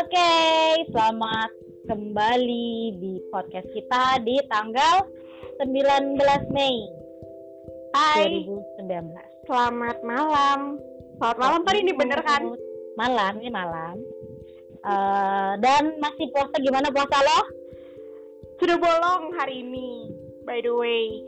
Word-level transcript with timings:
Oke, 0.00 0.32
selamat 0.96 1.52
kembali 1.84 2.96
di 2.96 3.20
podcast 3.28 3.68
kita 3.68 4.16
di 4.24 4.40
tanggal 4.48 5.04
19 5.60 6.16
Mei 6.56 6.88
Hai, 7.92 8.48
2019. 8.80 9.12
selamat 9.44 10.00
malam. 10.00 10.80
Selamat 11.20 11.36
malam 11.36 11.60
tadi 11.68 11.84
ini 11.84 11.92
bener 11.92 12.16
kan? 12.24 12.48
Malam, 12.96 13.44
ini 13.44 13.52
malam. 13.52 14.00
Eh, 14.80 15.52
dan 15.60 15.92
masih 16.00 16.32
puasa 16.32 16.56
gimana 16.64 16.88
puasa 16.88 17.20
lo? 17.20 17.40
Sudah 18.56 18.80
bolong 18.80 19.36
hari 19.36 19.60
ini, 19.60 20.08
by 20.48 20.64
the 20.64 20.72
way. 20.72 21.20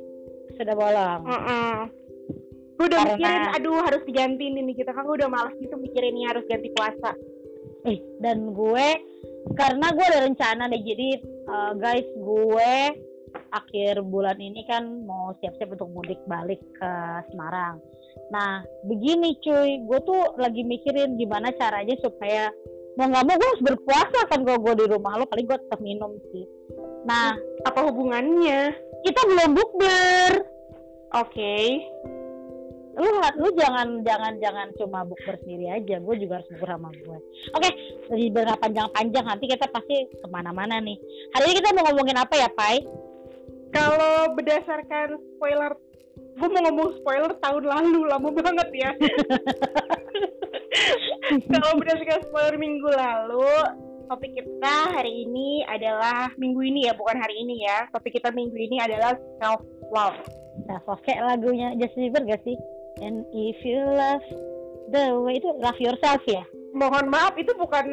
Sudah 0.56 0.72
bolong. 0.72 1.20
Heeh. 1.28 1.76
Gue 2.80 2.88
udah 2.88 3.04
Karena- 3.04 3.20
mikirin, 3.20 3.44
aduh 3.52 3.84
harus 3.84 4.02
digantiin 4.08 4.64
ini 4.64 4.72
kita 4.72 4.96
kan 4.96 5.04
gue 5.04 5.20
udah 5.20 5.28
malas 5.28 5.52
gitu 5.60 5.76
mikirin 5.76 6.16
ini 6.16 6.24
harus 6.24 6.48
ganti 6.48 6.72
puasa. 6.72 7.12
Eh, 7.82 7.98
dan 8.22 8.54
gue 8.54 8.88
karena 9.58 9.86
gue 9.90 10.06
ada 10.06 10.20
rencana 10.22 10.70
deh 10.70 10.82
jadi 10.82 11.08
eh, 11.24 11.72
guys 11.78 12.08
gue 12.14 12.74
akhir 13.52 14.04
bulan 14.08 14.38
ini 14.40 14.64
kan 14.64 15.04
mau 15.04 15.36
siap-siap 15.40 15.76
untuk 15.76 15.92
mudik 15.92 16.20
balik 16.28 16.60
ke 16.76 16.92
Semarang. 17.32 17.80
Nah, 18.32 18.64
begini 18.88 19.36
cuy, 19.44 19.84
gue 19.84 19.98
tuh 20.04 20.36
lagi 20.40 20.64
mikirin 20.64 21.20
gimana 21.20 21.52
caranya 21.56 21.96
supaya 22.00 22.48
mau 22.96 23.08
nggak 23.08 23.24
mau 23.24 23.36
gue 23.36 23.48
harus 23.56 23.64
berpuasa 23.64 24.20
kan 24.28 24.44
kalau 24.44 24.60
gue 24.60 24.84
di 24.84 24.86
rumah 24.88 25.16
lo 25.20 25.24
paling 25.28 25.48
gue 25.48 25.58
tetap 25.68 25.80
minum 25.80 26.16
sih. 26.32 26.44
Nah, 27.08 27.36
Apa 27.64 27.88
hubungannya? 27.88 28.72
kita 29.02 29.20
belum 29.26 29.50
bukber. 29.58 30.30
Oke. 31.18 31.82
Lu 32.92 33.08
lu 33.40 33.48
jangan 33.56 34.04
jangan 34.04 34.36
jangan 34.36 34.68
cuma 34.76 35.00
bukber 35.08 35.40
sendiri 35.40 35.72
aja, 35.72 35.96
gue 35.96 36.16
juga 36.20 36.40
harus 36.40 36.48
bukber 36.52 36.70
sama 36.76 36.90
gue. 36.92 37.18
Oke, 37.56 37.68
jadi 38.12 38.24
berapa 38.28 38.60
panjang-panjang 38.60 39.24
nanti 39.24 39.44
kita 39.48 39.64
pasti 39.72 40.12
ke 40.12 40.26
mana-mana 40.28 40.76
nih. 40.76 41.00
Hari 41.32 41.44
ini 41.48 41.54
kita 41.56 41.72
mau 41.72 41.88
ngomongin 41.88 42.20
apa 42.20 42.34
ya, 42.36 42.48
Pai? 42.52 42.84
Kalau 43.72 44.36
berdasarkan 44.36 45.16
spoiler, 45.16 45.72
gue 46.36 46.48
mau 46.52 46.60
ngomong 46.68 47.00
spoiler 47.00 47.32
tahun 47.40 47.64
lalu, 47.64 48.00
lama 48.04 48.28
banget 48.28 48.68
ya. 48.76 48.90
Kalau 51.52 51.80
berdasarkan 51.80 52.20
spoiler 52.28 52.56
minggu 52.60 52.92
lalu, 52.92 53.48
topik 54.12 54.36
kita 54.36 54.76
hari 54.92 55.24
ini 55.24 55.64
adalah 55.64 56.28
minggu 56.36 56.60
ini 56.60 56.84
ya, 56.84 56.92
bukan 56.92 57.16
hari 57.16 57.40
ini 57.40 57.64
ya. 57.64 57.88
Topik 57.88 58.20
kita 58.20 58.28
minggu 58.36 58.52
ini 58.52 58.84
adalah 58.84 59.16
self 59.40 59.64
love. 59.88 60.20
Nah, 60.68 60.78
kayak 61.00 61.24
lagunya 61.24 61.72
Justin 61.80 62.12
Bieber 62.12 62.28
gak 62.28 62.44
sih? 62.44 62.60
And 63.00 63.24
if 63.32 63.58
you 63.64 63.80
love 63.80 64.24
the 64.92 65.16
way 65.22 65.40
itu 65.40 65.48
love 65.62 65.78
yourself 65.80 66.20
ya? 66.28 66.44
Mohon 66.76 67.08
maaf, 67.08 67.32
itu 67.40 67.52
bukan 67.56 67.86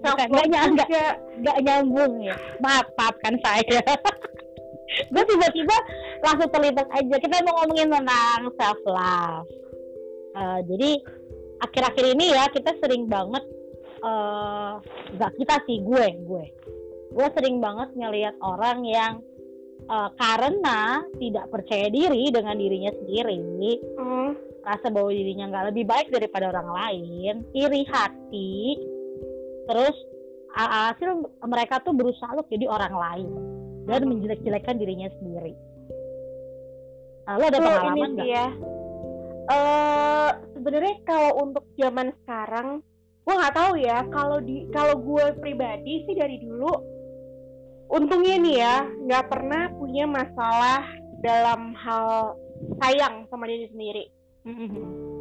self 0.00 0.16
Bukan, 0.16 0.48
nyangka. 0.48 0.84
juga. 0.88 1.06
Gak 1.44 1.58
nyambung 1.64 2.12
ya? 2.24 2.36
Maaf, 2.64 2.86
maafkan 2.96 3.36
saya. 3.44 3.80
gue 5.12 5.24
tiba-tiba 5.26 5.76
langsung 6.22 6.48
terlintas 6.54 6.88
aja. 6.94 7.16
Kita 7.18 7.42
mau 7.44 7.54
ngomongin 7.64 7.90
tentang 7.92 8.42
self 8.56 8.80
love. 8.86 9.48
jadi 10.66 10.98
akhir-akhir 11.62 12.04
ini 12.18 12.34
ya 12.34 12.50
kita 12.50 12.74
sering 12.82 13.06
banget 13.06 13.44
eh 14.04 14.72
nggak 15.16 15.32
kita 15.40 15.56
sih 15.64 15.80
gue 15.80 16.06
gue 16.26 16.44
gue 17.14 17.26
sering 17.38 17.62
banget 17.62 17.88
ngelihat 17.96 18.34
orang 18.42 18.84
yang 18.84 19.22
eh, 19.84 20.10
karena 20.16 21.04
tidak 21.20 21.46
percaya 21.52 21.86
diri 21.92 22.32
dengan 22.32 22.56
dirinya 22.56 22.92
sendiri 22.96 23.36
Hmm, 23.96 24.30
rasa 24.64 24.88
bahwa 24.88 25.12
dirinya 25.12 25.52
nggak 25.52 25.66
lebih 25.72 25.84
baik 25.84 26.08
daripada 26.08 26.48
orang 26.48 26.68
lain, 26.72 27.34
iri 27.52 27.82
hati, 27.88 28.80
terus 29.68 29.96
hasil 30.54 31.26
mereka 31.50 31.82
tuh 31.82 31.92
berusaha 31.92 32.30
untuk 32.30 32.46
jadi 32.48 32.70
orang 32.70 32.94
lain 32.94 33.30
dan 33.84 34.00
Hmm. 34.06 34.16
menjelek-jelekan 34.16 34.78
dirinya 34.78 35.10
sendiri. 35.20 35.52
Nah, 37.24 37.40
lo 37.40 37.44
ada 37.48 37.56
itu 37.56 37.64
pengalaman 37.64 38.10
nggak? 38.16 38.26
ya. 38.28 38.46
Eh, 39.44 40.30
sebenarnya 40.56 40.94
kalau 41.04 41.32
untuk 41.44 41.64
zaman 41.76 42.12
sekarang, 42.24 42.80
gue 43.24 43.34
nggak 43.34 43.56
tahu 43.56 43.72
ya. 43.76 43.98
Kalau 44.08 44.38
di 44.40 44.68
kalau 44.72 44.96
gue 45.00 45.24
pribadi 45.40 46.04
sih 46.08 46.14
dari 46.16 46.40
dulu, 46.40 46.72
untungnya 47.94 48.34
nih 48.42 48.56
ya, 48.58 48.76
nggak 49.06 49.24
pernah 49.30 49.70
punya 49.78 50.04
masalah 50.10 50.82
dalam 51.22 51.72
hal 51.78 52.34
sayang 52.82 53.30
sama 53.30 53.46
diri 53.46 53.70
sendiri. 53.70 54.04
Mm-mm. 54.44 54.70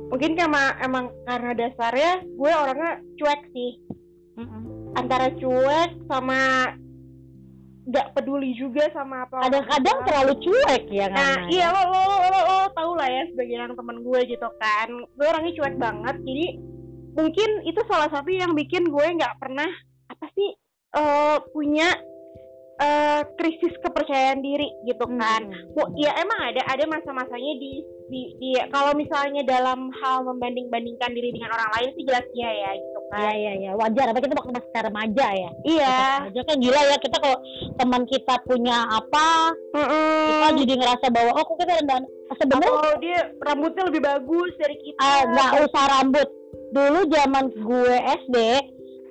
Mungkin 0.10 0.36
karena 0.36 0.78
emang 0.82 1.14
karena 1.24 1.52
dasarnya 1.56 2.26
gue 2.26 2.52
orangnya 2.52 3.00
cuek 3.22 3.42
sih, 3.54 3.72
Mm-mm. 4.42 4.94
antara 4.98 5.32
cuek 5.38 5.92
sama 6.10 6.74
nggak 7.84 8.12
peduli 8.16 8.56
juga 8.58 8.90
sama 8.92 9.28
apa. 9.28 9.48
Kadang-kadang 9.48 9.98
terlalu 10.08 10.34
cuek 10.44 10.84
ya 10.92 11.08
Nah, 11.12 11.46
Ngana, 11.46 11.52
iya 11.52 11.68
ya? 11.70 11.76
lo 11.76 11.82
lo 11.88 12.02
lo 12.04 12.18
lo, 12.20 12.42
lo 12.42 12.58
tau 12.74 12.92
lah 12.98 13.10
ya 13.12 13.24
sebagai 13.32 13.56
orang 13.60 13.76
teman 13.78 13.98
gue 14.02 14.20
gitu 14.28 14.50
kan. 14.60 14.90
Gue 15.14 15.26
orangnya 15.30 15.54
cuek 15.62 15.76
banget, 15.78 16.16
jadi 16.26 16.46
mungkin 17.14 17.50
itu 17.70 17.82
salah 17.86 18.10
satu 18.10 18.30
yang 18.34 18.58
bikin 18.58 18.90
gue 18.90 19.06
nggak 19.22 19.38
pernah 19.38 19.70
apa 20.10 20.26
sih 20.34 20.50
eh, 20.98 21.38
punya 21.54 21.94
eh, 22.84 23.22
krisis 23.40 23.74
kepercayaan 23.80 24.44
diri 24.44 24.68
gitu 24.84 25.06
kan. 25.08 25.42
Hmm. 25.48 25.96
Ya 25.96 26.12
emang 26.20 26.40
ada 26.52 26.62
ada 26.68 26.84
masa-masanya 26.86 27.54
di 27.58 27.72
di, 28.12 28.22
di 28.38 28.52
kalau 28.70 28.94
misalnya 28.94 29.42
dalam 29.42 29.90
hal 30.04 30.28
membanding-bandingkan 30.28 31.16
diri 31.16 31.32
dengan 31.32 31.56
orang 31.56 31.72
lain 31.80 31.90
sih 31.96 32.04
jelas 32.04 32.26
iya 32.36 32.52
ya 32.52 32.70
gitu 32.78 33.00
kan. 33.10 33.32
iya 33.34 33.52
iya 33.58 33.72
wajar 33.74 34.12
apa 34.12 34.20
kita 34.20 34.36
waktu 34.36 34.54
masih 34.54 34.82
remaja 34.84 35.28
ya. 35.34 35.50
Iya. 35.64 35.98
Aja 36.30 36.42
kan 36.44 36.58
gila 36.60 36.82
ya 36.84 36.98
kita 37.00 37.18
kalau 37.18 37.38
teman 37.80 38.04
kita 38.06 38.36
punya 38.44 38.78
apa 38.92 39.28
Mm-mm. 39.74 40.28
kita 40.30 40.48
jadi 40.62 40.74
ngerasa 40.78 41.06
bahwa 41.10 41.32
oh 41.34 41.44
kok 41.48 41.58
kita 41.64 41.74
rendah 41.80 41.98
sebenarnya 42.34 42.72
Atau 42.76 42.94
dia 43.00 43.20
rambutnya 43.40 43.84
lebih 43.88 44.02
bagus 44.04 44.52
dari 44.60 44.76
kita. 44.82 45.00
ah, 45.00 45.22
nggak 45.30 45.52
usah 45.70 45.84
rambut 46.00 46.28
dulu 46.74 47.00
zaman 47.06 47.44
gue 47.54 47.96
SD 48.26 48.36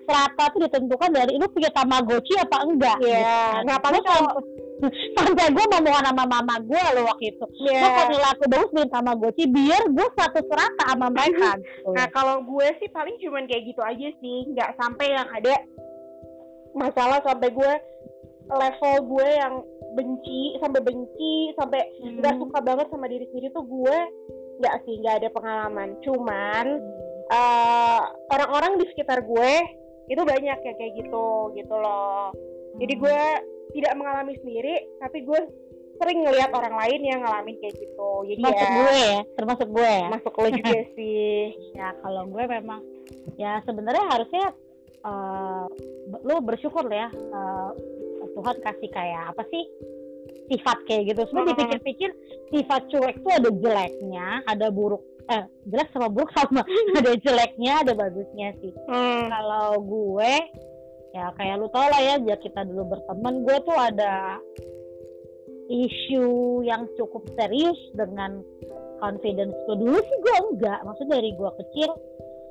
strata 0.03 0.45
tuh 0.51 0.61
ditentukan 0.63 1.11
dari 1.11 1.33
lu 1.35 1.47
punya 1.49 1.71
tamagotchi 1.71 2.35
apa 2.37 2.57
enggak 2.63 2.97
Iya. 2.99 3.17
gitu. 3.17 3.67
Nah, 3.67 3.75
apalagi 3.79 4.01
Gua 4.03 4.43
sampai, 5.23 5.47
gue 5.55 5.65
ngomongan 5.71 6.05
sama 6.11 6.25
mama 6.27 6.55
gue 6.59 6.83
lo 6.93 7.07
waktu 7.07 7.25
itu 7.31 7.45
Iya. 7.63 7.79
gue 7.79 7.89
kalau 7.89 8.09
nilai 8.11 8.31
aku 8.35 8.45
bagus 8.51 8.71
beli 8.71 8.89
tamagotchi 8.91 9.45
biar 9.47 9.83
gue 9.87 10.09
satu 10.13 10.41
serata 10.43 10.85
sama 10.91 11.07
mereka 11.09 11.49
gitu. 11.63 11.91
Nah 11.95 12.07
kalau 12.11 12.43
gue 12.43 12.67
sih 12.79 12.91
paling 12.91 13.15
cuman 13.23 13.47
kayak 13.47 13.63
gitu 13.65 13.79
aja 13.81 14.09
sih, 14.19 14.39
nggak 14.51 14.71
sampai 14.75 15.07
yang 15.15 15.29
ada 15.31 15.55
masalah 16.73 17.23
sampai 17.23 17.49
gue 17.49 17.73
level 18.51 18.97
gue 19.07 19.29
yang 19.31 19.55
benci 19.93 20.57
sampai 20.59 20.81
benci 20.83 21.35
sampai 21.55 21.81
Hmm. 22.01 22.19
nggak 22.19 22.35
suka 22.41 22.59
banget 22.61 22.87
sama 22.91 23.07
diri 23.07 23.29
sendiri 23.31 23.53
tuh 23.53 23.63
gue 23.63 23.97
nggak 24.59 24.77
sih 24.83 24.95
nggak 24.99 25.17
ada 25.23 25.29
pengalaman. 25.31 25.95
Cuman 26.03 26.67
eh, 27.31 28.01
orang-orang 28.29 28.77
di 28.77 28.85
sekitar 28.91 29.23
gue 29.23 29.53
itu 30.11 30.23
banyak 30.23 30.59
yang 30.59 30.77
kayak 30.79 30.93
gitu 30.99 31.27
gitu 31.55 31.75
loh. 31.75 32.35
Jadi 32.81 32.95
gue 32.97 33.21
tidak 33.73 33.93
mengalami 33.97 34.35
sendiri, 34.41 34.75
tapi 35.01 35.25
gue 35.25 35.41
sering 36.01 36.25
ngelihat 36.27 36.51
orang 36.51 36.75
lain 36.75 37.01
yang 37.05 37.21
ngalamin 37.23 37.57
kayak 37.63 37.77
gitu. 37.79 38.11
Jadi 38.27 38.43
termasuk 38.43 38.67
ya 38.67 38.75
gue 38.75 38.95
ya 38.99 39.21
termasuk 39.39 39.69
gue 39.71 39.91
ya 39.91 40.09
masuk 40.11 40.35
lo 40.35 40.49
juga 40.51 40.81
sih. 40.99 41.41
ya 41.79 41.89
kalau 42.03 42.23
gue 42.27 42.45
memang 42.49 42.81
ya 43.39 43.63
sebenarnya 43.63 44.05
harusnya 44.11 44.45
eh, 45.07 45.67
be- 46.11 46.23
lu 46.27 46.43
bersyukur 46.43 46.91
ya 46.91 47.07
eh, 47.13 47.71
Tuhan 48.33 48.57
kasih 48.65 48.91
kayak 48.91 49.23
apa 49.37 49.43
sih 49.53 49.65
sifat 50.51 50.79
kayak 50.89 51.15
gitu 51.15 51.23
sebenarnya 51.31 51.55
dipikir-pikir 51.55 52.11
sifat 52.51 52.83
cuek 52.91 53.17
tuh 53.23 53.33
ada 53.33 53.51
jeleknya 53.53 54.27
ada 54.45 54.67
buruk 54.69 55.01
eh 55.31 55.45
jelek 55.71 55.89
sama 55.95 56.09
buruk 56.11 56.31
sama 56.39 56.63
ada 56.99 57.13
jeleknya 57.19 57.73
ada 57.87 57.93
bagusnya 57.95 58.55
sih. 58.59 58.73
Hmm. 58.91 59.31
kalau 59.31 59.79
gue 59.83 60.33
ya 61.13 61.29
kayak 61.37 61.61
lu 61.61 61.69
tau 61.69 61.87
lah 61.93 62.01
ya 62.01 62.15
sejak 62.19 62.41
kita 62.41 62.65
dulu 62.65 62.97
berteman 62.97 63.45
gue 63.45 63.57
tuh 63.69 63.77
ada 63.77 64.41
isu 65.69 66.25
yang 66.65 66.89
cukup 66.97 67.23
serius 67.37 67.79
dengan 67.95 68.41
confidence 68.99 69.55
gue. 69.69 69.77
Dulu 69.77 69.99
sih 69.99 70.19
gue 70.21 70.37
enggak 70.53 70.81
maksudnya 70.85 71.21
dari 71.21 71.31
gue 71.37 71.51
kecil 71.65 71.91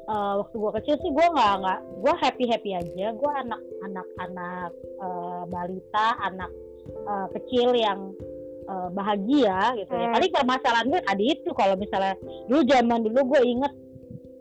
eh, 0.09 0.33
waktu 0.39 0.55
gue 0.55 0.71
kecil 0.81 0.95
sih 1.01 1.11
gue 1.11 1.27
nggak 1.33 1.53
nggak 1.61 1.79
gue 2.05 2.13
happy 2.21 2.45
happy 2.47 2.71
aja. 2.77 3.05
Gue 3.17 3.31
anak 3.33 3.61
anak 3.85 4.07
anak 4.21 4.71
eh, 5.01 5.43
balita 5.49 6.07
anak 6.21 6.51
eh, 6.85 7.27
kecil 7.39 7.73
yang 7.75 8.13
eh, 8.61 8.89
bahagia 8.91 9.59
gitu 9.75 9.91
ya 9.91 10.07
Hmm. 10.07 10.13
paling 10.13 10.31
permasalahan 10.31 10.87
gue 10.87 11.01
tadi 11.01 11.23
itu 11.31 11.49
kalau 11.51 11.75
misalnya 11.75 12.15
dulu 12.45 12.61
zaman 12.63 12.99
dulu 13.01 13.19
gue 13.27 13.41
inget 13.43 13.73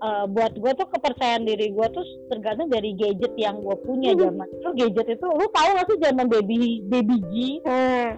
eh, 0.01 0.25
buat 0.27 0.53
gue 0.55 0.73
tuh 0.75 0.89
kepercayaan 0.89 1.45
diri 1.45 1.71
gue 1.71 1.87
tuh 1.91 2.05
tergantung 2.29 2.69
dari 2.69 2.93
gadget 2.95 3.37
yang 3.37 3.61
gue 3.61 3.77
punya 3.81 4.13
Mhm. 4.13 4.21
zaman 4.23 4.49
itu 4.51 4.69
gadget 4.75 5.07
itu 5.15 5.27
lu 5.27 5.47
tahu 5.51 5.69
gak 5.75 5.87
sih 5.87 5.99
zaman 6.01 6.27
baby 6.27 6.59
baby 6.87 7.17
G 7.23 7.33
Hmm. 7.63 8.09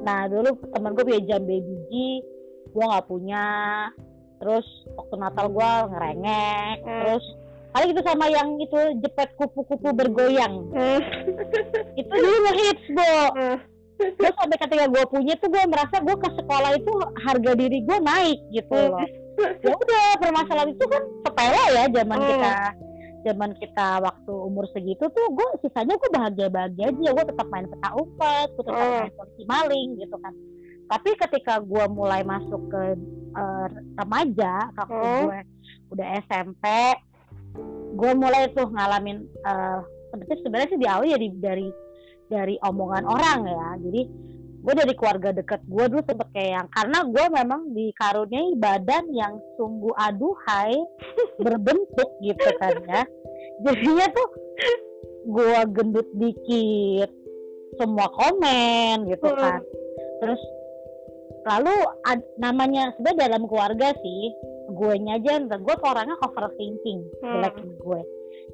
nah 0.00 0.24
dulu 0.26 0.48
temen 0.68 0.92
gue 0.92 1.04
punya 1.06 1.22
jam 1.26 1.42
baby 1.42 1.74
G 1.86 1.92
gue 2.70 2.84
nggak 2.84 3.06
punya 3.06 3.44
terus 4.36 4.64
waktu 4.94 5.14
Natal 5.16 5.46
gue 5.48 5.70
ngerengek 5.88 6.76
Hmm. 6.80 7.00
terus 7.04 7.24
Kali 7.70 7.94
itu 7.94 8.02
sama 8.02 8.26
yang 8.26 8.58
itu 8.58 8.74
jepit 8.98 9.30
kupu-kupu 9.38 9.94
bergoyang. 9.94 10.74
Hmm. 10.74 10.98
Itu 11.94 12.10
dulu 12.10 12.36
ngehits, 12.42 12.82
Bo. 12.90 13.14
Hmm. 13.30 13.56
Gue 14.00 14.30
sampai 14.32 14.58
ketika 14.58 14.84
gue 14.86 15.02
punya 15.06 15.34
tuh 15.36 15.48
gue 15.48 15.62
merasa 15.64 15.96
gue 15.98 16.16
ke 16.16 16.28
sekolah 16.34 16.70
itu 16.72 16.92
harga 17.20 17.52
diri 17.52 17.78
gue 17.80 17.98
naik 18.00 18.38
gitu 18.50 18.72
loh. 18.72 19.04
Ya 19.60 19.72
udah 19.72 20.04
permasalahan 20.16 20.70
itu 20.70 20.84
kan 20.84 21.02
sepele 21.22 21.64
ya 21.70 21.84
zaman 21.90 22.18
Hmm. 22.18 22.28
kita 22.28 22.52
zaman 23.20 23.50
kita 23.54 23.88
waktu 24.00 24.32
umur 24.32 24.64
segitu 24.70 25.04
tuh 25.06 25.26
gue 25.30 25.48
sisanya 25.60 25.92
gue 25.92 26.10
bahagia 26.10 26.48
bahagia 26.48 26.88
aja 26.88 27.08
gue 27.10 27.24
tetap 27.26 27.46
main 27.48 27.66
peta 27.66 27.88
umpet 27.92 28.48
gue 28.50 28.64
tetap 28.64 28.80
Hmm. 28.80 28.96
main 28.98 29.12
polisi 29.12 29.42
maling 29.44 29.88
gitu 29.96 30.16
kan 30.16 30.32
tapi 30.88 31.10
ketika 31.14 31.60
gue 31.60 31.84
mulai 31.86 32.24
masuk 32.24 32.64
ke 32.66 32.82
eh, 33.30 33.66
remaja 33.94 34.54
waktu 34.72 34.96
Hmm. 34.96 35.24
gue 35.28 35.40
udah 35.90 36.06
SMP 36.22 36.64
gue 37.92 38.12
mulai 38.14 38.48
tuh 38.50 38.66
ngalamin 38.66 39.28
sebenarnya 40.10 40.36
sebenarnya 40.40 40.68
sih 40.68 40.80
di 40.80 40.88
awal 40.88 41.04
ya 41.04 41.16
di- 41.16 41.38
dari 41.38 41.68
dari 42.30 42.54
omongan 42.62 43.04
orang 43.04 43.40
ya 43.44 43.68
jadi 43.82 44.02
gue 44.60 44.74
dari 44.76 44.92
keluarga 44.92 45.32
deket 45.32 45.60
gue 45.66 45.84
dulu 45.88 46.02
sempet 46.04 46.28
kayak 46.30 46.52
yang 46.52 46.68
karena 46.70 46.98
gue 47.08 47.24
memang 47.32 47.60
dikaruniai 47.72 48.52
badan 48.54 49.04
yang 49.10 49.34
sungguh 49.56 49.92
aduhai 49.96 50.76
berbentuk 51.44 52.10
gitu 52.22 52.48
kan 52.60 52.76
ya 52.86 53.02
jadinya 53.64 54.06
tuh 54.12 54.28
gue 55.26 55.58
gendut 55.72 56.08
dikit 56.14 57.10
semua 57.76 58.06
komen 58.12 59.08
gitu 59.08 59.26
Hmm. 59.26 59.40
kan 59.40 59.60
terus 60.20 60.40
lalu 61.40 61.72
ad- 62.04 62.30
namanya 62.36 62.92
sebenarnya 62.94 63.32
dalam 63.32 63.48
keluarga 63.48 63.96
sih 63.96 64.22
gue 64.70 64.92
aja 65.08 65.40
gue 65.40 65.74
orangnya 65.80 66.20
overthinking 66.20 67.00
Hmm. 67.24 67.40
jelek 67.40 67.56
gue 67.80 68.00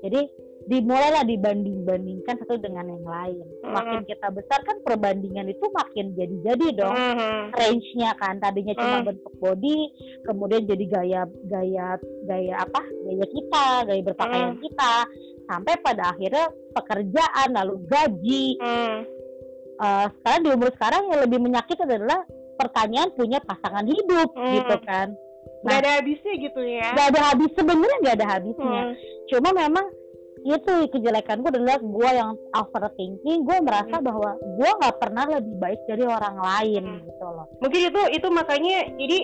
jadi 0.06 0.20
dimulailah 0.66 1.22
dibanding-bandingkan 1.22 2.42
satu 2.42 2.58
dengan 2.58 2.86
yang 2.86 3.02
lain 3.02 3.46
Hmm. 3.62 3.70
makin 3.72 4.02
kita 4.02 4.28
besar 4.28 4.60
kan 4.62 4.76
perbandingan 4.82 5.46
itu 5.46 5.62
makin 5.70 6.10
jadi-jadi 6.12 6.66
dong 6.74 6.90
Hmm. 6.92 7.54
range-nya 7.54 8.14
kan 8.14 8.36
tadinya 8.36 8.74
cuma 8.74 8.98
Hmm. 9.00 9.06
bentuk 9.06 9.34
body 9.38 9.78
kemudian 10.22 10.62
jadi 10.64 10.84
gaya 10.86 11.20
gaya 11.46 11.86
gaya 12.24 12.54
apa 12.58 12.82
gaya 12.82 13.26
kita 13.26 13.66
gaya 13.84 14.02
berpakaian 14.02 14.54
kita 14.58 14.92
sampai 15.46 15.74
pada 15.78 16.10
akhirnya 16.10 16.46
pekerjaan 16.74 17.48
lalu 17.54 17.78
gaji. 17.86 18.58
Eh, 19.76 20.06
sekarang 20.10 20.40
di 20.42 20.50
umur 20.50 20.70
sekarang 20.72 21.02
yang 21.06 21.20
lebih 21.22 21.38
menyakit 21.38 21.76
adalah 21.78 22.24
pertanyaan 22.56 23.12
punya 23.12 23.38
pasangan 23.38 23.84
hidup 23.84 24.32
Hmm. 24.32 24.52
gitu 24.52 24.76
kan 24.82 25.12
Gak 25.62 25.82
ada 25.82 25.90
habisnya 25.98 26.34
gitu 26.36 26.60
ya. 26.62 26.90
nggak 26.90 27.08
ada 27.10 27.20
habis 27.28 27.50
sebenarnya 27.52 27.96
nggak 28.00 28.16
ada 28.16 28.26
habisnya 28.28 28.82
Hmm. 28.82 28.94
cuma 29.26 29.48
memang 29.52 29.86
itu 30.48 30.72
kejelekan 30.88 31.42
gue 31.42 31.50
adalah 31.50 31.76
gue 31.76 32.08
yang 32.08 32.30
overthinking 32.52 33.42
gue 33.42 33.58
merasa 33.60 33.98
bahwa 33.98 34.30
gue 34.38 34.70
nggak 34.78 34.96
pernah 34.96 35.24
lebih 35.26 35.56
baik 35.58 35.80
dari 35.84 36.04
orang 36.04 36.36
lain 36.36 36.84
Hmm. 36.86 37.02
gitu 37.02 37.24
loh 37.26 37.46
Mungkin 37.58 37.80
itu 37.84 38.00
itu 38.14 38.28
makanya 38.30 38.76
jadi 38.94 39.18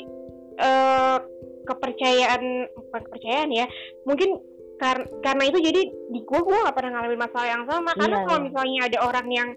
eh 0.53 1.19
kepercayaan 1.63 2.43
bukan 2.75 3.01
kepercayaan 3.07 3.51
ya. 3.55 3.67
Mungkin 4.03 4.35
kar- 4.77 5.07
karena 5.23 5.47
itu 5.47 5.63
jadi 5.63 5.81
di 6.11 6.21
gue 6.21 6.41
gue 6.43 6.59
gak 6.59 6.75
pernah 6.75 6.99
ngalamin 6.99 7.23
masalah 7.23 7.49
yang 7.49 7.65
sama 7.71 7.95
karena 7.95 8.19
Iya, 8.19 8.27
kalau 8.27 8.39
iya. 8.43 8.47
misalnya 8.51 8.81
ada 8.91 8.99
orang 9.07 9.27
yang 9.31 9.49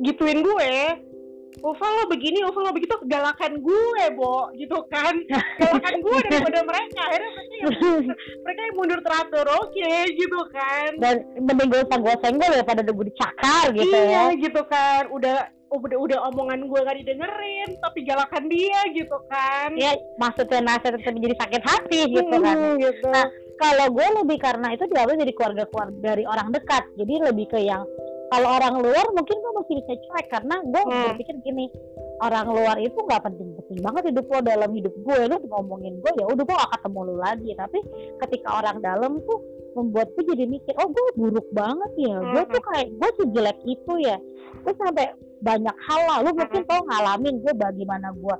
gituin 0.00 0.40
gue 0.40 0.70
Ufa 1.62 1.86
lo 1.86 2.04
begini, 2.10 2.42
Ufa 2.42 2.60
lo 2.64 2.74
begitu 2.74 2.98
galakan 3.06 3.62
gue, 3.62 4.04
Bo, 4.18 4.50
gitu 4.58 4.78
kan. 4.90 5.14
Galakan 5.60 5.94
gue 6.02 6.16
daripada 6.26 6.60
mereka 6.66 7.02
Akhirnya 7.04 7.30
mereka 7.30 7.54
yang, 7.54 7.72
mereka 8.44 8.60
yang 8.60 8.76
mundur 8.76 9.00
teratur, 9.04 9.46
oke, 9.62 9.92
gitu 10.16 10.40
kan. 10.50 10.90
Dan 10.98 11.14
mending 11.38 11.68
gue 11.70 11.80
usah 11.86 11.98
gue 12.00 12.14
senggol 12.24 12.50
daripada 12.50 12.80
gue 12.82 13.06
dicakar 13.12 13.64
gitu 13.76 13.96
iya 13.96 14.32
ya. 14.32 14.40
gitu 14.40 14.62
kan. 14.66 15.06
Udah 15.12 15.48
udah 15.74 15.98
udah 15.98 16.18
omongan 16.30 16.70
gue 16.70 16.80
gak 16.86 16.98
didengerin 17.02 17.68
tapi 17.82 18.06
galakan 18.06 18.46
dia 18.46 18.80
gitu 18.94 19.18
kan. 19.26 19.74
Ya 19.74 19.98
maksudnya 20.22 20.62
nasihat 20.62 21.02
tetap 21.02 21.14
jadi 21.18 21.36
sakit 21.38 21.62
hati 21.66 22.00
gitu 22.14 22.34
kan. 22.38 22.78
Gitu. 22.78 23.08
Nah, 23.10 23.26
kalau 23.58 23.86
gue 23.90 24.06
lebih 24.22 24.38
karena 24.38 24.74
itu 24.74 24.86
diambil 24.86 25.18
dari 25.18 25.32
keluarga 25.34 25.64
keluarga 25.66 25.98
dari 26.14 26.24
orang 26.26 26.48
dekat. 26.54 26.84
Jadi 26.94 27.14
lebih 27.26 27.46
ke 27.50 27.58
yang 27.62 27.82
kalau 28.34 28.48
orang 28.50 28.74
luar 28.82 29.06
mungkin 29.14 29.36
gue 29.36 29.52
masih 29.54 29.74
bisa 29.78 29.92
cuek 29.96 30.26
karena 30.28 30.54
gue 30.60 30.82
Hmm. 30.82 31.02
berpikir 31.08 31.34
gini 31.40 31.70
orang 32.18 32.46
luar 32.46 32.76
itu 32.78 32.94
nggak 32.96 33.22
penting-penting 33.22 33.78
banget 33.78 34.02
hidup 34.10 34.26
lo 34.26 34.38
dalam 34.40 34.70
hidup 34.70 34.94
gue 34.96 35.18
lu 35.24 35.36
ngomongin 35.44 35.94
gue 35.98 36.12
ya 36.14 36.24
udah 36.26 36.42
gue 36.42 36.56
gak 36.56 36.72
ketemu 36.74 37.00
lu 37.04 37.16
lagi. 37.16 37.50
Tapi 37.54 37.78
ketika 38.18 38.48
orang 38.54 38.76
dalam 38.80 39.12
tuh 39.22 39.38
membuat 39.74 40.10
gue 40.12 40.24
jadi 40.28 40.44
mikir 40.44 40.74
oh 40.76 40.88
gue 40.88 41.04
buruk 41.14 41.46
banget 41.50 41.92
ya. 41.96 42.16
Gue 42.20 42.42
Hmm. 42.42 42.50
tuh 42.50 42.62
kayak 42.64 42.86
gue 42.92 43.10
sejelek 43.18 43.58
itu 43.64 43.92
ya. 44.02 44.16
Gue 44.62 44.74
sampai 44.74 45.06
banyak 45.40 45.76
hal 45.84 46.00
lah. 46.06 46.18
Lu 46.22 46.30
mungkin 46.32 46.62
tau 46.64 46.80
ngalamin 46.82 47.34
gue 47.38 47.52
bagaimana 47.54 48.10
gue 48.12 48.36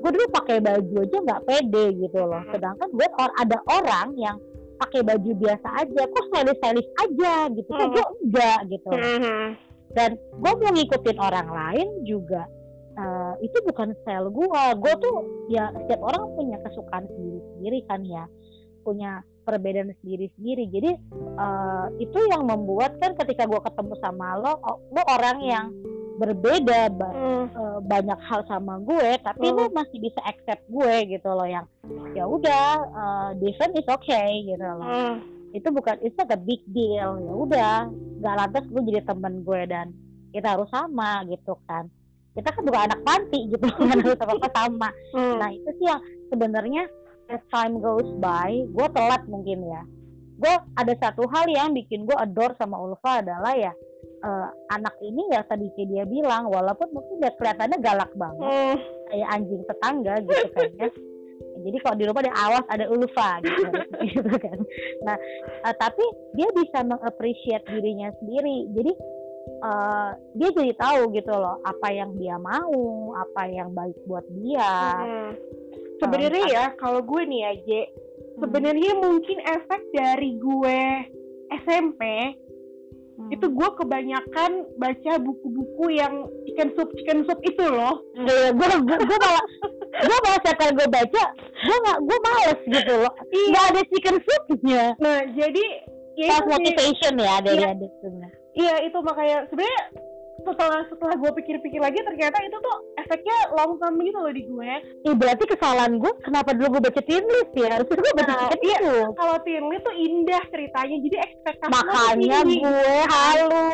gue 0.00 0.10
dulu 0.10 0.26
pakai 0.32 0.56
baju 0.58 0.96
aja 1.04 1.16
nggak 1.20 1.42
pede 1.44 1.84
gitu 1.98 2.20
loh. 2.20 2.40
Hmm. 2.40 2.50
sedangkan 2.52 2.88
gue 2.88 3.08
or- 3.16 3.36
ada 3.36 3.58
orang 3.68 4.08
yang 4.16 4.36
pakai 4.80 5.00
baju 5.04 5.30
biasa 5.36 5.68
aja 5.76 6.02
kok 6.02 6.24
stylish 6.32 6.58
stylish 6.58 6.90
aja 6.98 7.34
gitu. 7.52 7.70
Hmm. 7.70 7.92
gue 7.92 8.04
enggak 8.24 8.58
gitu. 8.66 8.88
Loh 8.88 9.00
Mhm. 9.20 9.46
dan 9.90 10.10
gue 10.16 10.52
mau 10.54 10.70
ngikutin 10.70 11.18
orang 11.18 11.48
lain 11.50 11.88
juga 12.02 12.42
eh, 12.90 13.34
itu 13.40 13.58
bukan 13.64 13.94
style 14.02 14.28
gue 14.28 14.46
gue 14.76 14.94
tuh 14.98 15.14
ya 15.48 15.70
setiap 15.72 16.00
orang 16.02 16.24
punya 16.34 16.56
kesukaan 16.62 17.04
sendiri 17.06 17.40
sendiri 17.54 17.78
kan 17.86 18.00
ya. 18.02 18.24
Punya 18.80 19.10
perbedaan 19.40 19.92
sendiri 20.00 20.30
sendiri 20.36 20.64
jadi 20.68 20.90
eh, 21.36 21.86
itu 21.98 22.18
yang 22.28 22.44
membuat 22.44 22.96
kan 22.98 23.12
ketika 23.14 23.44
gue 23.44 23.60
ketemu 23.60 23.94
sama 24.00 24.36
lo 24.36 24.52
lo 24.90 25.02
orang 25.06 25.38
yang 25.42 25.66
berbeda 26.20 26.80
ba- 26.90 27.10
Hmm. 27.10 27.44
eh, 27.48 27.78
banyak 27.82 28.20
hal 28.20 28.40
sama 28.44 28.76
gue 28.78 29.10
tapi 29.18 29.46
Hmm. 29.46 29.56
lo 29.56 29.64
masih 29.70 29.98
bisa 29.98 30.20
accept 30.22 30.68
gue 30.68 30.94
gitu 31.08 31.28
loh 31.28 31.48
yang 31.48 31.64
ya 32.12 32.28
udah 32.28 32.66
eh, 32.84 33.28
different 33.38 33.72
is 33.74 33.88
okay 33.88 34.28
gitu 34.44 34.60
loh 34.60 34.84
Hmm. 34.84 35.14
itu 35.50 35.66
bukan 35.66 35.96
itu 35.98 36.14
not 36.14 36.28
a 36.28 36.38
big 36.38 36.60
deal 36.68 37.16
ya 37.16 37.32
udah 37.34 37.76
nggak 38.20 38.34
lantas 38.36 38.64
gue 38.66 38.82
jadi 38.84 39.00
teman 39.02 39.40
gue 39.40 39.60
dan 39.64 39.86
kita 40.30 40.54
harus 40.54 40.68
sama 40.68 41.24
gitu 41.24 41.56
kan 41.64 41.88
kita 42.30 42.48
kan 42.48 42.62
bukan 42.62 42.82
anak 42.84 43.00
panti 43.02 43.40
gitu 43.48 43.64
kan 43.74 43.88
harus 43.90 44.14
apa 44.14 44.32
apa 44.36 44.48
sama 44.52 44.88
Hmm. 45.10 45.36
nah 45.36 45.48
itu 45.48 45.68
sih 45.74 45.86
yang 45.86 46.00
sebenarnya 46.28 46.84
as 47.26 47.42
time 47.48 47.78
goes 47.78 48.06
by 48.18 48.52
gue 48.68 48.86
telat 48.90 49.24
mungkin 49.24 49.64
ya 49.64 49.82
gue 50.36 50.54
ada 50.74 50.94
satu 50.98 51.24
hal 51.26 51.48
yang 51.48 51.72
bikin 51.72 52.04
gue 52.04 52.14
adore 52.14 52.54
sama 52.54 52.76
Ulfa 52.76 53.20
adalah 53.20 53.52
ya 53.52 53.72
eh, 54.20 54.48
anak 54.72 54.94
ini 55.00 55.32
ya 55.32 55.40
tadi 55.48 55.68
kayak 55.74 55.88
dia 55.88 56.04
bilang 56.04 56.48
walaupun 56.48 56.88
mungkin 56.92 57.24
dia 57.24 57.32
kelihatannya 57.36 57.78
galak 57.80 58.12
banget 58.14 58.44
Hmm. 58.44 58.76
kayak 59.10 59.28
anjing 59.34 59.62
tetangga 59.66 60.14
gitu 60.24 60.46
kan 60.54 60.70
ya. 60.78 60.88
Jadi 61.60 61.76
kalau 61.84 61.96
di 62.00 62.04
rumah 62.08 62.22
ada 62.24 62.34
awas 62.36 62.64
ada 62.72 62.84
Ulfa 62.88 63.30
gitu, 63.44 63.68
gitu 64.16 64.32
kan. 64.40 64.58
Nah, 65.04 65.16
eh, 65.68 65.74
tapi 65.76 66.04
dia 66.32 66.48
bisa 66.56 66.80
mengapresiasi 66.84 67.68
dirinya 67.68 68.08
sendiri. 68.20 68.68
Jadi 68.76 68.92
eh, 69.60 70.10
dia 70.40 70.48
jadi 70.56 70.72
tahu 70.76 71.12
gitu 71.12 71.32
loh 71.32 71.60
apa 71.64 71.88
yang 71.92 72.16
dia 72.16 72.40
mau, 72.40 73.12
apa 73.12 73.44
yang 73.48 73.72
baik 73.76 73.96
buat 74.08 74.24
dia. 74.40 74.72
Hmm. 75.04 75.32
Sebenarnya 76.00 76.44
ya 76.48 76.64
kalau 76.80 77.04
gue 77.04 77.22
nih 77.28 77.40
ya 77.44 77.52
J, 77.60 77.68
sebenarnya 78.40 78.92
mungkin 78.96 79.36
efek 79.44 79.80
dari 79.92 80.30
gue 80.40 80.80
SMP 81.68 82.00
Hmm. 83.20 83.34
itu 83.36 83.46
gue 83.52 83.68
kebanyakan 83.76 84.50
baca 84.80 85.12
buku-buku 85.20 85.84
yang 85.92 86.24
chicken 86.48 86.72
soup 86.72 86.88
chicken 86.96 87.28
soup 87.28 87.36
itu 87.44 87.60
loh. 87.60 88.00
Iya, 88.16 88.56
gue 88.56 88.66
gue 88.80 88.96
gue 88.96 89.18
malah 89.20 89.44
gue 90.00 90.18
malah 90.24 90.38
setiap 90.40 90.56
kali 90.56 90.72
gue 90.72 90.88
baca, 90.88 91.22
gue 91.36 91.76
nggak 91.84 91.98
gue 92.00 92.18
males 92.24 92.60
gitu 92.64 92.92
loh. 92.96 93.12
Nggak 93.28 93.64
ada 93.68 93.82
chicken 93.92 94.16
soupnya. 94.24 94.84
Nah 94.96 95.18
jadi 95.36 95.64
ya 96.16 96.26
Self 96.32 96.46
motivation 96.48 97.14
ya 97.16 97.34
dari 97.44 97.60
Iya. 97.60 97.72
adik 97.76 97.92
sebenarnya. 98.00 98.38
Iya 98.50 98.74
itu 98.88 98.98
makanya 99.00 99.36
sebenarnya 99.46 99.82
setelah 100.42 100.80
setelah 100.86 101.14
gue 101.14 101.30
pikir-pikir 101.36 101.78
lagi 101.78 102.00
ternyata 102.00 102.36
itu 102.40 102.56
tuh 102.56 102.76
efeknya 102.96 103.36
long 103.52 103.76
term 103.76 103.94
gitu 103.98 104.18
loh 104.18 104.32
di 104.32 104.42
gue. 104.42 104.72
Ih, 105.04 105.14
berarti 105.14 105.44
kesalahan 105.46 105.96
gue 105.96 106.12
kenapa 106.20 106.52
dulu 106.52 106.78
gue 106.78 106.82
baca 106.86 107.00
teen 107.02 107.24
list 107.24 107.52
ya? 107.52 107.68
Harusnya 107.74 107.96
gue 107.96 108.12
baca 108.14 108.28
Nah, 108.30 108.48
chicken 108.48 108.62
iya. 108.62 108.78
soup. 108.80 109.12
Kalau 109.14 109.36
Teen 109.40 109.64
Lit 109.66 109.82
tuh 109.82 109.94
indah 109.94 110.42
ceritanya 110.48 110.96
jadi 111.00 111.16
ekspektasinya 111.20 111.70
tuh 111.70 111.74
makanya 111.74 112.38
tinggi. 112.40 112.58
gue 112.60 112.94
halu 113.06 113.66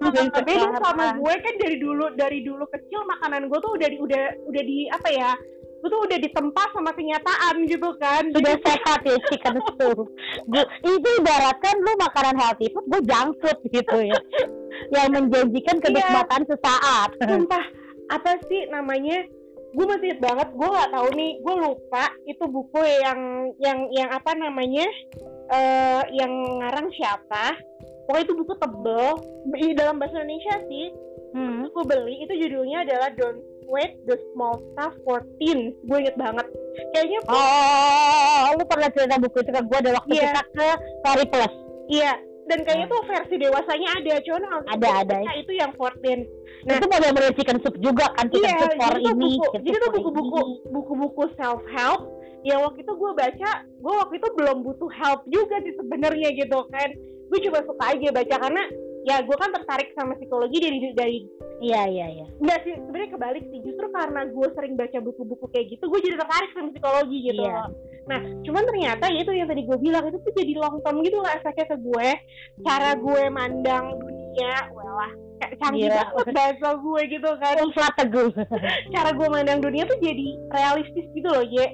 Nah, 0.00 0.42
beda 0.48 0.68
sama 0.80 1.04
gue 1.14 1.34
kan 1.38 1.54
dari 1.56 1.76
dulu 1.76 2.04
dari 2.14 2.38
dulu 2.40 2.64
kecil 2.68 3.00
makanan 3.06 3.46
gue 3.46 3.58
tuh 3.58 3.72
udah 3.74 3.88
di, 3.88 3.96
udah 3.98 4.22
udah 4.46 4.62
di 4.62 4.78
apa 4.88 5.08
ya 5.08 5.30
gue 5.80 5.88
tuh 5.88 6.00
udah 6.04 6.18
ditempa 6.20 6.62
sama 6.76 6.92
kenyataan 6.92 7.64
gitu 7.64 7.88
kan. 7.96 8.28
Sudah 8.36 8.56
sehat 8.60 9.00
ya 9.08 9.16
chicken 9.32 9.56
soup. 9.80 10.12
Gue 10.44 10.64
itu 10.84 11.08
ibaratkan 11.24 11.74
lu 11.80 11.92
makanan 11.96 12.36
healthy 12.36 12.68
food 12.70 12.84
gue 12.92 13.00
junk 13.08 13.32
food 13.40 13.58
gitu 13.72 13.98
ya. 14.04 14.20
Yang 14.92 15.08
menjanjikan 15.16 15.76
kenikmatan 15.80 16.42
sesaat. 16.44 17.16
Sumpah 17.16 17.64
apa 18.12 18.36
sih 18.44 18.68
namanya? 18.68 19.24
Gue 19.72 19.86
masih 19.86 20.12
inget 20.12 20.20
banget 20.20 20.48
gue 20.52 20.68
nggak 20.68 20.90
tahu 20.92 21.08
nih 21.16 21.32
gue 21.40 21.54
lupa 21.56 22.04
itu 22.26 22.44
buku 22.44 22.80
yang 22.84 23.20
yang 23.56 23.78
yang 23.96 24.08
apa 24.12 24.36
namanya? 24.36 24.84
Eh 25.48 26.02
yang 26.12 26.32
ngarang 26.60 26.92
siapa. 26.92 27.56
Pokoknya 28.04 28.26
itu 28.26 28.34
buku 28.36 28.52
tebel 28.58 29.06
di 29.54 29.72
dalam 29.72 29.96
bahasa 29.96 30.20
Indonesia 30.20 30.60
sih. 30.68 30.88
Hmm. 31.30 31.70
gue 31.70 31.84
beli 31.86 32.26
itu 32.26 32.34
judulnya 32.42 32.82
adalah 32.82 33.14
Don't 33.14 33.38
Sweat 33.70 33.94
the 34.04 34.18
Small 34.34 34.58
Stuff 34.74 34.98
for 35.06 35.22
Teens 35.38 35.78
gue 35.80 35.96
inget 35.96 36.18
banget 36.18 36.42
kayaknya 36.90 37.22
Oh, 37.30 38.58
lu 38.58 38.64
pernah 38.66 38.90
cerita 38.90 39.14
buku 39.16 39.38
itu 39.38 39.50
ke 39.50 39.62
gue 39.62 39.78
ada 39.78 39.90
waktu 39.94 40.10
Iya. 40.12 40.22
kita 40.26 40.42
ke 40.50 40.66
Story 40.98 41.24
Plus. 41.30 41.52
iya 41.88 42.12
dan 42.44 42.66
kayaknya 42.66 42.90
tuh 42.90 43.00
versi 43.06 43.34
dewasanya 43.38 43.88
ada 43.94 44.14
cuman 44.20 44.42
Ada, 44.66 44.88
ada. 45.06 45.16
itu 45.38 45.52
yang 45.54 45.70
for 45.78 45.94
teens 46.02 46.26
Nah. 46.60 46.76
itu 46.76 46.86
model-model 46.86 47.32
chicken 47.32 47.56
soup 47.62 47.78
juga 47.78 48.10
kan 48.12 48.26
chicken 48.26 48.42
Iya, 48.44 48.58
soup 48.58 48.72
for 48.74 48.92
jadi 48.92 49.06
ini. 49.06 49.30
buku, 49.32 49.44
jadi 49.62 49.76
tuh 49.78 49.90
buku-buku 49.94 50.40
buku-buku 50.68 51.22
self 51.38 51.62
help 51.70 52.10
yang 52.42 52.60
waktu 52.60 52.80
itu 52.80 52.90
gue 52.90 53.12
baca, 53.14 53.50
gue 53.62 53.94
waktu 53.94 54.14
itu 54.16 54.28
belum 54.34 54.56
butuh 54.64 54.90
help 54.90 55.20
juga 55.28 55.60
sih 55.60 55.76
sebenarnya 55.76 56.28
gitu 56.34 56.58
kan. 56.68 56.88
Gue 57.28 57.38
cuma 57.44 57.60
suka 57.62 57.84
aja 57.92 58.08
baca 58.10 58.36
karena 58.40 58.62
ya 59.00 59.16
gue 59.20 59.32
kan 59.32 59.48
tertarik 59.50 59.90
sama 59.92 60.12
psikologi 60.14 60.60
dari 60.60 60.78
dari 60.92 61.18
Iya 61.60 61.82
iya 61.86 62.06
iya. 62.08 62.26
enggak 62.40 62.64
sih 62.64 62.72
sebenarnya 62.72 63.10
kebalik 63.12 63.44
sih 63.48 63.60
justru 63.60 63.84
karena 63.92 64.24
gue 64.24 64.48
sering 64.52 64.80
baca 64.80 64.98
buku-buku 64.98 65.44
kayak 65.52 65.76
gitu 65.76 65.84
gue 65.86 66.00
jadi 66.00 66.16
tertarik 66.16 66.50
sama 66.52 66.68
psikologi 66.72 67.18
gitu 67.22 67.36
Iya. 67.36 67.52
loh. 67.52 67.68
Nah 68.08 68.20
cuman 68.42 68.62
ternyata 68.64 69.04
ya 69.08 69.20
itu 69.20 69.32
yang 69.32 69.44
tadi 69.44 69.62
gue 69.64 69.76
bilang 69.76 70.04
itu 70.08 70.18
tuh 70.18 70.32
jadi 70.32 70.52
long 70.56 70.80
term 70.80 70.96
gitu 71.00 71.20
lah 71.20 71.36
efeknya 71.36 71.66
ke 71.68 71.76
gue 71.78 72.08
cara 72.60 72.90
gue 72.96 73.22
mandang 73.28 73.84
dunia 73.96 74.56
wah 74.72 75.12
kayak 75.36 75.52
canggih 75.60 75.88
banget 75.88 76.26
bahasa 76.32 76.68
gue 76.76 77.00
gitu 77.12 77.30
kan 77.36 77.54
Umflat 77.64 77.92
teguh. 77.96 78.30
cara 78.96 79.10
gue 79.12 79.28
mandang 79.28 79.58
dunia 79.60 79.84
tuh 79.84 80.00
jadi 80.00 80.28
realistis 80.48 81.06
gitu 81.12 81.28
loh 81.28 81.44
Ye 81.44 81.66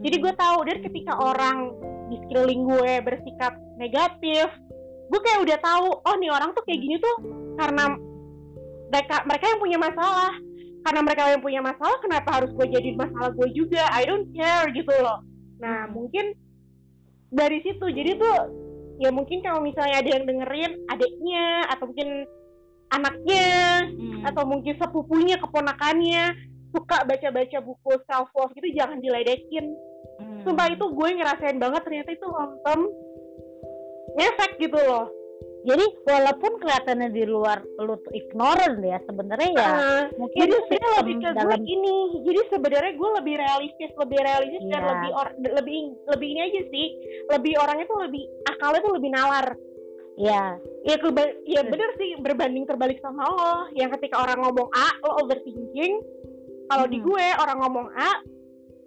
jadi 0.00 0.16
gue 0.16 0.32
tahu 0.32 0.64
dan 0.64 0.80
ketika 0.80 1.12
orang 1.12 1.76
di 2.08 2.16
sekeliling 2.24 2.64
gue 2.64 2.92
bersikap 3.04 3.52
negatif 3.76 4.48
gue 5.10 5.20
kayak 5.26 5.40
udah 5.42 5.58
tahu 5.58 5.86
oh 6.06 6.14
nih 6.22 6.30
orang 6.30 6.54
tuh 6.54 6.62
kayak 6.62 6.80
gini 6.80 6.96
tuh 7.02 7.16
karena 7.58 7.98
mereka 8.90 9.16
mereka 9.26 9.44
yang 9.50 9.60
punya 9.60 9.78
masalah. 9.78 10.32
Karena 10.80 11.00
mereka 11.04 11.28
yang 11.28 11.44
punya 11.44 11.60
masalah 11.60 11.98
kenapa 12.00 12.28
harus 12.40 12.50
gue 12.56 12.66
jadi 12.72 12.96
masalah 12.96 13.36
gue 13.36 13.48
juga? 13.52 13.84
I 13.92 14.08
don't 14.08 14.32
care 14.32 14.64
gitu 14.72 14.88
loh. 15.04 15.20
Nah 15.60 15.90
mungkin 15.92 16.32
dari 17.28 17.60
situ. 17.60 17.84
Jadi 17.84 18.16
tuh 18.16 18.36
ya 18.96 19.12
mungkin 19.12 19.44
kalau 19.44 19.60
misalnya 19.60 20.00
ada 20.00 20.08
yang 20.08 20.24
dengerin 20.24 20.72
adiknya 20.88 21.68
atau 21.68 21.84
mungkin 21.88 22.24
anaknya 22.90 23.48
Hmm. 24.20 24.28
atau 24.28 24.44
mungkin 24.44 24.76
sepupunya 24.76 25.40
keponakannya 25.40 26.36
suka 26.74 27.08
baca-baca 27.08 27.58
buku 27.64 27.92
self 28.04 28.28
love 28.36 28.52
gitu 28.52 28.68
jangan 28.76 29.00
diledekin. 29.00 29.72
Hmm. 30.20 30.44
sumpah 30.44 30.68
itu 30.68 30.84
gue 30.84 31.08
ngerasain 31.16 31.56
banget 31.56 31.80
ternyata 31.80 32.12
itu 32.12 32.26
long 32.28 32.60
term 32.60 32.84
ngefek 34.12 34.52
gitu 34.58 34.78
loh. 34.78 35.06
Jadi 35.60 35.84
walaupun 36.08 36.56
kelihatannya 36.56 37.12
di 37.12 37.28
luar 37.28 37.60
lu 37.76 37.92
tuh 38.00 38.08
ignorant 38.16 38.80
ya 38.80 38.96
sebenarnya 39.04 39.50
ya 39.52 39.68
Ah, 39.68 40.02
mungkin 40.16 40.40
jadi 40.40 40.56
sebenarnya 40.56 40.92
lebih 41.04 41.14
ke 41.14 41.20
gue 41.20 41.36
dalam 41.36 41.60
gini 41.60 41.94
jadi 42.24 42.40
sebenarnya 42.48 42.92
gue 42.96 43.10
lebih 43.20 43.34
realistis 43.36 43.90
lebih 43.92 44.18
realistis 44.24 44.64
dan 44.66 44.80
Iya. 44.80 44.88
lebih 44.88 45.10
or, 45.12 45.26
lebih 45.36 45.76
lebih 46.08 46.28
ini 46.32 46.40
aja 46.40 46.60
sih 46.64 46.86
lebih 47.28 47.52
orangnya 47.60 47.86
tuh 47.86 47.98
lebih 48.00 48.22
akalnya 48.48 48.80
tuh 48.80 48.94
lebih 48.96 49.10
nalar. 49.12 49.46
Ya 50.16 50.56
ya 50.82 50.96
keba- 50.96 51.36
ya 51.44 51.60
bener 51.62 51.90
sih 51.96 52.16
berbanding 52.16 52.64
terbalik 52.64 52.96
sama 53.04 53.28
lo 53.28 53.52
yang 53.76 53.92
ketika 54.00 54.16
orang 54.16 54.40
ngomong 54.40 54.68
A 54.72 54.88
lo 55.04 55.20
overthinking. 55.20 55.92
Kalau 56.72 56.88
di 56.88 56.96
Hmm. 56.96 57.04
gue 57.04 57.26
orang 57.36 57.58
ngomong 57.60 57.86
A 57.92 58.12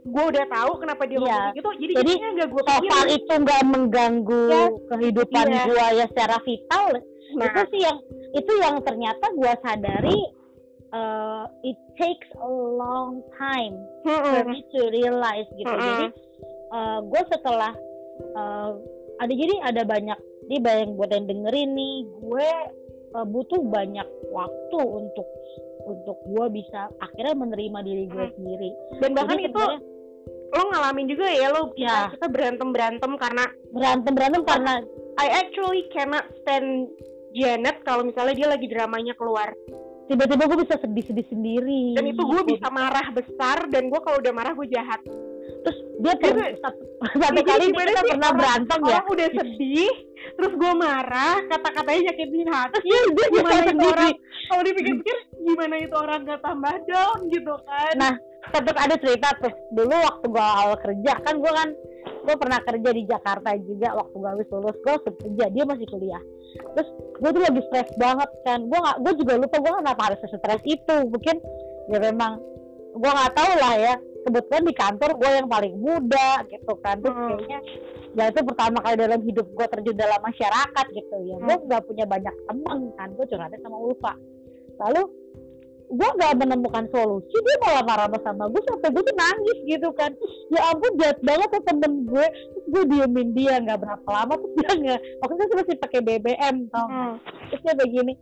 gue 0.04 0.24
udah 0.30 0.46
tahu 0.48 0.72
kenapa 0.78 1.04
dia 1.06 1.16
Iya. 1.16 1.24
ngomong 1.24 1.56
gitu 1.56 1.70
jadi, 1.74 1.94
Jadi, 1.96 2.12
jadinya 2.14 2.30
nggak 2.36 2.50
gue 2.52 2.64
pikirin 2.66 3.08
itu 3.10 3.34
nggak 3.40 3.62
mengganggu 3.66 4.44
Ya. 4.46 4.64
kehidupan 4.90 5.46
Iya. 5.48 5.64
gua 5.66 5.86
ya 5.92 6.06
secara 6.08 6.38
vital 6.42 6.86
nah 7.34 7.46
itu 7.48 7.62
sih 7.72 7.82
yang 7.82 7.98
itu 8.32 8.52
yang 8.60 8.76
ternyata 8.84 9.26
gua 9.34 9.54
sadari 9.60 10.20
uh, 10.92 11.44
it 11.64 11.74
takes 11.96 12.30
a 12.38 12.50
long 12.52 13.24
time 13.34 13.74
for 14.04 14.44
me 14.46 14.62
to 14.70 14.80
realize 14.92 15.48
gitu 15.54 15.72
jadi 15.72 16.06
uh, 16.70 17.00
gue 17.02 17.22
setelah 17.28 17.74
uh, 18.34 18.78
ada 19.18 19.34
jadi 19.34 19.56
ada 19.64 19.82
banyak 19.84 20.20
di 20.46 20.60
bayang 20.60 20.94
buat 20.94 21.10
yang 21.10 21.26
dengerin 21.26 21.74
nih 21.74 21.96
gue 22.20 22.50
uh, 23.14 23.26
butuh 23.26 23.62
banyak 23.64 24.06
waktu 24.30 24.78
untuk 24.78 25.26
untuk 25.84 26.16
gue 26.24 26.46
bisa 26.54 26.88
akhirnya 26.98 27.36
menerima 27.36 27.80
diri 27.82 28.04
gue 28.08 28.24
Hmm. 28.24 28.36
sendiri 28.36 28.70
dan 29.00 29.10
bahkan 29.14 29.36
Jadi 29.36 29.48
itu 29.48 29.58
sebenarnya 29.58 29.80
lo 30.54 30.70
ngalamin 30.70 31.10
juga 31.10 31.26
ya 31.28 31.50
lo 31.50 31.74
kita, 31.74 31.82
Ya. 31.82 32.12
kita 32.14 32.28
berantem 32.30 32.70
berantem 32.70 33.12
karena 33.18 33.46
berantem 33.74 34.14
berantem 34.14 34.44
karena 34.46 34.74
I 35.18 35.28
actually 35.42 35.90
cannot 35.90 36.26
stand 36.42 36.90
Janet 37.34 37.82
kalau 37.82 38.06
misalnya 38.06 38.34
dia 38.34 38.48
lagi 38.48 38.70
dramanya 38.70 39.18
keluar. 39.18 39.50
Tiba-tiba 40.06 40.46
gue 40.46 40.60
bisa 40.62 40.76
sedih-sedih 40.78 41.26
sendiri 41.32 41.98
dan 41.98 42.06
itu 42.06 42.22
gue 42.22 42.42
gitu. 42.44 42.50
bisa 42.54 42.68
marah 42.70 43.08
besar 43.10 43.66
dan 43.74 43.90
gue 43.90 44.00
kalau 44.04 44.22
udah 44.22 44.34
marah 44.36 44.54
gue 44.54 44.68
jahat. 44.70 45.02
Terus 45.64 45.78
dia 45.98 46.14
per- 46.20 46.60
satu, 46.60 46.82
satu 47.18 47.40
Jadi 47.40 47.42
kali 47.42 47.66
kita 47.72 48.02
sih? 48.04 48.10
pernah 48.14 48.32
berantem 48.36 48.80
ya? 48.84 48.90
orang 48.94 49.08
udah 49.10 49.30
sedih 49.32 49.92
terus 50.34 50.54
gue 50.56 50.74
marah 50.76 51.36
kata-katanya 51.48 52.02
nyakitin 52.12 52.50
hati. 52.52 52.78
Iya, 52.84 53.02
dia 53.12 53.26
gimana 53.32 53.64
itu 53.66 53.86
orang? 53.86 54.14
Kalau 54.44 54.62
dipikir-pikir 54.62 55.18
gimana 55.42 55.76
itu 55.80 55.96
orang 55.96 56.20
gak 56.28 56.42
tambah 56.44 56.74
down 56.86 57.20
gitu 57.32 57.54
kan? 57.64 57.94
Nah, 57.98 58.14
satu 58.52 58.70
ada 58.76 58.96
cerita 59.00 59.28
tuh 59.40 59.54
dulu 59.72 59.96
waktu 59.96 60.26
gua 60.28 60.46
awal 60.68 60.76
kerja 60.84 61.14
kan 61.24 61.36
gua 61.40 61.54
kan 61.56 61.70
gua 62.28 62.36
pernah 62.36 62.60
kerja 62.60 62.90
di 62.92 63.04
Jakarta 63.08 63.50
juga 63.64 63.96
waktu 63.96 64.16
gua 64.20 64.30
habis 64.36 64.50
lulus 64.52 64.78
langsung 64.84 65.16
kerja 65.22 65.46
dia 65.48 65.64
masih 65.64 65.88
kuliah. 65.88 66.24
Terus 66.76 66.90
gua 67.24 67.30
tuh 67.32 67.42
lagi 67.42 67.62
stres 67.72 67.90
banget 67.96 68.30
kan. 68.44 68.60
Gua 68.68 68.80
nggak 68.84 68.98
gua 69.00 69.14
juga 69.16 69.34
lupa 69.40 69.58
gua 69.64 69.74
kenapa 69.80 70.02
harus 70.12 70.20
stres 70.28 70.64
itu 70.68 70.96
mungkin 71.08 71.36
ya 71.88 71.98
memang 72.04 72.32
gua 73.00 73.12
nggak 73.16 73.34
tahu 73.38 73.52
lah 73.56 73.74
ya. 73.80 73.96
Kebetulan 74.24 74.64
di 74.64 74.74
kantor 74.76 75.10
gua 75.20 75.32
yang 75.40 75.48
paling 75.48 75.76
muda 75.80 76.30
gitu 76.52 76.74
kan. 76.84 76.96
Terus 77.00 77.16
Hmm. 77.16 77.28
kayaknya 77.40 77.60
ya 78.14 78.24
itu 78.30 78.40
pertama 78.46 78.78
kali 78.86 78.96
dalam 79.00 79.20
hidup 79.26 79.48
gua 79.56 79.68
terjun 79.72 79.98
dalam 79.98 80.20
masyarakat 80.20 80.86
gitu 80.92 81.16
ya. 81.26 81.36
Hmm. 81.40 81.64
nggak 81.64 81.82
punya 81.88 82.06
banyak 82.06 82.36
teman 82.48 82.92
kan. 83.00 83.08
Gua 83.16 83.26
curhatnya 83.26 83.60
sama 83.64 83.78
Ulfa. 83.80 84.14
Lalu 84.84 85.23
gue 85.94 86.10
gak 86.18 86.34
menemukan 86.42 86.90
solusi 86.90 87.38
dia 87.38 87.58
malah 87.62 87.84
marah 87.86 88.10
sama 88.26 88.50
gue 88.50 88.62
sampai 88.66 88.90
gue 88.90 89.04
tuh 89.06 89.16
nangis 89.18 89.58
gitu 89.70 89.90
kan. 89.94 90.12
Ya 90.50 90.74
ampun 90.74 90.94
jahat 90.98 91.20
banget 91.22 91.48
tuh 91.54 91.64
temen 91.70 92.10
gue 92.10 92.26
gue 92.64 92.84
diemin 92.88 93.30
dia 93.32 93.60
nggak 93.60 93.80
berapa 93.80 94.08
lama 94.08 94.34
terus 94.36 94.54
dia 94.56 94.72
nggak 94.74 95.00
waktu 95.20 95.34
itu 95.38 95.56
masih 95.56 95.76
pakai 95.78 96.00
BBM 96.00 96.56
tau? 96.70 96.88
Hmm. 96.88 97.14
terus 97.50 97.62
dia 97.62 97.76
begini 97.76 98.14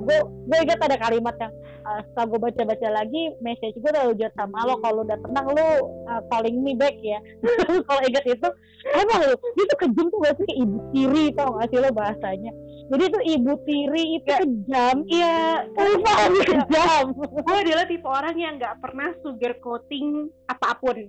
gue 0.00 0.18
gue 0.44 0.58
ingat 0.60 0.78
ada 0.78 0.96
kalimat 1.00 1.32
yang 1.40 1.52
uh, 1.82 2.00
setelah 2.04 2.26
gue 2.28 2.40
baca 2.40 2.62
baca 2.64 2.88
lagi 2.92 3.22
message 3.40 3.76
gue 3.76 3.90
udah 3.90 4.12
jahat 4.12 4.34
sama 4.36 4.60
lo 4.64 4.76
kalau 4.80 5.00
udah 5.02 5.16
tenang 5.16 5.46
lo 5.48 5.68
uh, 6.04 6.20
calling 6.28 6.60
me 6.60 6.76
back 6.76 6.92
ya 7.00 7.16
kalau 7.88 8.00
ingat 8.04 8.24
itu 8.24 8.48
emang 8.92 9.20
lo 9.24 9.34
dia 9.56 9.64
tuh 9.66 9.78
kejam 9.80 10.06
tuh 10.12 10.18
gak 10.20 10.36
sih 10.36 10.52
ibu 10.60 10.76
tiri 10.92 11.24
tau 11.32 11.56
gak 11.56 11.68
sih 11.72 11.78
lo 11.80 11.88
bahasanya 11.90 12.52
jadi 12.84 13.04
tuh 13.08 13.22
ibu 13.24 13.52
tiri 13.64 14.04
itu 14.20 14.28
Ya. 14.28 14.38
kejam 14.44 14.96
iya 15.08 15.64
Kenapa 15.72 16.28
dia 16.28 16.44
kejam? 16.44 17.04
gue 17.16 17.56
adalah 17.64 17.84
tipe 17.88 18.04
orang 18.04 18.36
yang 18.36 18.54
nggak 18.60 18.76
pernah 18.84 19.08
sugarcoating 19.24 20.28
apa 20.52 20.76
pun 20.76 21.08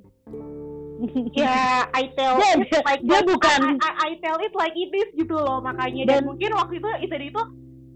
ya 1.33 1.55
I 1.99 2.03
tell 2.13 2.35
Dia- 2.37 2.59
it 2.61 2.83
like 2.83 3.01
dia 3.01 3.19
bukan- 3.21 3.77
I, 3.77 3.79
I, 3.79 3.91
I 3.99 4.11
tell 4.19 4.39
it 4.39 4.53
like 4.53 4.73
it 4.73 4.91
is 4.91 5.09
gitu 5.13 5.35
loh 5.35 5.59
makanya 5.59 6.07
dan, 6.07 6.23
Dan- 6.23 6.27
mungkin 6.27 6.49
waktu 6.53 6.73
itu 6.77 6.87
itu 7.01 7.15
itu 7.29 7.41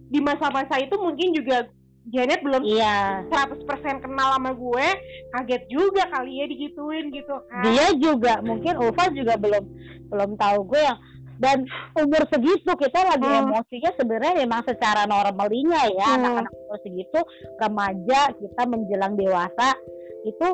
di 0.09 0.19
masa-masa 0.19 0.75
itu 0.77 0.95
mungkin 0.95 1.31
juga 1.33 1.69
Janet 2.09 2.41
belum 2.41 2.65
Iya. 2.65 3.21
100% 3.29 3.69
kenal 4.01 4.33
sama 4.33 4.51
gue 4.51 4.87
kaget 5.31 5.63
juga 5.69 6.09
kali 6.09 6.41
ya 6.41 6.45
digituin 6.47 7.13
gitu 7.13 7.35
kan 7.45 7.61
Dia 7.63 7.93
juga 7.93 8.41
mungkin 8.41 8.73
Ulfa 8.75 9.13
juga 9.13 9.37
belum 9.37 9.63
belum 10.09 10.31
tahu 10.35 10.59
gue 10.65 10.81
yang 10.81 10.97
dan 11.39 11.63
umur 11.95 12.25
segitu 12.27 12.67
kita 12.67 12.99
lagi 13.05 13.23
Hmm. 13.23 13.47
emosinya 13.47 13.95
sebenarnya 13.95 14.43
memang 14.43 14.59
secara 14.65 15.05
normalnya 15.05 15.87
ya 15.87 16.07
Hmm. 16.09 16.17
anak-anak 16.19 16.53
umur 16.57 16.77
segitu 16.81 17.19
remaja 17.55 18.21
kita 18.33 18.61
menjelang 18.65 19.13
dewasa 19.13 19.77
itu 20.25 20.47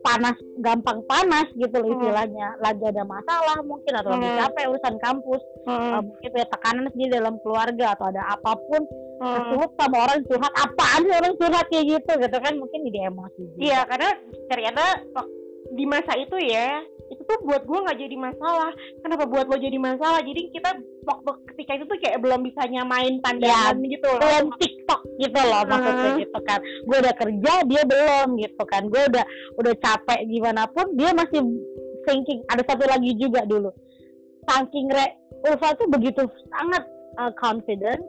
panas 0.00 0.36
gampang 0.58 1.00
panas 1.04 1.46
gitu 1.54 1.76
loh 1.76 1.88
Hmm. 1.88 1.94
istilahnya 1.98 2.46
lagi 2.58 2.84
ada 2.84 3.02
masalah 3.02 3.58
mungkin 3.62 3.92
atau 3.92 4.10
lagi 4.12 4.28
Hmm. 4.28 4.38
capek 4.38 4.64
urusan 4.70 4.96
kampus 4.98 5.42
Hmm. 5.64 5.90
uh, 5.92 6.02
mungkin 6.02 6.28
punya 6.30 6.46
tekanan 6.46 6.86
sendiri 6.90 7.10
dalam 7.14 7.34
keluarga 7.40 7.86
atau 7.92 8.06
ada 8.08 8.22
apa 8.28 8.52
pun 8.56 8.82
Hmm. 9.16 9.32
kesulut 9.34 9.70
sama 9.74 9.96
orang 10.04 10.20
curhat 10.24 10.54
apaan 10.54 11.00
sih 11.02 11.14
orang 11.14 11.34
curhat 11.36 11.66
kayak 11.66 11.86
gitu 11.88 12.12
gitu 12.16 12.36
kan 12.36 12.54
mungkin 12.54 12.80
jadi 12.84 13.08
emosi. 13.08 13.42
Iya 13.56 13.80
karena 13.84 14.10
ternyata 14.46 14.84
wak- 15.12 15.32
di 15.66 15.84
masa 15.84 16.12
itu 16.14 16.36
ya 16.38 16.84
itu 17.26 17.34
tuh 17.34 17.42
buat 17.42 17.66
gue 17.66 17.78
nggak 17.82 17.98
jadi 18.06 18.16
masalah. 18.22 18.70
Kenapa 19.02 19.26
buat 19.26 19.50
lo 19.50 19.58
jadi 19.58 19.74
masalah? 19.82 20.22
Jadi 20.22 20.54
kita 20.54 20.78
waktu 21.02 21.30
ketika 21.50 21.72
itu 21.74 21.84
tuh 21.90 21.98
kayak 21.98 22.22
belum 22.22 22.40
bisa 22.46 22.62
nyamain 22.70 23.18
pandangan 23.18 23.82
gitu 23.82 24.06
loh. 24.06 24.22
belum 24.22 24.46
TikTok 24.62 25.00
gitu 25.18 25.40
loh 25.42 25.62
maksudnya 25.66 26.10
Hmm. 26.12 26.22
gitu 26.22 26.38
kan 26.44 26.60
gue 26.60 26.96
udah 26.98 27.14
kerja 27.14 27.52
dia 27.66 27.82
belum 27.86 28.28
gitu 28.42 28.62
kan 28.66 28.82
gue 28.90 29.02
udah 29.10 29.24
udah 29.58 29.74
capek 29.78 30.20
gimana 30.26 30.66
pun 30.70 30.86
dia 30.98 31.10
masih 31.14 31.40
thinking 32.06 32.42
ada 32.50 32.62
satu 32.66 32.84
lagi 32.90 33.14
juga 33.18 33.42
dulu 33.46 33.70
saking 34.46 34.86
re 34.90 35.14
Ulfa 35.46 35.78
tuh 35.78 35.86
begitu 35.90 36.26
sangat 36.50 36.82
uh, 37.18 37.30
confident 37.38 38.02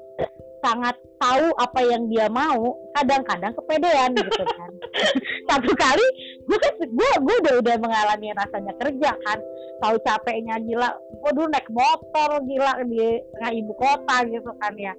sangat 0.61 0.95
tahu 1.17 1.49
apa 1.57 1.79
yang 1.85 2.09
dia 2.09 2.29
mau 2.29 2.77
kadang-kadang 2.93 3.53
kepedean 3.57 4.13
gitu 4.13 4.43
kan. 4.45 4.71
Satu 5.49 5.71
kali 5.73 6.07
gue 6.45 6.57
kan 6.57 6.73
gue 6.81 7.09
gue 7.21 7.35
udah 7.45 7.53
udah 7.61 7.75
mengalami 7.81 8.33
rasanya 8.33 8.73
kerja 8.77 9.11
kan. 9.25 9.39
Tahu 9.81 9.95
capeknya 10.05 10.57
gila 10.61 10.89
gue 10.93 11.31
dulu 11.33 11.47
naik 11.49 11.69
motor 11.69 12.41
gila 12.45 12.81
di 12.85 13.21
tengah 13.37 13.51
ibu 13.53 13.73
kota 13.77 14.17
gitu 14.29 14.51
kan 14.61 14.73
ya. 14.77 14.93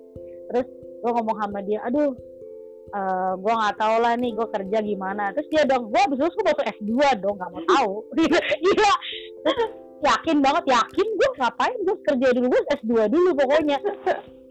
Terus 0.53 0.67
gue 0.99 1.11
ngomong 1.15 1.37
sama 1.39 1.61
dia 1.63 1.81
aduh 1.87 2.13
eh 2.89 3.33
gue 3.37 3.53
nggak 3.53 3.77
tahu 3.77 3.97
lah 4.01 4.15
nih 4.17 4.31
gue 4.35 4.49
kerja 4.49 4.79
gimana. 4.81 5.35
Terus 5.35 5.49
dia 5.51 5.63
dong 5.67 5.91
gue 5.91 6.01
abis 6.01 6.19
gue 6.19 6.45
baru 6.45 6.63
S2 6.79 6.93
dong 7.23 7.37
nggak 7.39 7.51
mau 7.51 7.63
tahu. 7.67 7.93
Gila. 8.65 8.95
Terus 9.45 9.71
yakin 9.99 10.39
banget 10.39 10.65
yakin 10.71 11.07
gue 11.19 11.31
ngapain 11.43 11.79
gue 11.83 11.97
kerja 12.07 12.27
dulu 12.31 12.47
gue 12.55 12.63
S2 12.71 12.93
dulu 13.11 13.31
pokoknya 13.35 13.79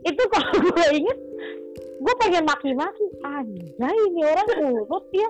itu 0.08 0.24
kalau 0.32 0.52
gue 0.72 0.88
inget 0.96 1.20
gue 1.98 2.14
pengen 2.22 2.46
maki-maki. 2.46 3.06
Anjay 3.26 3.98
ini 4.08 4.22
orang 4.22 4.48
urut 4.70 5.06
ya. 5.12 5.30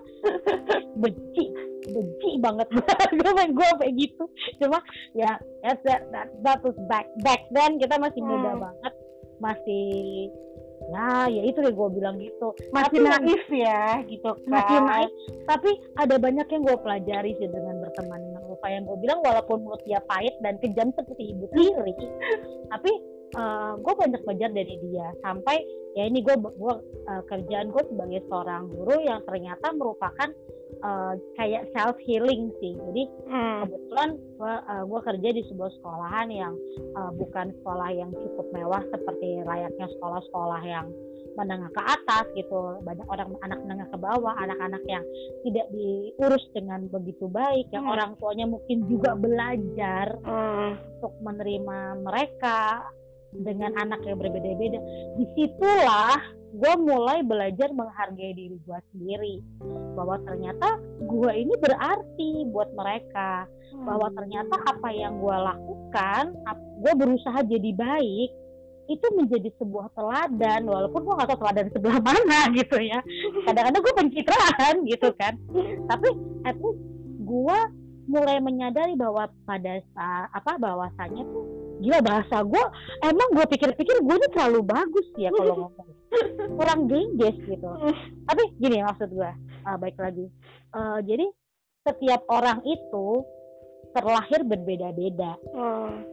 Benci 0.99 1.45
benci 1.87 2.29
banget. 2.43 2.67
Gue 3.15 3.31
pengen 3.31 3.55
gue 3.55 3.69
kayak 3.79 3.93
gitu. 3.95 4.23
Cuma 4.59 4.77
ya 5.15 5.39
ya 5.63 5.73
that, 5.87 6.03
that, 6.11 6.27
that 6.43 6.59
was 6.61 6.75
back 6.85 7.07
back 7.23 7.47
then 7.55 7.79
kita 7.79 7.95
masih 7.95 8.19
muda 8.19 8.51
Hmm. 8.51 8.63
banget. 8.67 8.93
Masih 9.39 9.87
ya 10.87 11.27
ya 11.27 11.41
itu 11.43 11.59
yang 11.63 11.71
gue 11.73 11.89
bilang 11.95 12.15
gitu. 12.19 12.47
Masih 12.69 12.99
Tapi- 12.99 13.25
naif 13.25 13.43
ya 13.47 14.03
gitu 14.03 14.29
kan. 14.45 14.51
Masih 14.51 14.77
naik 14.83 15.11
tapi 15.47 15.69
ada 15.95 16.15
banyak 16.19 16.47
yang 16.47 16.61
gue 16.63 16.77
pelajari 16.77 17.31
sih 17.39 17.47
dengan 17.47 17.79
berteman 17.79 18.19
dengan 18.19 18.43
Ulfa 18.43 18.67
yang 18.67 18.83
gue 18.83 18.97
bilang 18.99 19.19
walaupun 19.23 19.63
mulut 19.63 19.79
dia 19.87 20.03
pahit 20.03 20.35
dan 20.43 20.59
kejam 20.59 20.91
seperti 20.91 21.31
ibu 21.31 21.47
tiri 21.55 21.95
tapi 22.75 22.91
gue 23.77 23.93
banyak 23.93 24.21
belajar 24.23 24.49
dari 24.55 24.75
dia 24.87 25.11
sampai 25.19 25.59
ya 25.93 26.07
ini 26.07 26.23
gue 26.23 26.35
gue 26.37 26.73
eh, 27.09 27.23
kerjaan 27.27 27.73
gue 27.73 27.83
sebagai 27.89 28.21
seorang 28.29 28.69
guru 28.71 29.01
yang 29.03 29.19
ternyata 29.25 29.73
merupakan 29.75 30.29
eh, 30.77 31.13
kayak 31.35 31.67
self 31.75 31.97
healing 32.05 32.53
sih 32.61 32.77
jadi 32.77 33.03
Hmm. 33.27 33.67
kebetulan 33.67 34.09
gue 34.39 34.53
gue 34.87 34.99
kerja 35.03 35.29
di 35.35 35.41
sebuah 35.51 35.71
sekolahan 35.75 36.27
yang 36.31 36.53
uh, 36.95 37.11
bukan 37.11 37.51
sekolah 37.59 37.89
yang 37.91 38.07
cukup 38.15 38.47
mewah 38.55 38.79
seperti 38.87 39.43
layaknya 39.43 39.87
sekolah-sekolah 39.97 40.61
yang 40.63 40.87
menengah 41.35 41.69
ke 41.69 41.81
atas 41.85 42.25
gitu 42.33 42.79
banyak 42.81 43.03
orang 43.11 43.35
anak 43.43 43.59
menengah 43.61 43.87
ke 43.91 43.97
bawah 43.99 44.33
anak-anak 44.39 44.81
yang 44.87 45.03
tidak 45.45 45.67
diurus 45.69 46.41
dengan 46.55 46.87
begitu 46.87 47.27
baik 47.27 47.67
yang 47.75 47.85
Hmm. 47.85 47.93
orang 47.99 48.11
tuanya 48.17 48.45
mungkin 48.47 48.87
juga 48.87 49.13
belajar 49.13 50.17
Hmm. 50.23 50.79
untuk 50.97 51.13
menerima 51.19 51.77
mereka 51.99 52.87
dengan 53.41 53.73
anak 53.77 54.01
yang 54.05 54.17
berbeda-beda. 54.17 54.79
Di 55.19 55.25
situlah 55.37 56.17
gue 56.47 56.73
mulai 56.79 57.21
belajar 57.21 57.69
menghargai 57.75 58.33
diri 58.33 58.57
gue 58.57 58.79
sendiri. 58.93 59.35
Bahwa 59.93 60.17
ternyata 60.25 60.79
gue 61.03 61.31
ini 61.35 61.53
berarti 61.59 62.29
buat 62.49 62.69
mereka. 62.73 63.45
Bahwa 63.83 64.09
ternyata 64.15 64.55
apa 64.65 64.89
yang 64.93 65.19
gue 65.21 65.37
lakukan 65.37 66.33
gue 66.77 66.93
berusaha 66.93 67.41
jadi 67.41 67.73
baik 67.73 68.29
itu 68.87 69.07
menjadi 69.19 69.49
sebuah 69.59 69.91
teladan. 69.93 70.63
Walaupun 70.63 71.03
gue 71.03 71.13
nggak 71.19 71.29
tahu 71.35 71.39
teladan 71.43 71.67
sebelah 71.75 71.99
mana 71.99 72.39
gitu 72.59 72.77
ya. 72.79 72.99
Kadang-kadang 73.43 73.81
gue 73.83 73.93
pencitraan 73.95 74.75
gitu 74.87 75.09
kan. 75.19 75.33
Tapi 75.91 76.07
at 76.47 76.55
least 76.55 76.81
gue 77.27 77.59
mulai 78.07 78.39
menyadari 78.39 78.95
bahwa 78.95 79.27
pada 79.43 79.83
saat 79.91 80.31
apa 80.31 80.55
bahwasanya 80.55 81.27
tuh 81.27 81.66
gila 81.77 81.99
bahasa 82.01 82.41
gue 82.41 82.63
emang 83.01 83.29
gue 83.31 83.45
pikir-pikir 83.47 83.95
gue 83.99 84.15
ini 84.15 84.27
terlalu 84.31 84.61
bagus 84.63 85.07
ya 85.15 85.29
kalau 85.31 85.53
ngomong 85.61 85.87
kurang 86.53 86.81
gengges 86.85 87.37
gitu 87.39 87.69
tapi 88.23 88.43
gini 88.57 88.81
maksud 88.81 89.09
gue 89.09 89.31
uh, 89.63 89.77
baik 89.77 89.97
lagi 89.97 90.27
Uh, 90.67 90.99
jadi 90.99 91.23
setiap 91.81 92.27
orang 92.27 92.59
itu 92.61 93.23
terlahir 93.91 94.43
berbeda-beda 94.43 95.31
Hmm. 95.49 96.03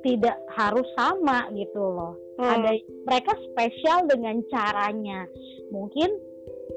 tidak 0.00 0.34
harus 0.50 0.84
sama 0.92 1.46
gitu 1.52 1.78
loh 1.78 2.18
Hmm. 2.34 2.58
ada 2.58 2.74
mereka 3.06 3.32
spesial 3.46 4.04
dengan 4.04 4.42
caranya 4.50 5.24
mungkin 5.70 6.10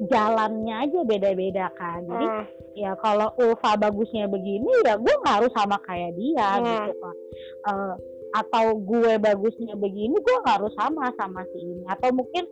jalannya 0.08 0.76
aja 0.84 1.00
beda-beda 1.04 1.74
kan 1.74 2.06
jadi 2.06 2.28
Hmm. 2.28 2.46
ya 2.76 2.91
kalau 2.98 3.34
Ulfa 3.36 3.76
bagusnya 3.76 4.26
begini 4.26 4.70
ya 4.84 4.94
gue 4.96 5.13
nggak 5.17 5.38
harus 5.41 5.54
sama 5.54 5.82
kayak 5.82 6.13
dia 6.13 6.48
Hmm. 6.54 6.65
gitu 6.70 6.94
kan 7.02 7.15
Eh, 7.63 7.94
atau 8.34 8.74
gue 8.76 9.13
bagusnya 9.17 9.78
begini 9.78 10.13
gue 10.13 10.36
nggak 10.41 10.58
harus 10.60 10.74
sama 10.76 11.13
sama 11.15 11.46
si 11.50 11.58
ini. 11.62 11.84
Atau 11.88 12.10
mungkin 12.12 12.43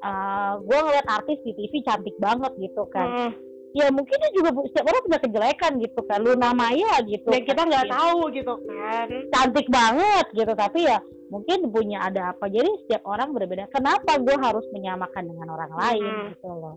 eh, 0.00 0.52
gue 0.62 0.78
ngeliat 0.78 1.06
artis 1.08 1.38
di 1.42 1.52
TV 1.52 1.82
cantik 1.82 2.16
banget 2.18 2.52
gitu 2.58 2.84
kan. 2.88 3.10
Hmm. 3.10 3.32
ya 3.74 3.90
mungkin 3.90 4.14
dia 4.22 4.30
juga 4.30 4.54
setiap 4.70 4.86
orang 4.86 5.02
punya 5.02 5.18
kejelekan 5.18 5.72
gitu 5.82 6.00
kan. 6.06 6.18
Luna 6.22 6.54
Maya 6.54 6.94
gitu 7.02 7.26
dan 7.26 7.42
kita 7.42 7.58
kan. 7.58 7.66
nggak 7.66 7.86
Ya, 7.86 7.90
tahu 7.90 8.18
gitu 8.30 8.54
kan. 8.70 9.06
Cantik 9.34 9.66
banget 9.66 10.26
gitu 10.30 10.52
tapi 10.54 10.86
ya 10.86 11.02
mungkin 11.26 11.74
punya 11.74 12.06
ada 12.06 12.30
apa. 12.30 12.46
Jadi 12.46 12.70
setiap 12.86 13.02
orang 13.02 13.34
berbeda. 13.34 13.66
Kenapa 13.74 14.22
gue 14.22 14.36
harus 14.38 14.62
menyamakan 14.70 15.26
dengan 15.26 15.48
orang 15.50 15.72
lain 15.74 16.06
Hmm. 16.06 16.26
gitu 16.30 16.46
loh. 16.46 16.76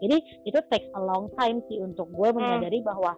Jadi 0.00 0.16
itu 0.48 0.58
takes 0.72 0.88
a 0.96 1.00
long 1.04 1.28
time 1.36 1.60
sih 1.68 1.84
untuk 1.84 2.08
gue 2.08 2.28
menyadari 2.32 2.80
bahwa 2.80 3.12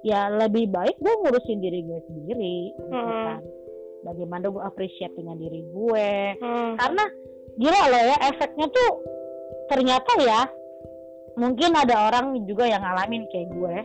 ya 0.00 0.32
lebih 0.32 0.68
baik 0.68 0.96
gue 1.00 1.14
ngurusin 1.20 1.60
diri 1.60 1.80
gue 1.80 2.00
sendiri 2.08 2.56
gitu 2.72 2.88
Hmm. 2.88 3.24
kan 3.28 3.38
bagaimana 4.04 4.46
gue 4.46 4.62
appreciate 4.62 5.12
dengan 5.12 5.34
diri 5.34 5.64
gue 5.66 6.08
Hmm. 6.38 6.76
karena 6.76 7.04
gila 7.54 7.82
loh 7.88 8.02
ya 8.04 8.16
efeknya 8.28 8.66
tuh 8.68 8.90
ternyata 9.66 10.12
ya 10.20 10.40
mungkin 11.34 11.72
ada 11.72 12.08
orang 12.08 12.36
juga 12.44 12.64
yang 12.64 12.80
ngalamin 12.80 13.24
kayak 13.28 13.48
gue 13.50 13.76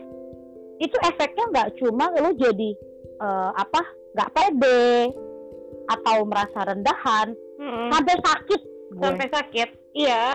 itu 0.78 0.96
efeknya 1.02 1.44
nggak 1.50 1.68
cuma 1.76 2.12
lo 2.12 2.30
jadi 2.32 2.70
eh, 3.18 3.50
apa 3.52 3.80
nggak 4.12 4.32
pede 4.32 5.12
atau 5.88 6.16
merasa 6.22 6.60
rendahan 6.64 7.28
Hmm. 7.56 7.92
sampai 7.92 8.16
sakit 8.16 8.60
gue 8.90 9.02
sampai 9.04 9.28
sakit 9.28 9.68
iya 9.92 10.32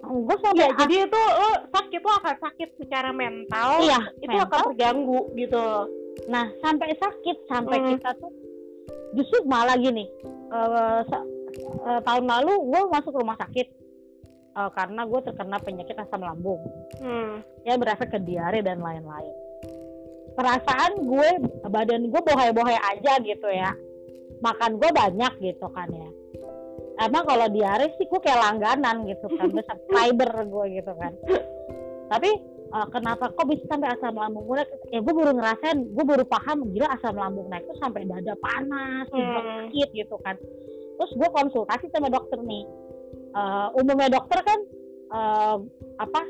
gue 0.00 0.36
sampai 0.40 0.64
ya 0.64 0.68
jadi 0.80 0.94
itu 1.04 1.20
lo 1.36 1.50
sakit 1.68 2.00
lo 2.00 2.12
akan 2.18 2.36
sakit 2.40 2.68
secara 2.76 3.12
mental 3.12 3.68
iya 3.80 4.00
itu 4.18 4.32
mental. 4.32 4.48
akan 4.48 4.60
terganggu 4.72 5.20
gitu 5.34 5.66
nah 6.24 6.48
sampai 6.58 6.96
sakit 6.96 7.36
sampai 7.44 7.76
Hmm. 7.78 7.88
kita 7.92 8.10
tuh 8.16 8.32
justru 9.14 9.46
malah 9.46 9.78
gini 9.78 10.10
sa- 11.08 11.26
eh, 11.88 12.00
tahun 12.02 12.24
lalu 12.26 12.52
gue 12.70 12.80
masuk 12.90 13.14
rumah 13.14 13.38
sakit 13.38 13.66
eh, 14.54 14.70
karena 14.74 15.02
gue 15.06 15.20
terkena 15.22 15.58
penyakit 15.58 15.96
asam 15.98 16.22
lambung 16.22 16.62
hmm. 17.00 17.64
ya 17.66 17.74
berefek 17.78 18.14
ke 18.14 18.18
diare 18.22 18.60
dan 18.62 18.78
lain-lain. 18.82 19.34
Perasaan 20.34 21.06
gue, 21.06 21.28
badan 21.70 22.10
gue 22.10 22.20
bohai-bohai 22.26 22.74
aja 22.74 23.22
gitu 23.22 23.46
ya. 23.46 23.70
Makan 24.42 24.82
gue 24.82 24.90
banyak 24.90 25.32
gitu 25.38 25.66
kan 25.70 25.86
ya. 25.94 26.10
Emang 27.06 27.22
kalau 27.22 27.46
diare 27.54 27.94
sih 27.94 28.06
gue 28.10 28.18
kayak 28.18 28.42
langganan 28.42 29.06
gitu 29.06 29.30
kan, 29.30 29.46
gue 29.46 29.62
subscriber 29.62 30.30
gue 30.42 30.66
gitu 30.82 30.92
kan. 30.98 31.14
Tapi 32.10 32.30
eh, 32.74 32.86
kenapa 32.90 33.30
kok 33.30 33.46
bisa 33.46 33.64
sampai 33.70 33.94
asam 33.94 34.14
lambung 34.14 34.44
gue 34.44 34.56
naik? 34.58 34.70
Ya 34.90 34.98
gue 34.98 35.14
baru 35.14 35.32
ngerasain, 35.32 35.78
gue 35.94 36.04
baru 36.04 36.24
paham 36.26 36.58
gila 36.74 36.88
asam 36.90 37.14
lambung 37.14 37.46
naik 37.46 37.64
tuh 37.64 37.78
sampai 37.78 38.02
dada 38.04 38.34
panas, 38.36 39.06
Hmm. 39.08 39.70
sakit 39.70 39.88
gitu 39.94 40.16
kan. 40.20 40.34
Terus 40.94 41.12
gue 41.14 41.28
konsultasi 41.30 41.86
sama 41.90 42.10
dokter 42.10 42.38
nih. 42.38 42.66
Eh, 43.34 43.68
umumnya 43.74 44.14
dokter 44.14 44.42
kan 44.42 44.60
eh, 45.14 45.56
apa 45.94 46.20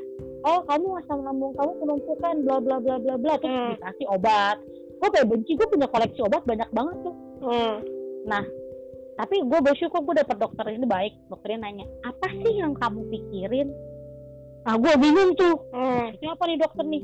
oh 0.45 0.61
kamu 0.65 1.01
asam 1.01 1.25
lambung 1.25 1.53
kamu 1.53 1.71
penumpukan 1.81 2.35
bla 2.45 2.57
bla 2.61 2.77
bla 2.77 2.95
bla 3.01 3.15
bla 3.17 3.33
terus 3.37 3.49
Hmm. 3.49 3.71
dikasih 3.73 4.05
obat 4.09 4.57
gue 5.01 5.09
kayak 5.09 5.25
benci 5.25 5.51
gue 5.53 5.67
punya 5.69 5.89
koleksi 5.89 6.21
obat 6.21 6.45
banyak 6.45 6.69
banget 6.69 6.97
tuh 7.01 7.15
Hmm. 7.41 7.81
tapi 9.15 9.35
gue 9.41 9.59
bersyukur 9.63 10.03
gue 10.03 10.15
dapet 10.17 10.37
dokter 10.37 10.65
ini 10.69 10.85
baik 10.85 11.13
dokternya 11.31 11.65
nanya 11.65 11.85
apa 12.03 12.27
sih 12.35 12.53
yang 12.57 12.75
kamu 12.75 13.05
pikirin 13.09 13.69
ah 14.65 14.75
gue 14.75 14.93
bingung 14.97 15.31
tuh 15.33 15.55
Hmm. 15.69 16.09
ini 16.11 16.25
apa 16.25 16.43
nih 16.43 16.57
dokter 16.57 16.85
nih 16.85 17.01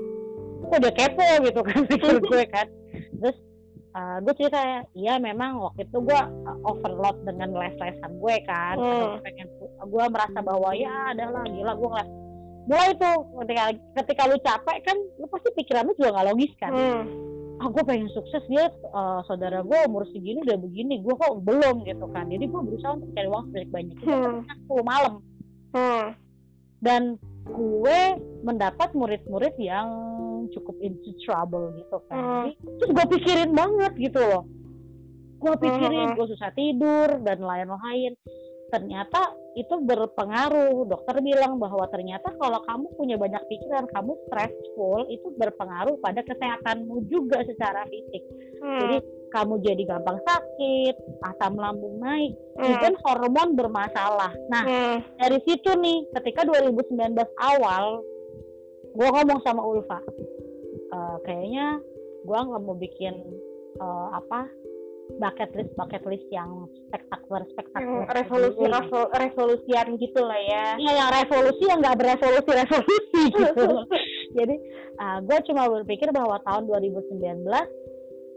kok 0.63 0.77
dia 0.77 0.91
kepo 0.91 1.27
gitu 1.41 1.59
kan 1.61 1.79
pikir 1.89 2.15
gue 2.19 2.41
kan 2.47 2.67
terus 3.13 3.37
uh, 3.91 4.17
gue 4.19 4.33
cerita 4.33 4.59
iya 4.91 5.17
memang 5.17 5.59
waktu 5.59 5.83
itu 5.83 5.97
gue 5.99 6.15
uh, 6.17 6.57
overload 6.63 7.21
dengan 7.21 7.53
les-lesan 7.53 8.11
gue 8.15 8.35
kan 8.43 8.75
Hmm. 8.75 9.21
Pengen 9.21 9.47
gue 9.81 10.05
merasa 10.07 10.39
bahwa 10.39 10.69
ya 10.73 10.89
adalah 11.11 11.43
gila 11.43 11.73
gue 11.73 11.87
ngeliat 11.87 12.09
mulai 12.61 12.93
tuh 12.93 13.15
ketika 13.41 13.63
ketika 13.99 14.21
lu 14.25 14.37
capek 14.39 14.77
kan 14.81 14.97
lu 15.17 15.25
pasti 15.27 15.49
pikiran 15.51 15.83
lu 15.83 15.93
juga 15.93 16.13
nggak 16.13 16.27
logis 16.29 16.53
kan 16.55 16.71
Hmm. 16.71 17.03
ah 17.57 17.67
gue 17.67 17.83
pengen 17.83 18.09
sukses 18.09 18.41
dia 18.47 18.69
uh, 18.91 19.21
saudara 19.23 19.61
gue 19.61 19.79
umur 19.85 20.05
segini 20.07 20.41
udah 20.41 20.57
begini 20.57 20.97
gue 20.97 21.13
kok 21.13 21.41
belum 21.41 21.81
gitu 21.83 22.05
kan 22.07 22.25
jadi 22.25 22.41
gue 22.43 22.61
berusaha 22.63 22.95
untuk 22.95 23.09
cari 23.11 23.27
uang 23.27 23.45
sebanyak 23.47 23.69
banyak 23.69 23.95
itu 23.95 24.05
Hmm. 24.07 24.41
kan 24.41 24.57
10 24.67 24.81
malam 24.83 25.13
Hmm. 25.71 26.07
dan 26.79 27.01
gue 27.45 27.99
mendapat 28.45 28.93
murid-murid 28.93 29.57
yang 29.57 29.87
cukup 30.53 30.77
into 30.81 31.13
trouble 31.25 31.73
gitu 31.77 31.97
kan 32.09 32.17
Hmm. 32.17 32.43
Jadi, 32.49 32.53
terus 32.77 32.91
gue 32.93 33.05
pikirin 33.17 33.51
banget 33.53 33.93
gitu 33.97 34.19
loh 34.21 34.43
gue 35.41 35.55
pikirin 35.57 36.13
Hmm. 36.13 36.17
gue 36.17 36.27
susah 36.37 36.51
tidur 36.53 37.09
dan 37.25 37.41
lain-lain 37.41 38.13
ternyata 38.71 39.35
itu 39.59 39.83
berpengaruh 39.83 40.87
dokter 40.87 41.19
bilang 41.19 41.59
bahwa 41.59 41.83
ternyata 41.91 42.31
kalau 42.39 42.63
kamu 42.63 42.87
punya 42.95 43.19
banyak 43.19 43.43
pikiran 43.51 43.83
kamu 43.91 44.15
stressful 44.29 45.11
itu 45.11 45.27
berpengaruh 45.35 45.99
pada 45.99 46.23
kesehatanmu 46.23 47.03
juga 47.11 47.43
secara 47.43 47.83
fisik 47.89 48.23
Hmm. 48.61 48.79
jadi 48.85 48.97
kamu 49.31 49.53
jadi 49.59 49.83
gampang 49.87 50.19
sakit 50.21 50.95
asam 51.25 51.55
lambung 51.55 51.97
naik 51.97 52.35
Hmm. 52.51 52.67
even 52.69 52.93
hormon 53.01 53.55
bermasalah 53.55 54.29
nah 54.47 54.63
Hmm. 54.63 54.97
dari 55.17 55.39
situ 55.41 55.71
nih 55.73 56.03
ketika 56.13 56.43
2019 56.43 57.15
awal 57.37 58.03
gue 58.91 59.07
ngomong 59.09 59.39
sama 59.41 59.63
Ulfa 59.63 60.03
"Eh, 60.91 61.15
kayaknya 61.21 61.79
gue 62.21 62.37
nggak 62.37 62.61
mau 62.61 62.75
bikin 62.75 63.15
eh, 63.73 64.07
apa 64.11 64.51
bucket 65.13 65.51
list 65.53 65.71
bucket 65.73 66.03
list 66.05 66.27
yang 66.29 66.51
spektakuler 66.85 67.43
spektakuler 67.49 68.07
revolusi 68.09 68.55
Gitu. 68.57 68.67
resol- 68.69 69.11
revolusian 69.11 69.87
gitu 69.97 70.21
lah 70.21 70.39
ya 70.39 70.65
Iya 70.77 70.91
yang 70.93 71.09
revolusi 71.13 71.63
yang 71.65 71.79
nggak 71.79 71.97
berevolusi 71.97 72.51
revolusi 72.53 73.21
gitu 73.33 73.67
jadi 74.37 74.55
gue 75.01 75.37
cuma 75.45 75.65
berpikir 75.67 76.11
bahwa 76.11 76.37
tahun 76.41 76.63
2019 76.69 77.43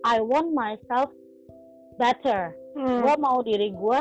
I 0.05 0.21
want 0.21 0.53
myself 0.53 1.09
better 1.97 2.53
Hmm. 2.75 3.07
gue 3.07 3.15
mau 3.17 3.39
diri 3.41 3.71
gue 3.71 3.99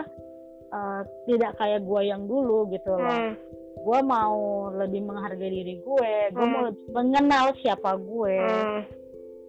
uh, 0.69 1.01
tidak 1.23 1.53
kayak 1.55 1.85
gue 1.85 2.01
yang 2.03 2.25
dulu 2.25 2.65
gitu 2.69 2.89
loh 2.89 3.05
Hmm. 3.05 3.33
gue 3.77 3.99
mau 4.01 4.35
lebih 4.73 5.03
menghargai 5.03 5.51
diri 5.53 5.77
gue 5.77 6.11
gue 6.33 6.45
mau 6.45 6.65
Hmm. 6.65 6.69
lebih 6.73 6.85
mengenal 6.89 7.53
siapa 7.61 7.93
gue 7.95 8.37
Hmm. 8.41 8.81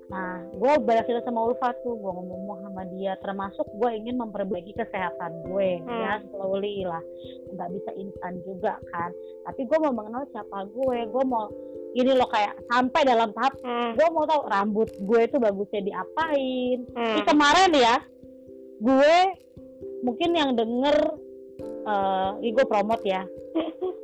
nah 0.05 0.37
gue 0.53 0.73
berhasil 0.79 1.25
sama 1.25 1.49
Ulfa 1.49 1.73
tuh 1.81 1.97
gue 1.97 2.13
ngomong 2.13 2.61
sama 2.61 2.85
dia 2.93 3.17
termasuk 3.19 3.65
gue 3.73 3.91
ingin 3.97 4.21
memperbaiki 4.21 4.77
kesehatan 4.77 5.33
gue 5.49 5.81
Hmm. 5.81 5.89
ya 5.89 6.13
slowly 6.29 6.85
lah 6.85 7.01
nggak 7.49 7.69
bisa 7.73 7.91
instan 7.97 8.45
juga 8.45 8.77
kan 8.93 9.09
tapi 9.43 9.65
gue 9.65 9.79
mau 9.81 9.97
mengenal 9.97 10.29
siapa 10.29 10.69
gue 10.69 10.99
gue 11.09 11.25
mau 11.25 11.49
ini 11.95 12.11
loh 12.11 12.27
kayak 12.27 12.59
sampai 12.67 13.01
dalam 13.03 13.31
tahap 13.31 13.55
Hmm. 13.59 13.95
gue 13.95 14.07
mau 14.09 14.25
tahu 14.25 14.43
rambut 14.45 14.91
gue 14.93 15.21
itu 15.23 15.37
bagusnya 15.37 15.83
diapain 15.85 16.79
Hmm. 16.91 17.13
ini 17.13 17.23
kemarin 17.23 17.71
ya 17.73 17.97
gue 18.77 19.17
mungkin 20.03 20.31
yang 20.33 20.51
denger 20.53 20.97
eh 21.85 22.31
ini 22.41 22.51
gue 22.51 22.65
promote 22.65 23.05
ya 23.05 23.23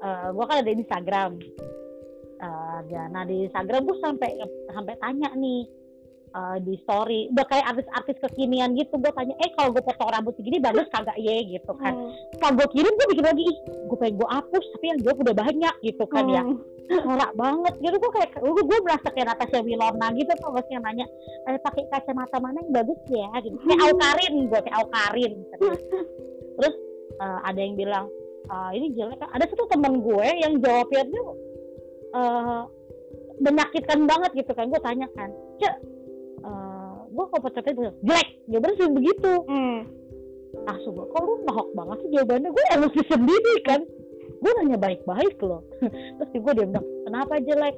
Eh, 0.01 0.29
gue 0.31 0.45
kan 0.47 0.57
ada 0.57 0.71
di 0.71 0.81
Instagram 0.81 1.33
Eh, 2.41 2.79
ya, 2.89 3.05
nah 3.07 3.21
di 3.23 3.45
Instagram 3.45 3.85
gue 3.85 4.01
sampai 4.01 4.33
sampai 4.67 4.95
tanya 4.97 5.29
nih 5.35 5.69
eh, 6.31 6.57
di 6.63 6.75
story. 6.87 7.31
Udah 7.35 7.47
kayak 7.47 7.67
artis-artis 7.75 8.17
kekinian 8.23 8.75
gitu 8.79 8.95
gue 8.97 9.13
tanya 9.15 9.35
eh 9.43 9.51
kalau 9.59 9.75
gue 9.75 9.83
potong 9.83 10.11
rambut 10.11 10.35
segini 10.39 10.63
bagus 10.63 10.87
kagak? 10.91 11.17
Ye 11.19 11.59
gitu 11.59 11.73
kan. 11.79 11.95
Hmm. 11.95 12.13
kalau 12.39 12.53
gue 12.63 12.69
kirim 12.75 12.93
gue 12.93 13.07
bikin 13.15 13.27
lagi 13.27 13.43
ih 13.47 13.57
gue 13.91 13.97
pengen 13.99 14.15
gue 14.19 14.29
hapus 14.31 14.65
tapi 14.77 14.85
yang 14.91 14.99
gue 15.03 15.13
udah 15.15 15.37
banyak 15.37 15.75
gitu 15.83 16.05
kan 16.07 16.25
ya. 16.31 16.43
Hmm. 16.43 16.59
norak 16.91 17.33
banget. 17.39 17.75
Gitu 17.79 17.97
gue 17.99 18.13
kayak 18.15 18.31
gue, 18.39 18.63
gue 18.67 18.79
merasa 18.83 19.09
kayak 19.15 19.27
Natasha 19.35 19.59
Wilona 19.63 20.07
gitu 20.19 20.33
tuh 20.39 20.51
yang 20.71 20.83
nanya 20.83 21.07
eh, 21.51 21.59
pakai 21.59 21.85
kacamata 21.91 22.37
mana 22.39 22.59
yang 22.63 22.73
bagus 22.75 23.01
ya? 23.11 23.31
Gitu. 23.43 23.57
Kayak 23.67 23.81
Aukarin 23.91 24.35
gue 24.47 24.61
kayak 24.63 24.77
Aukarin. 24.83 25.33
Terus, 25.59 25.83
terus 26.59 26.75
eh, 27.19 27.39
ada 27.47 27.61
yang 27.61 27.75
bilang 27.79 28.07
"Ah, 28.51 28.75
ini 28.75 28.91
jelek 28.99 29.21
kan? 29.23 29.31
Ada 29.37 29.47
satu 29.53 29.71
temen 29.71 30.03
gue 30.03 30.29
yang 30.43 30.59
jawabnya 30.59 31.03
tuh 31.07 31.27
eh, 32.11 32.63
menyakitkan 33.41 34.05
banget 34.05 34.31
gitu 34.45 34.53
kan. 34.53 34.67
Gue 34.69 34.81
tanya 34.83 35.07
kan 35.15 35.31
cek 35.61 35.75
gue 37.11 37.25
kalau 37.27 37.43
pacarnya 37.43 37.75
bilang 37.75 37.97
jelek. 38.07 38.29
Jawabannya 38.47 38.77
sih 38.79 38.89
begitu. 38.95 39.33
Hmm. 39.47 39.81
langsung 40.67 40.93
gue 40.99 41.07
kok 41.07 41.23
lu 41.23 41.35
nohok 41.47 41.69
banget 41.79 41.97
sih 42.03 42.11
jawabannya? 42.19 42.51
Gue 42.51 42.65
emosi 42.75 43.01
sendiri 43.07 43.55
kan? 43.63 43.81
Gue 44.43 44.51
nanya 44.59 44.79
baik-baik 44.83 45.39
loh. 45.43 45.63
Terus 46.19 46.31
gue 46.31 46.53
dia 46.59 46.67
bilang 46.67 46.87
kenapa 47.07 47.39
jelek? 47.39 47.77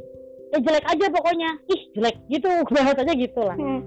Ya 0.53 0.59
jelek 0.61 0.85
aja 0.89 1.07
pokoknya. 1.13 1.51
Ih 1.69 1.83
jelek 1.97 2.17
gitu. 2.33 2.49
Bahasanya 2.75 3.15
gitu 3.17 3.41
lah. 3.45 3.57
Hmm. 3.57 3.83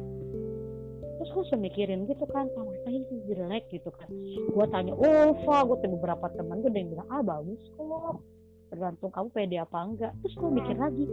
terus 1.15 1.31
gue 1.31 1.41
langsung 1.47 1.63
mikirin 1.63 2.05
gitu 2.11 2.27
kan 2.27 2.45
ah 2.59 2.63
masa 2.67 2.91
sih 2.91 3.17
jelek? 3.31 3.63
gitu 3.73 3.89
kan. 3.89 4.09
Gue 4.51 4.65
tanya 4.69 4.93
Ulfa 4.93 5.57
gue 5.65 5.77
tanya 5.81 5.95
beberapa 5.97 6.25
teman 6.37 6.61
gue 6.61 6.69
yang 6.75 6.91
bilang 6.93 7.07
ah 7.09 7.23
bagus 7.25 7.61
kok. 7.73 8.21
Tergantung 8.69 9.09
kamu 9.09 9.27
pede 9.33 9.57
apa 9.57 9.77
enggak 9.81 10.13
terus 10.21 10.35
gue 10.37 10.49
mikir 10.51 10.75
lagi 10.77 11.05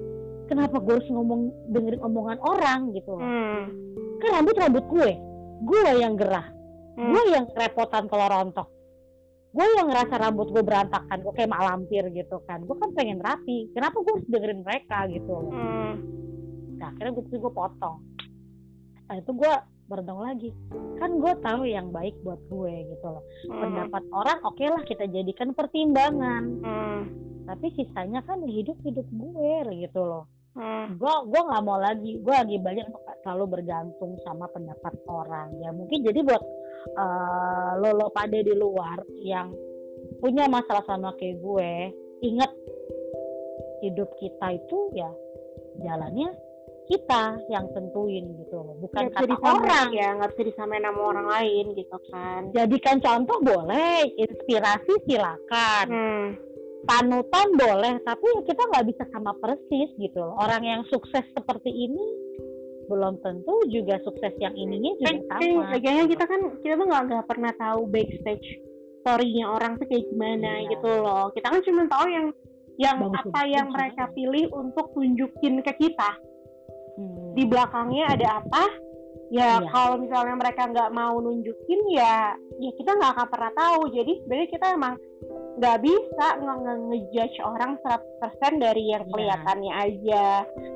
kenapa 0.52 0.76
gue 0.82 0.94
harus 1.00 1.08
ngomong 1.08 1.48
dengerin 1.72 2.02
omongan 2.04 2.38
orang? 2.44 2.80
gitu 2.92 3.16
loh. 3.16 3.24
Hmm. 3.24 3.64
Kan 4.22 4.30
rambut 4.38 4.54
rambut 4.54 4.84
gue. 4.86 5.10
Gue 5.66 5.80
yang 5.98 6.14
gerah. 6.14 6.46
Hmm. 6.92 7.08
gue 7.08 7.22
yang 7.32 7.48
repotan 7.50 8.06
kalau 8.06 8.26
rontok. 8.30 8.68
Gue 9.52 9.66
yang 9.76 9.88
ngerasa 9.88 10.14
rambut 10.20 10.48
gue 10.52 10.62
berantakan 10.64 11.18
gue 11.24 11.32
kayak 11.34 11.50
mak 11.50 11.62
lampir 11.66 12.04
gitu 12.14 12.38
kan. 12.46 12.62
Gue 12.62 12.76
kan 12.78 12.94
pengen 12.94 13.18
rapi. 13.18 13.72
Kenapa 13.74 13.98
gue 13.98 14.12
harus 14.14 14.28
dengerin 14.30 14.62
mereka 14.62 15.10
gitu? 15.10 15.36
Hmm. 15.50 15.94
nah 16.78 16.90
akhirnya 16.90 17.14
gue 17.18 17.24
gue 17.26 17.52
potong. 17.52 17.98
Nah 19.10 19.14
itu 19.18 19.30
gue 19.34 19.52
berenung 19.90 20.22
lagi. 20.22 20.50
Kan 21.02 21.18
gue 21.18 21.32
tahu 21.42 21.62
yang 21.66 21.90
baik 21.90 22.14
buat 22.22 22.38
gue 22.46 22.74
gitu 22.94 23.06
loh. 23.06 23.24
Hmm. 23.50 23.60
pendapat 23.66 24.02
orang 24.14 24.38
oke 24.46 24.62
lah 24.62 24.82
kita 24.86 25.04
jadikan 25.10 25.50
pertimbangan. 25.52 26.44
Hmm. 26.62 27.02
tapi 27.42 27.74
sisanya 27.74 28.22
kan 28.22 28.38
hidup 28.46 28.78
hidup 28.86 29.02
gue 29.10 29.54
gitu 29.82 29.98
loh 29.98 30.30
Hmm. 30.52 31.00
gue 31.00 31.14
gue 31.32 31.42
nggak 31.48 31.64
mau 31.64 31.80
lagi. 31.80 32.20
Gue 32.20 32.34
lagi 32.36 32.56
banyak 32.60 32.92
untuk 32.92 33.02
selalu 33.24 33.44
bergantung 33.58 34.20
sama 34.20 34.44
pendapat 34.52 34.92
orang. 35.08 35.48
Ya 35.64 35.72
mungkin 35.72 36.04
jadi 36.04 36.20
buat 36.20 36.42
eh, 36.92 37.70
lo 37.80 37.90
lo 37.96 38.06
pada 38.12 38.36
di 38.36 38.52
luar 38.52 39.00
yang 39.24 39.48
punya 40.20 40.44
masalah 40.50 40.84
sama 40.84 41.16
kayak 41.16 41.40
gue 41.40 41.70
ingat 42.22 42.50
hidup 43.82 44.12
kita 44.20 44.46
itu 44.54 44.78
ya 44.94 45.10
jalannya 45.82 46.30
kita 46.86 47.40
yang 47.48 47.64
tentuin 47.72 48.36
gitu 48.36 48.56
loh. 48.60 48.76
Bukan 48.82 49.08
bisa 49.08 49.24
kata 49.24 49.30
disamain 49.32 49.64
orang. 49.64 49.88
ya 49.94 50.08
nggak 50.18 50.30
bisa 50.34 50.42
disamain 50.52 50.84
sama 50.84 51.02
orang 51.16 51.26
lain 51.32 51.64
gitu 51.78 51.98
kan. 52.10 52.40
Jadikan 52.52 52.96
contoh 53.00 53.38
boleh 53.40 54.10
inspirasi 54.18 54.92
silakan. 55.08 55.86
Hmm. 55.88 56.51
Panutan 56.82 57.48
boleh 57.54 57.94
tapi 58.02 58.26
ya 58.26 58.40
kita 58.42 58.62
nggak 58.70 58.86
bisa 58.90 59.04
sama 59.14 59.32
persis 59.38 59.90
gitu 59.96 60.18
loh. 60.18 60.34
Orang 60.38 60.62
yang 60.66 60.82
sukses 60.90 61.22
seperti 61.32 61.70
ini 61.70 62.04
belum 62.90 63.22
tentu 63.22 63.54
juga 63.70 63.96
sukses 64.02 64.34
yang 64.42 64.52
ininya 64.58 64.92
juga 64.98 65.06
kan 65.08 65.16
kan 65.38 65.40
sama 65.40 65.70
lagian 65.72 66.06
kita 66.10 66.24
kan 66.26 66.40
kita 66.60 66.74
tuh 66.76 66.86
nggak 66.90 67.02
nggak 67.08 67.26
pernah 67.30 67.52
tahu 67.56 67.80
backstage 67.88 68.46
story-nya 69.00 69.46
orang 69.48 69.78
tuh 69.78 69.86
kayak 69.86 70.04
gimana 70.10 70.50
Iya. 70.62 70.68
gitu 70.76 70.88
loh. 70.90 71.30
Kita 71.34 71.46
kan 71.50 71.60
cuma 71.62 71.82
tahu 71.88 72.06
yang 72.10 72.26
yang 72.80 72.96
Bagus 73.04 73.20
apa 73.28 73.40
yang 73.46 73.68
mereka 73.68 74.04
pilih 74.16 74.46
untuk 74.52 74.90
tunjukin 74.96 75.60
ke 75.62 75.72
kita. 75.78 76.10
Hmm. 76.92 77.32
di 77.32 77.48
belakangnya 77.48 78.04
ada 78.04 78.44
apa? 78.44 78.64
Ya 79.32 79.64
Iya. 79.64 79.72
kalau 79.72 79.96
misalnya 79.96 80.36
mereka 80.36 80.68
nggak 80.68 80.92
mau 80.92 81.16
nunjukin 81.24 81.80
ya 81.88 82.36
ya 82.60 82.70
kita 82.76 82.92
nggak 82.92 83.12
akan 83.16 83.28
pernah 83.32 83.52
tahu. 83.56 83.80
Jadi 83.96 84.12
sebenarnya 84.20 84.48
kita 84.52 84.66
emang 84.76 84.94
nggak 85.52 85.78
bisa 85.84 86.26
nge 86.40 86.54
nge- 86.64 86.82
ngejudge 86.88 87.38
orang 87.44 87.76
100% 87.84 88.56
dari 88.56 88.88
yang 88.88 89.04
Iya. 89.04 89.10
kelihatannya 89.12 89.72
aja. 89.74 90.26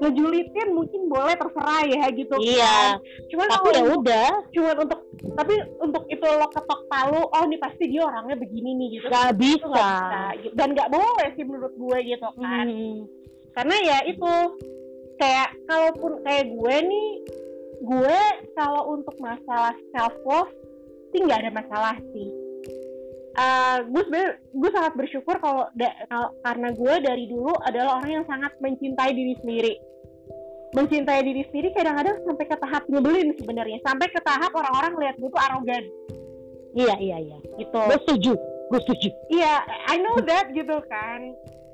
Ngejulitin 0.04 0.68
mungkin 0.76 1.00
boleh 1.08 1.34
terserah 1.34 1.82
ya 1.88 2.04
gitu 2.12 2.34
iya. 2.44 3.00
Kan 3.00 3.00
cuman 3.32 3.46
tapi 3.48 3.68
ya 3.72 3.84
udah. 3.88 4.30
cuman 4.52 4.76
untuk 4.84 5.00
tapi 5.32 5.54
untuk 5.80 6.04
itu 6.06 6.26
lo 6.28 6.46
ketok 6.52 6.80
palu 6.86 7.22
oh 7.24 7.44
nih 7.48 7.58
pasti 7.58 7.84
dia 7.88 8.04
orangnya 8.04 8.36
begini 8.36 8.70
nih 8.76 8.88
gitu. 9.00 9.06
Nggak 9.08 9.28
itu 9.32 9.40
bisa. 9.40 9.66
bisa 9.66 10.22
gitu. 10.44 10.54
dan 10.54 10.68
nggak 10.76 10.90
boleh 10.92 11.28
sih 11.34 11.44
menurut 11.44 11.72
gue 11.74 11.98
gitu 12.04 12.28
kan. 12.36 12.66
Hmm. 12.68 12.98
karena 13.56 13.76
ya 13.80 13.98
itu 14.04 14.32
kayak 15.16 15.48
kalaupun 15.64 16.20
kayak 16.20 16.52
gue 16.52 16.76
nih 16.84 17.08
gue 17.80 18.20
kalau 18.52 18.92
untuk 18.92 19.16
masalah 19.16 19.72
self 19.96 20.12
love 20.28 20.52
sih 21.08 21.24
nggak 21.24 21.40
ada 21.40 21.52
masalah 21.56 21.96
sih 22.12 22.28
Eh, 23.36 23.78
gue 23.92 24.02
sebenarnya 24.08 24.32
gue 24.40 24.70
sangat 24.72 24.92
bersyukur 24.96 25.36
kalau 25.44 25.68
da- 25.76 25.92
karena 26.40 26.72
gue 26.72 26.94
dari 27.04 27.24
dulu 27.28 27.52
adalah 27.68 28.00
orang 28.00 28.22
yang 28.22 28.24
sangat 28.24 28.56
mencintai 28.64 29.12
diri 29.12 29.34
sendiri. 29.44 29.74
Mencintai 30.72 31.20
diri 31.20 31.42
sendiri 31.52 31.68
kadang-kadang 31.76 32.16
sampai 32.24 32.46
ke 32.48 32.56
tahap 32.56 32.82
nyebelin 32.88 33.36
sebenarnya. 33.36 33.78
Sampai 33.84 34.08
ke 34.08 34.20
tahap 34.24 34.56
orang-orang 34.56 34.96
lihat 35.04 35.16
gue 35.20 35.28
tuh 35.28 35.42
arogan. 35.52 35.84
Iya 36.76 36.96
iya 36.96 37.16
iya. 37.20 37.38
Gitu. 37.60 37.76
Gue 37.76 37.98
setuju 38.08 38.34
gue 38.66 38.80
setuju. 38.82 39.08
Iya, 39.30 39.62
I 39.90 39.96
know 40.02 40.18
that 40.26 40.50
gitu 40.50 40.82
kan. 40.90 41.20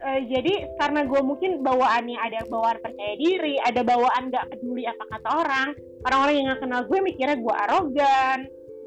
Eh, 0.03 0.20
jadi 0.29 0.66
karena 0.83 1.07
gue 1.07 1.20
mungkin 1.22 1.62
bawaannya 1.62 2.18
ada 2.18 2.42
bawaan 2.51 2.83
percaya 2.83 3.14
diri, 3.16 3.57
ada 3.62 3.87
bawaan 3.87 4.29
nggak 4.29 4.51
peduli 4.51 4.83
apa 4.85 5.05
kata 5.14 5.29
orang. 5.31 5.68
Orang-orang 6.11 6.35
yang 6.35 6.46
nggak 6.51 6.61
kenal 6.66 6.83
gue 6.90 6.98
mikirnya 6.98 7.38
gue 7.38 7.55
arogan, 7.55 8.38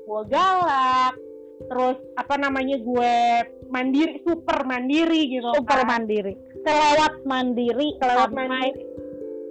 gue 0.06 0.22
galak, 0.28 1.16
terus 1.56 1.98
apa 2.20 2.36
namanya 2.36 2.76
gue 2.78 3.14
mandiri, 3.72 4.20
super 4.28 4.68
mandiri 4.68 5.22
gitu. 5.32 5.50
super 5.56 5.82
kan. 5.82 5.88
mandiri 5.88 6.34
kelewat 6.62 7.14
mandiri 7.24 7.88
Kelewat 7.98 8.30
sampai 8.30 8.46
mandiri. 8.48 8.82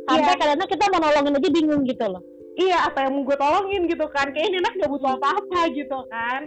sampai 0.04 0.20
Iya. 0.28 0.38
kadang-kadang 0.38 0.68
kita 0.68 0.84
mau 0.92 1.00
nolongin 1.00 1.38
aja 1.40 1.50
bingung 1.50 1.82
gitu 1.88 2.04
loh 2.04 2.22
iya 2.54 2.78
apa 2.86 3.08
yang 3.08 3.12
mau 3.16 3.24
gue 3.24 3.36
tolongin 3.36 3.82
gitu 3.88 4.06
kan 4.12 4.28
kayaknya 4.30 4.60
anak 4.62 4.72
gak 4.78 4.90
butuh 4.92 5.10
apa-apa 5.16 5.60
gitu 5.72 5.98
kan 6.12 6.40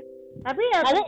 tapi 0.45 0.61
ya 0.69 0.79
Padahal, 0.85 1.05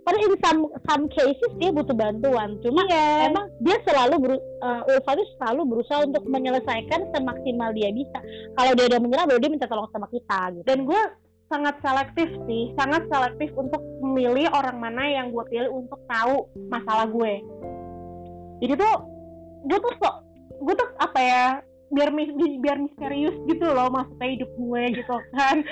padahal 0.00 0.24
in 0.24 0.34
some, 0.40 0.60
some 0.88 1.04
cases 1.12 1.50
dia 1.60 1.68
butuh 1.68 1.92
bantuan. 1.92 2.56
Cuma 2.64 2.80
iya 2.88 3.28
emang 3.28 3.52
dia 3.60 3.76
selalu 3.84 4.14
beru, 4.16 4.36
uh, 4.64 4.88
Ulfa 4.88 5.12
itu 5.12 5.24
selalu 5.36 5.60
berusaha 5.68 6.00
untuk 6.08 6.24
menyelesaikan 6.24 7.12
semaksimal 7.12 7.70
dia 7.76 7.92
bisa. 7.92 8.18
Kalau 8.56 8.72
dia 8.72 8.88
udah 8.88 9.00
menyerah, 9.04 9.28
baru 9.28 9.38
dia 9.38 9.52
minta 9.52 9.68
tolong 9.68 9.86
sama 9.92 10.08
kita 10.08 10.56
gitu. 10.56 10.64
dan 10.64 10.88
gue 10.88 11.00
sangat 11.50 11.76
selektif 11.82 12.30
sih 12.46 12.70
sangat 12.78 13.02
selektif 13.10 13.50
untuk 13.58 13.82
memilih 14.00 14.46
orang 14.54 14.78
mana 14.78 15.02
yang 15.10 15.34
gue 15.34 15.44
pilih 15.50 15.84
untuk 15.84 15.98
tahu 16.06 16.46
masalah 16.70 17.10
gue 17.10 17.42
jadi 18.62 18.78
tuh 18.78 18.94
gue 19.66 19.78
tuh 19.82 19.94
sok 19.98 20.14
gue 20.62 20.74
tuh 20.78 20.88
apa 21.02 21.18
ya 21.18 21.44
biar 21.90 22.14
biar 22.62 22.78
misterius 22.78 23.34
gitu 23.50 23.66
loh 23.66 23.90
maksudnya 23.90 24.28
hidup 24.38 24.50
gue 24.54 24.82
gitu 24.94 25.16
kan 25.34 25.56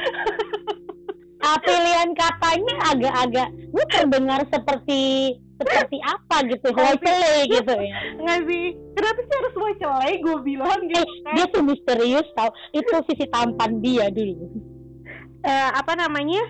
Ah, 1.39 1.55
pilihan 1.63 2.11
katanya 2.19 2.75
agak-agak, 2.93 3.49
gue 3.55 3.85
terdengar 3.95 4.43
seperti 4.51 5.33
seperti 5.59 5.99
apa 6.03 6.37
gitu, 6.51 6.71
hoicele 6.71 7.51
gitu 7.51 7.75
ya. 7.79 7.99
nggak 8.15 8.41
sih 8.47 8.65
kenapa 8.95 9.19
sih 9.23 9.35
harus 9.39 9.55
gue 9.55 9.73
celai 9.83 10.13
gue 10.23 10.37
bilang 10.47 10.67
Eh, 10.71 10.87
gitu 10.87 11.11
kan 11.27 11.35
dia 11.35 11.47
tuh 11.51 11.63
misterius 11.67 12.29
tau. 12.35 12.51
Itu 12.75 12.95
sisi 13.11 13.27
tampan 13.31 13.79
dia 13.83 14.07
dulu. 14.11 14.51
Eh, 15.45 15.71
apa 15.75 15.93
namanya? 15.95 16.43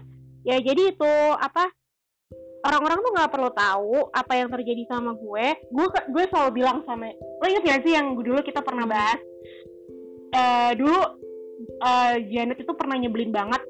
Ya 0.46 0.56
jadi 0.64 0.96
itu 0.96 1.12
apa 1.36 1.68
orang-orang 2.64 2.98
tuh 3.04 3.12
nggak 3.14 3.32
perlu 3.32 3.50
tahu 3.52 3.96
apa 4.10 4.32
yang 4.34 4.48
terjadi 4.48 4.82
sama 4.88 5.12
gue. 5.14 5.46
Gue 5.70 5.86
gue 5.88 6.24
selalu 6.32 6.50
bilang 6.62 6.82
sama 6.88 7.12
lo 7.12 7.44
inget 7.46 7.64
gak 7.64 7.82
sih 7.86 7.92
yang 7.94 8.16
dulu 8.16 8.40
kita 8.42 8.64
pernah 8.64 8.88
bahas? 8.88 9.20
Eh 10.34 10.72
dulu 10.78 10.98
eh, 11.84 12.14
Janet 12.32 12.58
itu 12.64 12.72
pernah 12.74 12.96
nyebelin 12.96 13.30
banget. 13.30 13.62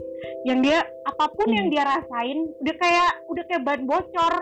Yang 0.46 0.59
dia 0.64 0.78
apa 1.04 1.24
pun 1.35 1.46
Hmm. 1.50 1.57
yang 1.57 1.66
dia 1.72 1.83
rasain 1.85 2.38
udah 2.62 2.74
kayak 2.78 3.11
udah 3.28 3.44
kayak 3.48 3.62
ban 3.66 3.83
bocor 3.85 4.35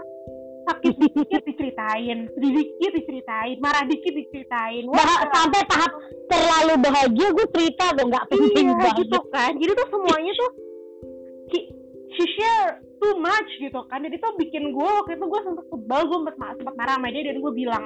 sakit 0.66 0.94
dikit 0.98 1.42
diceritain 1.42 2.18
sedih 2.34 2.52
dikit 2.52 2.90
diceritain 2.92 3.56
marah 3.62 3.86
dikit 3.86 4.12
diceritain. 4.12 4.84
Wah, 4.90 4.98
Bah- 4.98 5.30
sampai 5.30 5.62
tahap 5.64 5.92
terlalu 6.26 6.74
bahagia 6.82 7.26
gue 7.30 7.46
cerita 7.54 7.94
tuh 7.94 8.04
nggak 8.06 8.26
penting 8.26 8.66
iya 8.66 8.76
banget. 8.76 8.98
gitu 9.00 9.18
kan. 9.30 9.52
Jadi 9.54 9.72
tuh 9.72 9.88
semuanya 9.88 10.32
tuh 10.34 10.50
she 12.16 12.24
share 12.34 12.68
too 12.98 13.14
much 13.20 13.50
gitu 13.60 13.80
kan. 13.86 14.02
Jadi 14.02 14.16
tuh 14.18 14.32
bikin 14.36 14.72
gue 14.72 14.88
waktu 14.88 15.14
itu 15.14 15.24
gue 15.24 15.40
sempet 15.44 15.64
sebel 15.68 16.00
gue 16.02 16.18
sempet, 16.18 16.34
sempet 16.34 16.74
marah 16.74 16.94
sama 16.96 17.08
dia 17.12 17.22
dan 17.24 17.36
gue 17.38 17.52
bilang 17.54 17.84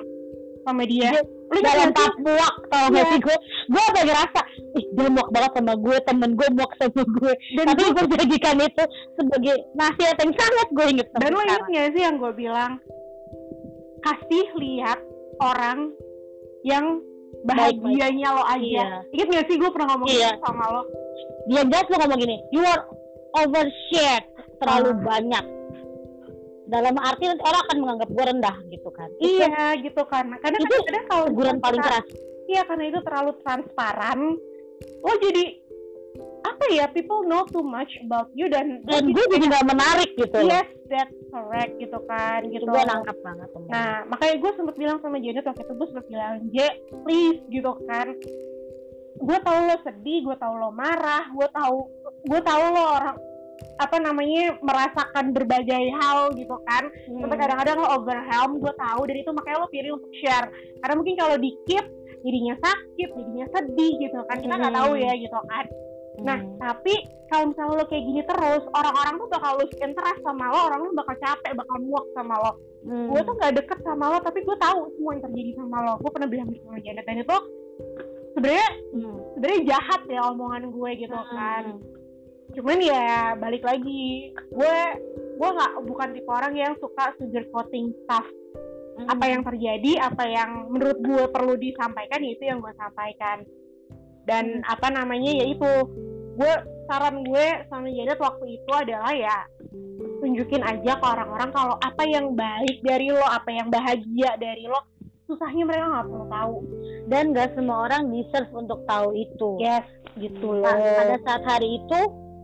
sama 0.63 0.83
dia. 0.87 1.09
Dia- 1.13 1.27
lu 1.51 1.59
dalam 1.59 1.67
jangan 1.67 1.91
tahap 1.99 2.15
muak 2.23 2.55
tau 2.71 2.87
gak 2.89 2.95
Iya. 2.95 3.11
sih 3.11 3.21
gue 3.21 3.37
gue 3.71 3.83
apa 3.83 4.01
ngerasa 4.07 4.41
ih 4.71 4.85
dia 4.93 5.09
muak 5.11 5.29
banget 5.31 5.51
sama 5.57 5.75
gue 5.75 5.97
temen 6.05 6.31
gue 6.35 6.49
muak 6.55 6.73
sama 6.79 7.03
gue. 7.03 7.33
Dan 7.57 7.65
tapi 7.71 7.83
gue 7.91 8.05
jadikan 8.15 8.57
itu 8.59 8.85
sebagai 9.15 9.55
nasihat 9.75 10.17
yang 10.19 10.33
sangat 10.35 10.69
gue 10.71 10.87
inget 10.89 11.07
sampai 11.11 11.23
dan 11.23 11.31
lo 11.33 11.41
inget 11.43 11.63
gak 11.67 11.89
sih 11.91 12.03
yang 12.03 12.17
gue 12.17 12.33
bilang 12.33 12.73
kasih 14.01 14.47
lihat 14.57 14.99
orang 15.41 15.79
yang 16.63 17.01
bahagianya 17.43 18.29
lo 18.31 18.45
aja. 18.45 18.61
Iya. 18.61 18.87
inget 19.11 19.29
gak 19.29 19.47
sih 19.49 19.57
gue 19.57 19.71
pernah 19.71 19.97
ngomong 19.97 20.09
Iya. 20.09 20.29
gitu 20.37 20.45
sama 20.45 20.65
lo? 20.71 20.83
Dia 21.49 21.63
jelas 21.65 21.87
lo 21.89 21.97
ngomong 21.99 22.19
gini 22.21 22.37
you 22.53 22.63
are 22.63 22.83
overshare 23.37 24.23
terlalu 24.61 24.91
Ah. 24.93 25.01
banyak. 25.17 25.45
Dalam 26.71 26.95
arti 26.97 27.27
nanti 27.27 27.43
orang 27.43 27.63
akan 27.67 27.77
menganggap 27.83 28.09
gue 28.09 28.25
rendah 28.31 28.57
gitu 28.71 28.89
kan. 28.95 29.09
Itu 29.19 29.43
iya 29.43 29.75
gitu 29.75 30.03
kan. 30.07 30.31
Karena 30.39 30.55
Itu 30.55 30.67
kadang-kadang 30.71 31.05
kalau 31.09 31.25
teguran 31.27 31.57
paling 31.59 31.83
keras. 31.83 32.07
Iya 32.47 32.63
karena 32.63 32.85
itu 32.87 32.99
terlalu 33.03 33.31
transparan. 33.43 34.21
Lo 35.01 35.13
jadi 35.21 35.45
apa 36.41 36.65
ya 36.73 36.87
people 36.89 37.25
know 37.29 37.45
too 37.49 37.65
much 37.65 37.93
about 38.05 38.33
you 38.33 38.49
dan 38.49 38.81
dan 38.89 39.13
gue 39.13 39.25
jadi 39.29 39.45
nggak 39.45 39.69
menarik 39.69 40.11
gitu 40.17 40.41
yes 40.49 40.69
that's 40.89 41.13
correct 41.29 41.77
gitu 41.77 42.01
kan 42.09 42.45
itu 42.49 42.61
gitu. 42.61 42.69
gue 42.69 42.83
nangkap 42.85 43.17
banget 43.21 43.49
temen. 43.53 43.69
Nah 43.69 44.05
makanya 44.09 44.35
gue 44.41 44.53
sempet 44.57 44.75
bilang 44.81 44.99
sama 45.05 45.21
Janet 45.21 45.45
waktu 45.45 45.63
itu 45.63 45.73
gue 45.77 45.89
sempet 45.93 46.07
bilang 46.09 46.35
J 46.51 46.57
please 47.05 47.41
gitu 47.53 47.73
kan. 47.87 48.09
Gue 49.21 49.37
tahu 49.45 49.59
lo 49.69 49.77
sedih, 49.85 50.25
gue 50.25 50.37
tahu 50.41 50.55
lo 50.57 50.73
marah, 50.73 51.29
gue 51.29 51.49
tahu 51.53 51.77
gue 52.25 52.41
tahu 52.41 52.63
lo 52.73 52.85
orang 52.97 53.17
apa 53.81 53.97
namanya 54.01 54.57
merasakan 54.61 55.33
berbagai 55.37 55.93
hal 56.01 56.33
gitu 56.37 56.57
kan 56.69 56.89
Hmm. 57.09 57.25
sampai 57.25 57.37
kadang-kadang 57.37 57.77
lo 57.81 57.89
overwhelmed 57.97 58.61
gue 58.61 58.73
tahu 58.77 59.01
dan 59.09 59.17
itu 59.21 59.31
makanya 59.33 59.57
lo 59.61 59.69
pilih 59.73 59.91
untuk 60.01 60.13
share 60.21 60.49
karena 60.81 60.95
mungkin 60.97 61.17
kalau 61.17 61.37
di 61.37 61.51
keep 61.69 61.85
jadinya 62.21 62.55
sakit 62.59 63.09
jadinya 63.11 63.47
sedih 63.51 63.93
gitu 63.99 64.19
kan 64.25 64.37
kita 64.39 64.55
nggak 64.55 64.73
Hmm. 64.73 64.81
tahu 64.83 64.93
ya 64.97 65.13
gitu 65.15 65.39
kan 65.47 65.65
nah 66.21 66.39
Hmm. 66.39 66.59
tapi 66.59 66.95
kalau 67.31 67.45
misalnya 67.49 67.75
lo 67.79 67.85
kayak 67.87 68.05
gini 68.05 68.23
terus 68.23 68.63
orang-orang 68.71 69.15
tuh 69.17 69.29
bakal 69.31 69.53
lose 69.57 69.77
interest 69.79 70.21
sama 70.21 70.45
lo 70.51 70.59
orang 70.67 70.81
tuh 70.83 70.95
bakal 70.95 71.15
capek 71.17 71.53
bakal 71.55 71.77
muak 71.81 72.07
sama 72.13 72.35
lo 72.37 72.53
Hmm. 72.81 73.07
gue 73.09 73.21
tuh 73.21 73.35
nggak 73.37 73.55
deket 73.57 73.79
sama 73.81 74.05
lo 74.09 74.19
tapi 74.21 74.39
gue 74.41 74.57
tahu 74.57 74.79
semua 74.95 75.11
yang 75.13 75.23
terjadi 75.23 75.51
sama 75.55 75.77
lo 75.81 75.93
gue 75.97 76.11
pernah 76.11 76.29
bilang 76.29 76.49
sama 76.51 76.79
Janet 76.81 77.05
dan 77.05 77.19
itu 77.19 77.37
sebenarnya 78.31 78.69
Hmm. 78.93 79.17
sebenarnya 79.33 79.61
jahat 79.67 80.01
ya 80.07 80.21
omongan 80.29 80.65
gue 80.69 80.91
gitu 80.99 81.19
kan 81.31 81.65
Hmm. 81.71 81.81
cuman 82.51 82.79
ya 82.83 83.05
balik 83.39 83.63
lagi 83.63 84.03
gue 84.35 84.77
gue 85.39 85.49
nggak 85.49 85.73
bukan 85.87 86.09
tipe 86.11 86.29
orang 86.29 86.53
yang 86.53 86.75
suka 86.77 87.15
sugarcoating 87.17 87.95
stuff 88.03 88.27
Hmm. 88.99 89.07
apa 89.07 89.25
yang 89.31 89.43
terjadi 89.47 89.93
apa 90.03 90.25
yang 90.27 90.51
menurut 90.69 90.99
gue 91.01 91.25
perlu 91.31 91.55
disampaikan 91.57 92.21
ya 92.21 92.31
itu 92.35 92.45
yang 92.45 92.59
gue 92.59 92.75
sampaikan. 92.77 93.47
Dan 94.27 94.61
apa 94.67 94.91
namanya 94.91 95.31
ya 95.31 95.47
itu. 95.47 95.73
Gue 96.41 96.55
saran 96.89 97.21
gue 97.27 97.47
sama 97.69 97.91
Janet 97.93 98.17
waktu 98.17 98.57
itu 98.57 98.71
adalah 98.73 99.13
ya 99.13 99.45
tunjukin 100.21 100.65
aja 100.65 100.97
ke 100.97 101.05
orang-orang 101.05 101.51
kalau 101.53 101.77
apa 101.81 102.03
yang 102.09 102.33
baik 102.33 102.81
dari 102.81 103.13
lo 103.13 103.25
apa 103.25 103.51
yang 103.53 103.69
bahagia 103.69 104.37
dari 104.41 104.65
lo 104.65 104.81
susahnya 105.31 105.63
mereka 105.63 105.87
nggak 105.87 106.07
perlu 106.11 106.27
tahu. 106.27 106.57
Dan 107.07 107.25
gak 107.35 107.55
semua 107.55 107.87
orang 107.87 108.11
deserve 108.11 108.51
untuk 108.55 108.83
tahu 108.87 109.15
itu. 109.15 109.51
Yes. 109.63 109.87
Gitu 110.19 110.47
loh. 110.47 110.67
Nah, 110.67 110.79
pada 110.79 111.17
saat 111.23 111.43
hari 111.47 111.79
itu 111.79 112.01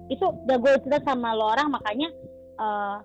itu 0.07 0.23
udah 0.23 0.57
gue 0.63 0.73
cerita 0.87 1.03
sama 1.03 1.35
lo 1.35 1.51
orang 1.51 1.75
makanya 1.75 2.09
uh, 2.63 3.03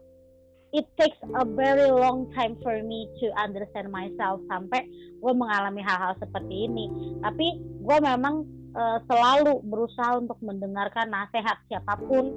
it 0.72 0.88
takes 0.96 1.20
a 1.36 1.44
very 1.44 1.92
long 1.92 2.32
time 2.32 2.56
for 2.64 2.80
me 2.84 3.08
to 3.20 3.28
understand 3.36 3.92
myself 3.92 4.40
sampai 4.48 4.88
gue 5.20 5.34
mengalami 5.36 5.84
hal-hal 5.84 6.16
seperti 6.18 6.72
ini. 6.72 6.88
Tapi 7.20 7.60
gue 7.60 7.98
memang 8.00 8.48
uh, 8.74 8.98
selalu 9.12 9.60
berusaha 9.68 10.18
untuk 10.18 10.40
mendengarkan 10.40 11.12
nasihat 11.12 11.60
siapa 11.68 12.00
pun 12.00 12.32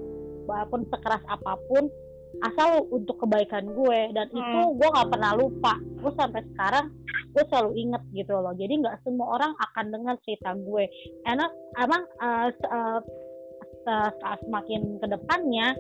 walaupun 0.45 0.85
sekeras 0.91 1.23
apa 1.31 1.57
pun 1.71 1.87
asal 2.43 2.91
untuk 2.91 3.23
kebaikan 3.23 3.71
gue. 3.71 4.01
Dan 4.13 4.27
Hmm. 4.35 4.39
itu 4.43 4.61
gue 4.83 4.89
nggak 4.91 5.11
pernah 5.15 5.33
lupa. 5.39 5.79
Gue 6.03 6.13
sampai 6.19 6.43
sekarang 6.55 6.91
gue 7.35 7.45
selalu 7.47 7.71
inget 7.79 8.03
gitu 8.11 8.35
loh. 8.35 8.55
Jadi 8.59 8.83
nggak 8.83 8.99
semua 9.07 9.39
orang 9.39 9.55
akan 9.63 9.95
dengar 9.95 10.19
cerita 10.27 10.59
gue. 10.59 10.85
Enak 11.23 11.51
emang 11.79 12.03
uh, 12.19 12.51
uh, 12.67 13.01
saat 13.85 14.41
semakin 14.43 14.97
ke 14.99 15.07
depannya 15.07 15.77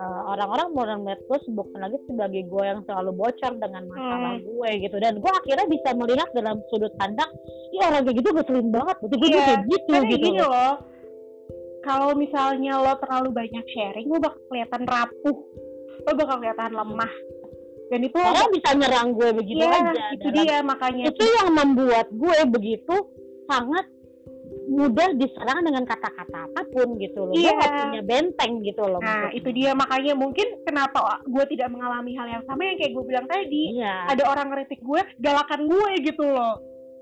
uh, 0.00 0.22
orang-orang 0.26 0.68
mulai 0.72 0.96
melihat 0.96 1.20
gue 1.22 1.38
bukan 1.52 1.78
lagi 1.78 1.98
sebagai 2.04 2.42
gue 2.42 2.64
yang 2.64 2.80
selalu 2.82 3.10
bocor 3.14 3.52
dengan 3.54 3.82
masalah 3.86 4.32
Hmm. 4.32 4.42
gue 4.42 4.70
gitu 4.80 4.96
dan 4.96 5.14
gue 5.16 5.30
akhirnya 5.30 5.66
bisa 5.68 5.88
melihat 5.92 6.28
dalam 6.32 6.56
sudut 6.68 6.92
pandang 6.96 7.30
ya 7.70 7.86
orang 7.86 8.02
kayak 8.02 8.16
gitu 8.16 8.28
ngeselin 8.32 8.68
banget 8.70 8.96
berarti 8.98 9.16
gue 9.16 9.28
Iya, 9.28 9.40
kayak 9.42 9.62
gitu 9.66 9.92
Karena 9.92 10.08
gitu 10.08 10.24
gini 10.24 10.40
loh. 10.40 10.74
kalau 11.80 12.10
misalnya 12.14 12.72
lo 12.76 12.92
terlalu 12.96 13.28
banyak 13.30 13.64
sharing 13.66 14.06
lo 14.06 14.18
bakal 14.18 14.40
kelihatan 14.46 14.82
rapuh 14.84 15.36
lo 16.00 16.10
bakal 16.14 16.36
kelihatan 16.38 16.72
lemah 16.72 17.12
dan 17.90 18.00
itu 18.00 18.16
orang 18.16 18.48
bisa 18.50 18.70
nyerang 18.72 19.08
gue 19.12 19.28
begitu 19.34 19.60
Iya, 19.60 19.74
aja 19.74 20.02
itu 20.10 20.22
dalam- 20.24 20.36
dia 20.38 20.56
makanya 20.62 21.02
itu 21.06 21.24
yang 21.26 21.48
membuat 21.50 22.06
gue 22.08 22.38
begitu 22.48 22.96
sangat 23.44 23.86
mudah 24.70 25.10
diserang 25.12 25.60
dengan 25.60 25.82
kata-kata 25.82 26.46
apa 26.46 26.62
pun 26.64 26.94
gitu 26.96 27.26
loh. 27.26 27.34
Gue 27.34 27.42
Iya. 27.42 27.58
gak 27.58 27.72
punya 27.82 28.02
benteng 28.02 28.52
gitu 28.62 28.82
loh. 28.82 28.98
nah 28.98 29.26
maksudnya. 29.26 29.34
itu 29.34 29.48
dia 29.50 29.70
makanya 29.74 30.12
mungkin 30.14 30.46
kenapa 30.62 30.98
gue 31.24 31.44
tidak 31.48 31.68
mengalami 31.68 32.14
hal 32.14 32.26
yang 32.30 32.44
sama 32.44 32.62
yang 32.62 32.78
kayak 32.78 32.92
gue 32.92 33.04
bilang 33.04 33.26
tadi 33.26 33.64
Iya. 33.74 33.94
ada 34.08 34.22
orang 34.24 34.46
ngeritik 34.48 34.78
gue 34.80 35.00
galakan 35.18 35.60
gue 35.66 35.90
gitu 36.04 36.22
loh 36.22 36.54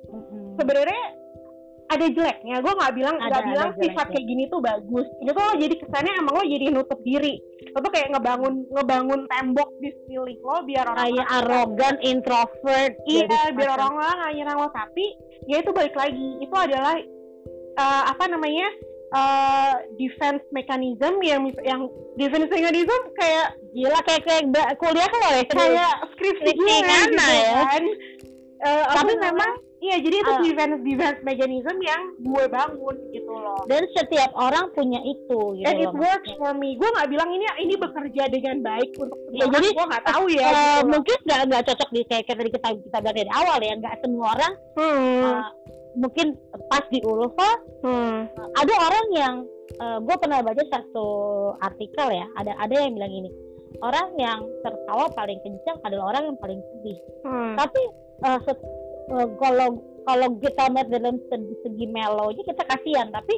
Mm-mm. 0.08 0.56
sebenarnya 0.56 1.02
ada 1.88 2.04
jeleknya 2.06 2.56
gue 2.58 2.72
nggak 2.74 2.94
bilang 2.94 3.16
Ada- 3.16 3.24
nggak 3.26 3.38
ada 3.38 3.48
bilang 3.48 3.70
sifat 3.74 3.84
jeleknya. 3.98 4.08
kayak 4.10 4.26
gini 4.26 4.44
tuh 4.46 4.60
bagus 4.60 5.06
ini 5.18 5.30
tuh 5.30 5.42
lo 5.42 5.52
jadi 5.54 5.74
kesannya 5.78 6.12
emang 6.16 6.34
lo 6.34 6.44
jadi 6.46 6.66
nutup 6.68 7.00
diri 7.02 7.34
lo 7.66 7.78
tuh 7.78 7.90
kayak 7.90 8.08
ngebangun 8.08 8.54
ngebangun 8.70 9.20
tembok 9.26 9.70
di 9.78 9.88
sekeliling 9.90 10.40
lo 10.42 10.56
biar 10.62 10.84
orang 10.86 11.04
Kayak 11.06 11.28
arogan, 11.34 11.94
introvert. 12.02 12.92
iya 13.04 13.24
biar 13.50 13.70
orang 13.74 13.92
orang 13.94 14.16
nggak 14.18 14.32
nyerang 14.34 14.58
lo 14.58 14.68
tapi 14.70 15.04
ya 15.44 15.56
itu 15.58 15.70
balik 15.70 15.92
lagi 15.94 16.28
itu 16.38 16.54
adalah 16.54 16.94
eh, 17.78 18.02
apa 18.04 18.24
namanya 18.26 18.68
eh, 19.10 19.74
defense 19.94 20.42
mechanism 20.50 21.22
yang 21.22 21.46
yang 21.62 21.86
defense 22.14 22.48
mechanism 22.48 23.00
kayak 23.14 23.54
Gila 23.68 24.00
kayak 24.02 24.22
kayak 24.22 24.42
kuliah 24.76 25.06
lo 25.06 25.28
ya. 25.30 25.44
kayak 25.46 25.92
skripsi 26.10 26.50
Skripsi 26.50 26.52
gue 26.52 26.76
Nana 26.82 27.06
gitu 27.06 27.32
ya. 27.32 27.60
kan 27.64 27.84
Eh, 28.58 28.84
apa 28.84 28.98
Tapi 28.98 29.14
memang 29.14 29.50
iya 29.78 29.96
jadi 29.96 30.18
itu 30.18 30.26
Ah. 30.28 30.42
defense 30.42 30.82
defense 30.82 31.20
mechanism 31.22 31.76
yang 31.78 32.02
gue 32.18 32.44
bangun 32.50 32.96
gitu 33.08 33.30
loh 33.30 33.62
dan 33.64 33.86
setiap 33.94 34.34
orang 34.34 34.66
punya 34.74 34.98
itu 35.00 35.54
gitu 35.54 35.62
and 35.62 35.78
it 35.78 35.86
loh. 35.86 35.94
works 35.96 36.26
for 36.34 36.50
me 36.52 36.74
gue 36.74 36.88
nggak 36.88 37.06
bilang 37.06 37.30
ini 37.30 37.46
ini 37.56 37.78
bekerja 37.78 38.26
dengan 38.26 38.58
baik 38.60 38.90
untuk 38.98 39.14
Ya, 39.30 39.46
jadi, 39.46 39.70
gue 39.70 39.86
nggak 39.86 40.04
tahu 40.04 40.24
ya 40.26 40.42
Eh, 40.42 40.50
gitu 40.50 40.58
loh. 40.58 40.90
mungkin 40.90 41.18
nggak 41.22 41.40
nggak 41.46 41.62
cocok 41.64 41.88
di 41.88 42.00
kayak 42.02 42.24
kayak 42.26 42.36
tadi 42.36 42.50
kita 42.50 42.68
kita 42.82 42.98
bilang 42.98 43.14
dari 43.14 43.30
awal 43.32 43.58
ya 43.60 43.74
nggak 43.76 43.94
semua 44.02 44.26
orang 44.28 44.52
Hmm. 44.74 45.22
eh, 45.22 45.42
mungkin 45.98 46.38
pas 46.70 46.84
di 46.88 47.02
Ulfa 47.02 47.50
Hmm. 47.84 48.26
ada 48.54 48.74
orang 48.78 49.06
yang 49.14 49.34
gue 49.78 50.16
pernah 50.18 50.42
baca 50.42 50.64
satu 50.72 51.06
artikel 51.60 52.08
ya 52.10 52.26
ada 52.34 52.56
ada 52.58 52.74
yang 52.74 52.96
bilang 52.96 53.12
ini 53.12 53.30
orang 53.84 54.10
yang 54.18 54.40
tertawa 54.64 55.06
paling 55.12 55.38
kencang 55.44 55.78
adalah 55.84 56.14
orang 56.14 56.32
yang 56.32 56.38
paling 56.40 56.60
sedih 56.72 56.98
Hmm. 57.22 57.54
tapi 57.54 57.82
eh, 58.24 58.38
set- 58.48 58.70
eh, 59.12 59.28
kalau 59.38 59.68
kalau 60.08 60.28
kita 60.40 60.72
lihat 60.72 60.88
dalam 60.88 61.20
segi, 61.28 61.54
segi 61.62 61.86
melonya 61.86 62.42
kita 62.42 62.64
kasihan 62.64 63.12
tapi 63.12 63.34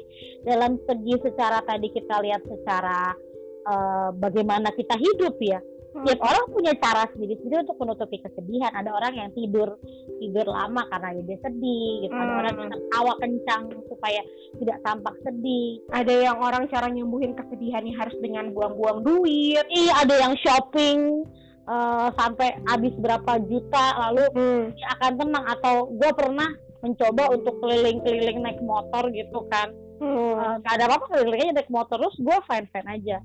dalam 0.47 0.79
segi 0.87 1.19
secara 1.19 1.59
tadi 1.67 1.91
kita 1.91 2.23
lihat 2.23 2.41
secara 2.47 3.13
eh, 3.61 4.09
bagaimana 4.17 4.73
kita 4.73 4.97
hidup 4.97 5.37
ya. 5.43 5.61
Tiap 5.91 6.21
orang 6.23 6.45
punya 6.55 6.73
cara 6.79 7.03
sendiri-sendiri 7.11 7.67
untuk 7.67 7.79
menutupi 7.83 8.23
kesedihan. 8.23 8.71
Ada 8.73 8.91
orang 8.95 9.13
yang 9.19 9.29
tidur 9.35 9.75
tidur 10.23 10.47
lama 10.47 10.87
karena 10.87 11.19
dia 11.27 11.39
sedih 11.43 12.07
gitu. 12.07 12.15
Ada 12.15 12.31
Hmm. 12.31 12.41
orang 12.41 12.55
yang 12.55 12.71
tertawa 12.71 13.13
kencang 13.19 13.63
supaya 13.91 14.21
tidak 14.63 14.79
tampak 14.87 15.15
sedih. 15.27 15.69
Ada 15.91 16.15
yang 16.31 16.39
orang 16.39 16.65
cara 16.71 16.87
nyembuhin 16.89 17.35
kesedihannya 17.35 17.95
harus 17.99 18.17
dengan 18.23 18.55
buang-buang 18.55 19.03
duit. 19.03 19.65
Iya 19.67 19.93
ada 20.07 20.15
yang 20.15 20.35
shopping 20.39 21.27
eh, 21.71 22.09
sampai 22.15 22.49
habis 22.71 22.95
berapa 22.99 23.33
juta 23.51 23.87
lalu 24.09 24.25
hmm. 24.35 24.63
dia 24.79 24.89
akan 24.99 25.13
tenang. 25.19 25.45
Atau 25.59 25.75
gue 25.99 26.11
pernah 26.15 26.49
mencoba 26.81 27.35
untuk 27.35 27.61
keliling-keliling 27.61 28.39
naik 28.41 28.61
motor 28.63 29.11
gitu 29.11 29.45
kan. 29.51 29.75
Hmm. 30.01 30.39
Eh, 30.39 30.55
nggak 30.65 30.75
ada 30.81 30.85
apa-apa 30.87 31.07
keliling 31.13 31.51
aja 31.51 31.53
naik 31.59 31.69
motor 31.69 31.99
terus 31.99 32.17
gue 32.23 32.39
fine 32.47 32.67
fine 32.71 32.89
aja. 32.89 33.19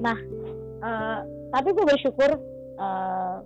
Nah 0.00 0.18
eh, 0.82 1.20
tapi 1.56 1.72
gue 1.72 1.84
bersyukur 1.86 2.30
eh, 2.76 3.36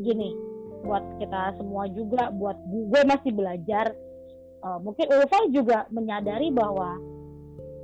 gini 0.00 0.32
buat 0.80 1.04
kita 1.16 1.56
semua 1.56 1.84
juga 1.86 2.32
buat 2.32 2.56
gue 2.64 3.00
masih 3.04 3.30
belajar 3.30 3.92
Eh, 4.64 4.78
mungkin 4.80 5.04
Ulfa 5.12 5.44
juga 5.52 5.84
menyadari 5.92 6.48
bahwa 6.48 6.96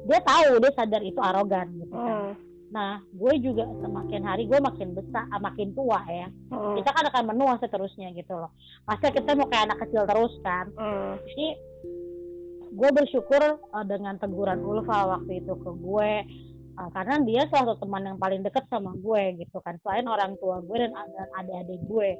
dia 0.09 0.17
tahu 0.25 0.65
dia 0.65 0.73
sadar 0.73 1.05
itu 1.05 1.21
arogan 1.21 1.69
gitu 1.77 1.93
kan 1.93 2.09
Hmm. 2.09 2.33
nah 2.73 3.05
gue 3.05 3.35
juga 3.37 3.69
semakin 3.85 4.25
hari 4.25 4.49
gue 4.49 4.57
makin 4.57 4.97
besar 4.97 5.29
ah, 5.29 5.37
makin 5.37 5.77
tua 5.77 6.01
ya 6.09 6.33
Hmm. 6.49 6.81
kita 6.81 6.89
kan 6.89 7.05
akan 7.05 7.25
menua 7.29 7.61
seterusnya 7.61 8.17
gitu 8.17 8.33
loh 8.33 8.49
masa 8.89 9.13
kita 9.13 9.37
mau 9.37 9.45
kayak 9.45 9.69
anak 9.69 9.79
kecil 9.85 10.09
terus 10.09 10.33
kan 10.41 10.73
Hmm. 10.73 11.21
jadi 11.21 11.47
gue 12.73 12.91
bersyukur 12.97 13.43
uh, 13.61 13.85
dengan 13.85 14.17
teguran 14.17 14.65
Ulfa 14.65 15.05
waktu 15.05 15.45
itu 15.45 15.53
ke 15.53 15.71
gue 15.77 16.13
uh, 16.81 16.89
karena 16.97 17.21
dia 17.29 17.43
salah 17.53 17.77
satu 17.77 17.85
teman 17.85 18.09
yang 18.09 18.19
paling 18.19 18.41
dekat 18.41 18.65
sama 18.73 18.97
gue 18.97 19.37
gitu 19.37 19.61
kan 19.61 19.77
selain 19.85 20.09
orang 20.09 20.33
tua 20.41 20.65
gue 20.65 20.77
dan 20.81 20.93
adik-adik 21.37 21.81
gue 21.85 22.11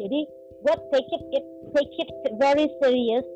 jadi 0.00 0.20
gue 0.64 0.74
take 0.90 1.10
it, 1.12 1.24
it 1.36 1.46
take 1.76 1.94
it 2.00 2.10
very 2.40 2.66
serious 2.80 3.26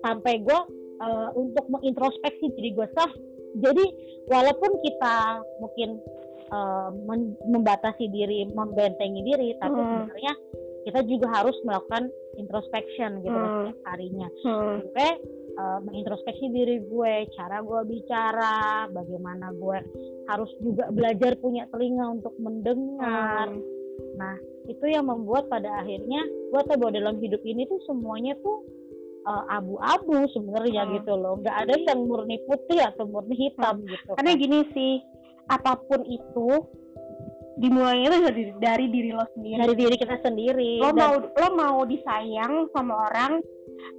sampai 0.00 0.40
gue 0.40 0.60
uh, 1.04 1.28
untuk 1.36 1.68
mengintrospeksi 1.68 2.48
diri 2.56 2.72
gue 2.72 2.88
self 2.96 3.12
jadi 3.60 3.84
walaupun 4.30 4.72
kita 4.80 5.16
mungkin 5.60 6.00
uh, 6.48 6.88
men- 7.04 7.36
membatasi 7.44 8.08
diri 8.08 8.48
membentengi 8.50 9.20
diri 9.22 9.48
tapi 9.60 9.76
Hmm. 9.76 10.08
sebenarnya 10.08 10.34
kita 10.80 11.00
juga 11.04 11.28
harus 11.28 11.52
melakukan 11.62 12.08
introspection 12.40 13.20
gitu 13.20 13.36
loh 13.36 13.50
Hmm. 13.50 13.58
setiap 13.68 13.78
harinya 13.92 14.28
Hmm. 14.42 14.80
gue 14.80 15.08
uh, 15.60 15.78
mengintrospeksi 15.84 16.48
diri 16.48 16.80
gue, 16.88 17.28
cara 17.36 17.60
gue 17.60 17.80
bicara, 17.84 18.88
bagaimana 18.88 19.52
gue 19.52 19.78
harus 20.32 20.50
juga 20.64 20.88
belajar 20.88 21.36
punya 21.36 21.68
telinga 21.68 22.16
untuk 22.16 22.32
mendengar. 22.40 23.52
Hmm. 23.52 23.62
Nah, 24.16 24.34
itu 24.66 24.84
yang 24.88 25.04
membuat 25.12 25.52
pada 25.52 25.84
akhirnya 25.84 26.24
gue 26.24 26.60
tahu 26.64 26.76
bahwa 26.80 26.92
dalam 26.96 27.16
hidup 27.20 27.42
ini 27.44 27.68
tuh 27.68 27.80
semuanya 27.84 28.32
tuh 28.40 28.64
uh, 29.28 29.44
abu-abu 29.52 30.24
sebenarnya 30.32 30.88
Hmm. 30.88 30.92
gitu 31.00 31.12
loh. 31.14 31.36
Nggak 31.44 31.56
ada 31.68 31.74
yang 31.76 32.00
murni 32.08 32.40
putih 32.48 32.80
atau 32.80 33.04
murni 33.04 33.36
hitam 33.36 33.84
gitu. 33.84 34.16
karena 34.16 34.32
kan. 34.32 34.40
gini 34.40 34.58
sih 34.72 34.92
apa 35.50 35.74
pun 35.84 36.00
itu 36.06 36.48
dimulainya 37.60 38.08
itu 38.08 38.18
dari, 38.24 38.42
dari 38.56 38.86
diri 38.88 39.10
lo 39.12 39.26
sendiri 39.36 39.60
dari 39.60 39.74
diri 39.76 39.94
kita 40.00 40.16
sendiri. 40.24 40.80
lo 40.80 40.94
Dan- 40.94 41.00
mau 41.02 41.14
lo 41.20 41.48
mau 41.58 41.78
disayang 41.84 42.70
sama 42.72 43.10
orang 43.10 43.44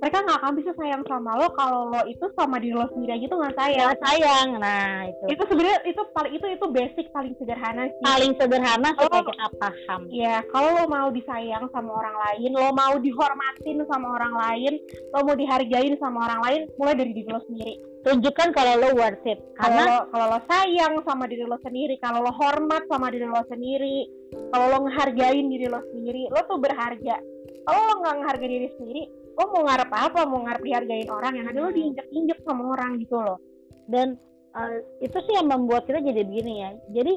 mereka 0.02 0.18
nggak 0.26 0.40
akan 0.42 0.54
bisa 0.58 0.72
sayang 0.78 1.04
sama 1.06 1.32
lo 1.38 1.48
kalau 1.54 1.94
lo 1.94 2.02
itu 2.10 2.26
sama 2.34 2.58
diri 2.58 2.74
lo 2.74 2.90
sendiri 2.90 3.22
aja 3.22 3.26
tuh 3.30 3.38
nggak 3.38 3.58
sayang 3.58 3.80
ya 3.86 3.98
sayang. 4.02 4.50
Nah, 4.58 5.06
itu 5.06 5.26
itu 5.38 5.44
sebenarnya 5.46 5.80
itu 5.86 6.02
paling 6.14 6.34
itu 6.34 6.46
itu 6.50 6.66
basic 6.74 7.06
paling 7.14 7.34
sederhana 7.38 7.84
sih 7.86 8.04
paling 8.06 8.34
sederhana 8.38 8.90
supaya 8.98 9.24
kita 9.26 9.48
paham. 9.62 10.02
ya 10.10 10.36
kalau 10.50 10.70
lo 10.82 10.86
mau 10.90 11.10
disayang 11.14 11.66
sama 11.70 11.92
orang 11.94 12.16
lain 12.18 12.52
lo 12.58 12.70
mau 12.74 12.96
dihormatin 12.98 13.78
sama 13.86 14.08
orang 14.18 14.34
lain 14.34 14.74
lo 15.14 15.20
mau 15.22 15.36
dihargain 15.38 15.94
sama 16.02 16.18
orang 16.26 16.42
lain 16.46 16.62
mulai 16.82 16.96
dari 16.98 17.12
diri 17.14 17.30
lo 17.30 17.42
sendiri 17.46 17.76
Tunjukkan 18.02 18.50
kalau 18.58 18.82
lo 18.82 18.98
worth 18.98 19.30
it. 19.30 19.38
Karena 19.54 20.10
kalau 20.10 20.34
lo 20.34 20.42
sayang 20.50 21.06
sama 21.06 21.30
diri 21.30 21.46
lo 21.46 21.62
sendiri 21.62 22.02
kalau 22.02 22.26
lo 22.26 22.34
hormat 22.34 22.90
sama 22.90 23.14
diri 23.14 23.30
lo 23.30 23.46
sendiri 23.46 24.10
kalau 24.50 24.66
lo 24.74 24.78
ngehargain 24.90 25.46
diri 25.46 25.68
lo 25.70 25.86
sendiri 25.94 26.26
lo 26.34 26.42
tuh 26.50 26.58
berharga 26.58 27.22
kalau 27.68 27.82
lo 27.88 27.94
nggak 28.02 28.16
ngehargai 28.22 28.50
diri 28.50 28.70
sendiri 28.80 29.04
lo 29.42 29.50
mau 29.50 29.64
ngarep 29.66 29.90
apa 29.90 30.20
mau 30.24 30.46
ngarep 30.46 30.62
dihargain 30.62 31.10
orang 31.10 31.34
yang 31.34 31.46
ada 31.48 31.60
lo 31.60 31.68
Hmm. 31.68 31.76
diinjek 31.76 32.08
injek 32.12 32.40
sama 32.46 32.64
orang 32.72 32.92
gitu 32.98 33.18
loh 33.18 33.38
dan 33.88 34.16
uh, 34.54 34.72
itu 35.00 35.18
sih 35.20 35.34
yang 35.34 35.48
membuat 35.48 35.84
kita 35.84 36.00
jadi 36.00 36.22
begini 36.22 36.54
ya 36.60 36.70
jadi 36.92 37.14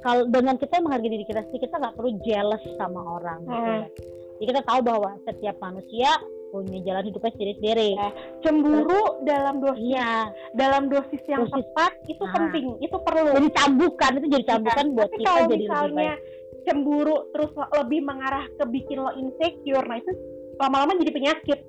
kalau 0.00 0.26
dengan 0.26 0.56
kita 0.56 0.80
menghargai 0.80 1.08
diri 1.08 1.24
kita 1.24 1.40
sendiri 1.42 1.66
kita 1.66 1.76
nggak 1.78 1.94
perlu 1.94 2.10
jealous 2.20 2.62
sama 2.74 3.00
orang 3.16 3.38
gitu 3.42 3.54
Hmm. 3.54 3.70
ya. 3.70 3.86
jadi 4.34 4.46
kita 4.50 4.62
tahu 4.64 4.80
bahwa 4.82 5.10
setiap 5.22 5.56
manusia 5.58 6.10
punya 6.50 6.84
jalan 6.84 7.04
hidupnya 7.06 7.32
sendiri-sendiri 7.32 7.90
Ya. 7.94 8.08
cemburu 8.42 9.02
dalam 9.22 9.54
dosis 9.56 9.80
iya 9.86 10.28
dalam 10.52 10.82
dosis 10.86 11.22
yang 11.24 11.46
Dosis. 11.46 11.64
tepat 11.64 11.92
itu 12.04 12.20
Nah. 12.20 12.32
penting 12.34 12.66
itu 12.78 12.96
perlu 12.98 13.20
jadi 13.32 13.48
cambukan 13.54 14.10
itu 14.18 14.26
jadi 14.28 14.44
cambukan 14.46 14.84
Iya. 14.84 14.92
buat 14.92 15.08
Tapi 15.08 15.16
kita 15.16 15.24
kalau 15.24 15.40
jadi 15.40 15.48
lebih 15.48 15.64
misalnya 15.64 16.12
baik 16.12 16.20
cemburu 16.62 17.16
terus 17.32 17.50
lebih 17.56 18.00
mengarah 18.02 18.44
ke 18.52 18.64
bikin 18.68 18.96
lo 18.96 19.10
insecure 19.16 19.82
nah 19.82 19.96
itu 19.96 20.12
lama-lama 20.60 20.98
jadi 21.00 21.12
penyakit. 21.12 21.60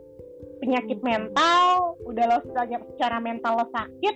Penyakit 0.64 1.00
Hmm. 1.04 1.08
mental 1.08 2.00
udah 2.08 2.24
lo 2.24 2.38
secara, 2.48 2.80
secara 2.96 3.18
mental 3.20 3.54
lo 3.60 3.68
sakit 3.72 4.16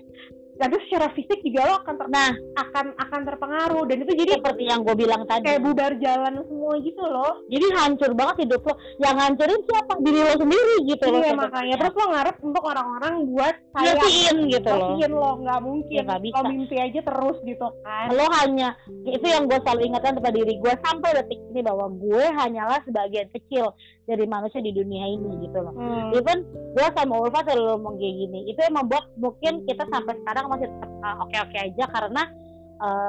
tapi 0.58 0.76
secara 0.90 1.14
fisik 1.14 1.40
juga 1.46 1.70
lo 1.70 1.74
akan 1.86 1.94
ter- 2.02 2.10
nah. 2.10 2.34
akan 2.58 2.86
akan 2.98 3.22
terpengaruh. 3.30 3.84
Dan 3.86 3.98
itu 4.04 4.14
jadi 4.18 4.42
seperti 4.42 4.64
yang 4.66 4.82
gue 4.82 4.96
bilang 4.98 5.24
tadi. 5.30 5.46
kayak 5.46 5.62
bubar 5.64 5.94
jalan 6.02 6.42
semua 6.44 6.74
gitu 6.82 7.04
loh. 7.06 7.46
Jadi 7.48 7.66
hancur 7.78 8.12
banget 8.18 8.36
hidup 8.50 8.62
lo. 8.66 8.74
Yang 8.98 9.16
hancurin 9.22 9.62
siapa? 9.70 9.94
Diri 10.02 10.20
lo 10.26 10.34
sendiri 10.42 10.76
gitu 10.90 11.06
loh 11.14 11.22
iya 11.22 11.34
makanya. 11.38 11.76
Terus 11.78 11.94
lo 11.94 12.06
ngarep 12.10 12.36
untuk 12.42 12.64
orang-orang 12.66 13.14
buat 13.32 13.56
ngertiin 13.78 14.38
gitu 14.50 14.70
loh. 14.74 14.98
ngertiin 14.98 15.12
lo. 15.14 15.32
Nggak 15.46 15.60
mungkin. 15.62 16.02
Ya, 16.02 16.18
bisa. 16.18 16.36
lo 16.36 16.50
mimpi 16.50 16.76
aja 16.82 17.00
terus 17.06 17.38
gitu 17.46 17.68
kan. 17.86 18.08
Lo 18.18 18.26
hanya 18.42 18.70
itu 19.06 19.26
yang 19.30 19.46
gue 19.46 19.60
selalu 19.62 19.82
ingatkan 19.94 20.14
kepada 20.18 20.36
diri 20.36 20.54
gue 20.58 20.74
sampai 20.82 21.10
detik 21.22 21.40
ini 21.54 21.62
bahwa 21.62 21.86
gue 21.94 22.24
hanyalah 22.34 22.80
sebagian 22.84 23.30
kecil 23.30 23.72
dari 24.08 24.24
manusia 24.24 24.64
di 24.64 24.72
dunia 24.72 25.04
ini 25.06 25.44
gitu 25.44 25.60
loh 25.60 25.76
Hmm. 25.76 26.16
even 26.16 26.40
gue 26.48 26.88
sama 26.96 27.14
Ulfa 27.20 27.44
selalu 27.44 27.76
ngomong 27.76 27.96
kayak 28.00 28.16
gini 28.18 28.40
itu 28.48 28.60
yang 28.60 28.76
membuat 28.76 29.06
mungkin 29.20 29.68
kita 29.68 29.84
sampai 29.86 30.16
sekarang 30.18 30.46
masih 30.48 30.68
tetap 30.72 30.90
oke 31.20 31.38
oke 31.38 31.58
aja 31.60 31.86
karena 31.92 32.24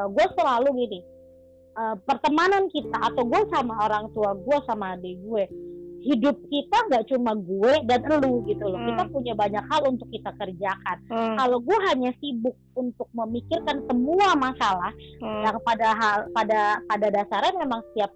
gue 0.09 0.27
selalu 0.35 0.69
gini 0.77 1.01
uh, 1.75 1.95
pertemanan 2.03 2.67
kita 2.69 2.99
atau 2.99 3.23
gue 3.23 3.43
sama 3.49 3.79
orang 3.79 4.11
tua 4.11 4.35
gue 4.35 4.59
sama 4.67 4.97
adik 4.97 5.17
gue 5.23 5.45
hidup 5.99 6.39
kita 6.47 6.79
nggak 6.89 7.11
cuma 7.11 7.35
gue 7.35 7.73
dan 7.85 8.01
elu 8.07 8.47
gitu 8.47 8.65
loh 8.65 8.79
Hmm. 8.79 8.89
kita 8.89 9.03
punya 9.11 9.35
banyak 9.35 9.65
hal 9.67 9.83
untuk 9.85 10.09
kita 10.09 10.31
kerjakan 10.33 10.97
Hmm. 11.11 11.35
kalau 11.37 11.59
gue 11.59 11.79
hanya 11.91 12.11
sibuk 12.17 12.55
untuk 12.75 13.11
memikirkan 13.13 13.83
semua 13.85 14.35
masalah 14.35 14.95
Hmm. 15.19 15.43
yang 15.43 15.59
pada 15.61 15.89
hal 15.95 16.19
pada 16.31 16.61
pada 16.87 17.07
dasarnya 17.13 17.55
memang 17.59 17.83
setiap 17.91 18.15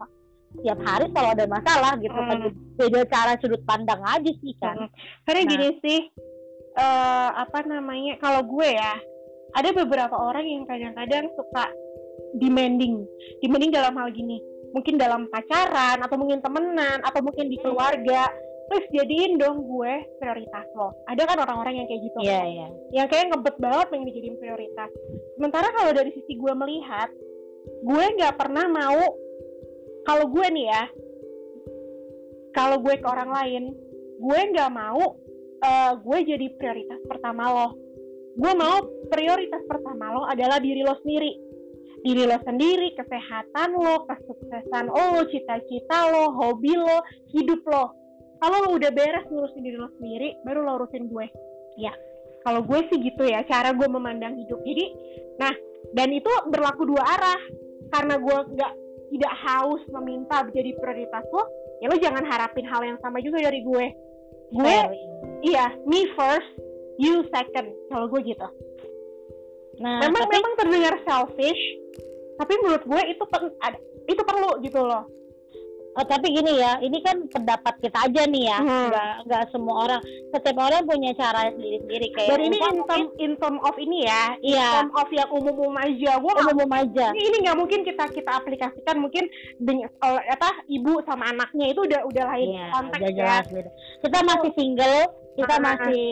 setiap 0.55 0.79
hari 0.85 1.07
selalu 1.11 1.31
ada 1.33 1.47
masalah 1.49 1.93
gitu 1.99 2.15
kan 2.19 2.39
Hmm. 2.43 2.55
beda 2.77 3.01
cara 3.09 3.33
sudut 3.39 3.63
pandang 3.65 4.01
aja 4.03 4.33
sih 4.41 4.55
kan 4.59 4.77
Mm. 4.77 4.91
Karena 5.25 5.41
Nah. 5.43 5.51
gini 5.51 5.69
sih, 5.81 6.01
eh 6.75 7.29
apa 7.33 7.59
namanya? 7.65 8.17
Kalau 8.19 8.43
gue 8.45 8.69
ya, 8.69 8.95
ada 9.53 9.69
beberapa 9.73 10.17
orang 10.17 10.47
yang 10.49 10.65
kadang-kadang 10.65 11.29
suka 11.37 11.69
demanding, 12.37 13.05
demanding 13.41 13.73
dalam 13.73 13.93
hal 13.97 14.09
gini. 14.11 14.41
Mungkin 14.73 14.97
dalam 14.97 15.29
pacaran, 15.29 16.01
atau 16.01 16.17
mungkin 16.17 16.41
temenan, 16.41 17.05
atau 17.05 17.21
mungkin 17.21 17.53
di 17.53 17.61
keluarga. 17.61 18.33
Terus 18.73 18.89
jadiin 18.89 19.37
dong 19.37 19.69
gue 19.69 19.93
prioritas 20.17 20.65
lo. 20.73 20.97
Ada 21.05 21.29
kan 21.29 21.37
orang-orang 21.45 21.85
yang 21.85 21.87
kayak 21.87 22.03
gitu. 22.09 22.19
iya 22.25 22.41
iya 22.49 22.67
Yang 22.97 23.07
kayak 23.13 23.27
ngebet 23.29 23.57
banget 23.61 23.87
pengen 23.93 24.09
dijadiin 24.09 24.41
prioritas. 24.41 24.91
Sementara 25.37 25.69
kalau 25.77 25.93
dari 25.93 26.09
sisi 26.17 26.41
gue 26.41 26.53
melihat, 26.57 27.13
gue 27.85 28.05
nggak 28.17 28.41
pernah 28.41 28.65
mau 28.73 29.03
kalau 30.03 30.27
gue 30.31 30.47
nih 30.51 30.67
ya 30.67 30.83
kalau 32.53 32.77
gue 32.85 32.95
ke 33.01 33.07
orang 33.09 33.31
lain 33.33 33.63
gue 34.23 34.41
nggak 34.55 34.71
mau 34.71 35.23
uh, 35.63 35.93
gue 35.99 36.19
jadi 36.27 36.47
prioritas 36.59 37.01
pertama 37.07 37.51
lo. 37.51 37.69
Gue 38.33 38.53
mau 38.57 38.81
prioritas 39.13 39.63
pertama 39.69 40.15
lo 40.15 40.23
adalah 40.27 40.59
diri 40.59 40.83
lo 40.83 40.95
sendiri. 41.01 41.33
Diri 42.03 42.23
lo 42.27 42.39
sendiri 42.43 42.95
kesehatan 42.99 43.79
lo 43.79 44.07
kesuksesan 44.11 44.91
lo 44.91 45.23
cita-cita 45.31 46.11
lo 46.11 46.35
hobi 46.35 46.75
lo 46.75 47.03
hidup 47.31 47.63
lo. 47.67 47.85
Kalau 48.43 48.57
lo 48.67 48.69
udah 48.75 48.91
beres 48.91 49.27
ngurusin 49.31 49.63
diri 49.63 49.79
lo 49.79 49.91
sendiri 49.99 50.39
baru 50.43 50.67
lo 50.67 50.83
urusin 50.83 51.07
gue. 51.09 51.27
Ya 51.79 51.95
kalau 52.43 52.67
gue 52.67 52.81
sih 52.91 52.99
gitu 52.99 53.23
ya 53.23 53.47
cara 53.47 53.71
gue 53.71 53.87
memandang 53.87 54.35
hidup. 54.35 54.61
Jadi 54.67 54.85
nah 55.39 55.55
dan 55.95 56.09
itu 56.11 56.31
berlaku 56.51 56.91
dua 56.91 57.05
arah. 57.07 57.41
Karena 57.93 58.17
gue 58.17 58.39
nggak 58.57 58.73
tidak 59.13 59.35
haus 59.45 59.83
meminta 59.93 60.41
menjadi 60.43 60.73
prioritas. 60.81 61.25
Lo 61.31 61.45
ya 61.85 61.87
lo 61.93 61.97
jangan 62.01 62.25
harapin 62.25 62.65
hal 62.65 62.81
yang 62.83 62.99
sama 63.05 63.21
juga 63.21 63.45
dari 63.45 63.61
gue. 63.61 63.87
Gue 64.53 64.77
iya 65.45 65.73
me 65.85 66.09
first 66.17 66.51
you 66.97 67.25
second. 67.29 67.73
Kalau 67.93 68.09
gue 68.09 68.21
gitu. 68.25 68.49
Nah 69.81 70.05
memang 70.05 70.25
tapi, 70.29 70.35
memang 70.37 70.53
terdengar 70.57 70.95
selfish 71.05 71.63
tapi 72.41 72.59
menurut 72.65 72.83
gue 72.83 73.03
itu 73.13 73.25
ada, 73.61 73.79
itu 74.09 74.23
perlu 74.25 74.59
gitu 74.65 74.81
loh 74.83 75.07
Oh, 75.93 76.05
tapi 76.09 76.33
gini 76.33 76.57
ya, 76.57 76.81
ini 76.81 77.05
kan 77.05 77.29
pendapat 77.29 77.77
kita 77.85 78.09
aja 78.09 78.25
nih 78.25 78.49
ya, 78.49 78.59
hmm. 78.65 78.89
nggak 78.89 79.13
nggak 79.29 79.43
semua 79.53 79.77
orang, 79.85 80.01
setiap 80.33 80.57
orang 80.65 80.89
punya 80.89 81.13
cara 81.13 81.53
sendiri-sendiri 81.53 82.09
kayak. 82.17 82.31
Dan 82.33 82.41
ini 82.49 82.57
in 82.57 82.79
term, 82.89 83.05
in 83.21 83.33
term 83.37 83.57
of 83.61 83.77
ini 83.77 84.09
ya, 84.09 84.33
iya. 84.41 84.57
in 84.57 84.89
term 84.89 84.91
of 84.97 85.09
yang 85.13 85.29
umum-umum 85.29 85.77
aja, 85.77 86.17
gue 86.17 86.33
umum 86.49 86.71
aja. 86.73 87.07
Ini 87.13 87.21
ini 87.29 87.37
nggak 87.45 87.59
mungkin 87.61 87.81
kita 87.85 88.09
kita 88.09 88.31
aplikasikan 88.41 89.05
mungkin 89.05 89.29
dengan 89.61 89.93
apa 90.33 90.65
ibu 90.65 91.05
sama 91.05 91.29
anaknya 91.29 91.77
itu 91.77 91.85
udah 91.85 92.01
udah 92.09 92.25
lain 92.25 92.49
iya, 92.57 92.67
konteks 92.73 92.97
udah 92.97 93.13
ya. 93.13 93.17
jelas, 93.21 93.47
ya. 93.53 93.63
Kita 94.01 94.19
masih 94.25 94.51
single, 94.57 95.01
kita 95.37 95.55
masih 95.61 96.05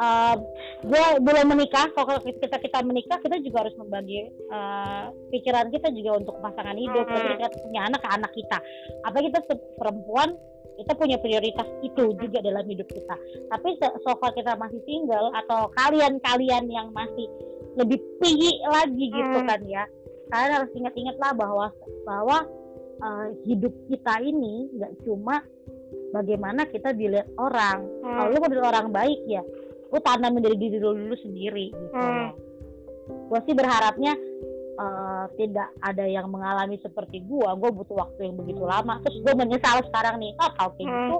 uh, 0.00 0.36
gue 0.84 1.04
belum 1.24 1.46
menikah 1.52 1.88
kalau 1.96 2.20
kita 2.22 2.56
kita 2.60 2.78
menikah 2.84 3.18
kita 3.20 3.40
juga 3.40 3.66
harus 3.66 3.76
membagi 3.80 4.30
uh, 4.52 5.10
pikiran 5.32 5.72
kita 5.72 5.90
juga 5.92 6.20
untuk 6.20 6.36
pasangan 6.40 6.76
hidup 6.76 7.06
hmm. 7.08 7.40
kita 7.40 7.48
punya 7.64 7.80
anak 7.88 8.00
ke 8.00 8.08
anak 8.12 8.32
kita 8.32 8.58
apa 9.04 9.16
kita 9.20 9.38
perempuan 9.80 10.30
kita 10.76 10.92
punya 10.92 11.16
prioritas 11.16 11.68
itu 11.80 12.12
juga 12.20 12.38
dalam 12.44 12.64
hidup 12.68 12.88
kita 12.92 13.16
tapi 13.48 13.80
so 13.80 14.12
far 14.20 14.32
kita 14.36 14.52
masih 14.60 14.80
single 14.84 15.32
atau 15.32 15.72
kalian-kalian 15.72 16.68
yang 16.68 16.92
masih 16.92 17.26
lebih 17.76 18.00
tinggi 18.20 18.52
lagi 18.68 19.04
gitu 19.08 19.38
hmm. 19.40 19.48
kan 19.48 19.60
ya 19.64 19.84
kalian 20.32 20.52
harus 20.60 20.70
ingat-ingat 20.74 21.16
lah 21.22 21.32
bahwa 21.32 21.66
bahwa 22.04 22.38
uh, 23.00 23.26
hidup 23.48 23.72
kita 23.88 24.20
ini 24.20 24.68
nggak 24.76 24.92
cuma 25.04 25.40
bagaimana 26.12 26.66
kita 26.68 26.92
dilihat 26.92 27.28
orang 27.40 27.84
hmm. 27.84 28.14
kalau 28.16 28.28
lu 28.32 28.38
mau 28.40 28.68
orang 28.68 28.88
baik 28.92 29.20
ya 29.28 29.42
lu 29.90 29.98
tanam 30.02 30.34
menjadi 30.34 30.56
diri 30.56 30.78
lu 30.82 30.94
dulu 30.94 31.16
sendiri 31.20 31.70
gitu 31.70 31.94
hmm. 31.94 32.28
gue 33.30 33.40
sih 33.46 33.54
berharapnya 33.54 34.18
uh, 34.78 35.24
tidak 35.34 35.68
ada 35.82 36.04
yang 36.04 36.26
mengalami 36.28 36.76
seperti 36.82 37.24
gue 37.24 37.48
gue 37.48 37.70
butuh 37.72 37.96
waktu 37.96 38.30
yang 38.30 38.36
begitu 38.38 38.62
lama 38.62 39.00
terus 39.02 39.18
gue 39.22 39.34
menyesal 39.34 39.82
sekarang 39.90 40.20
nih 40.20 40.32
oh 40.38 40.50
kalau 40.54 40.70
kayak 40.76 40.88
hmm. 40.88 40.96
gitu 40.96 41.16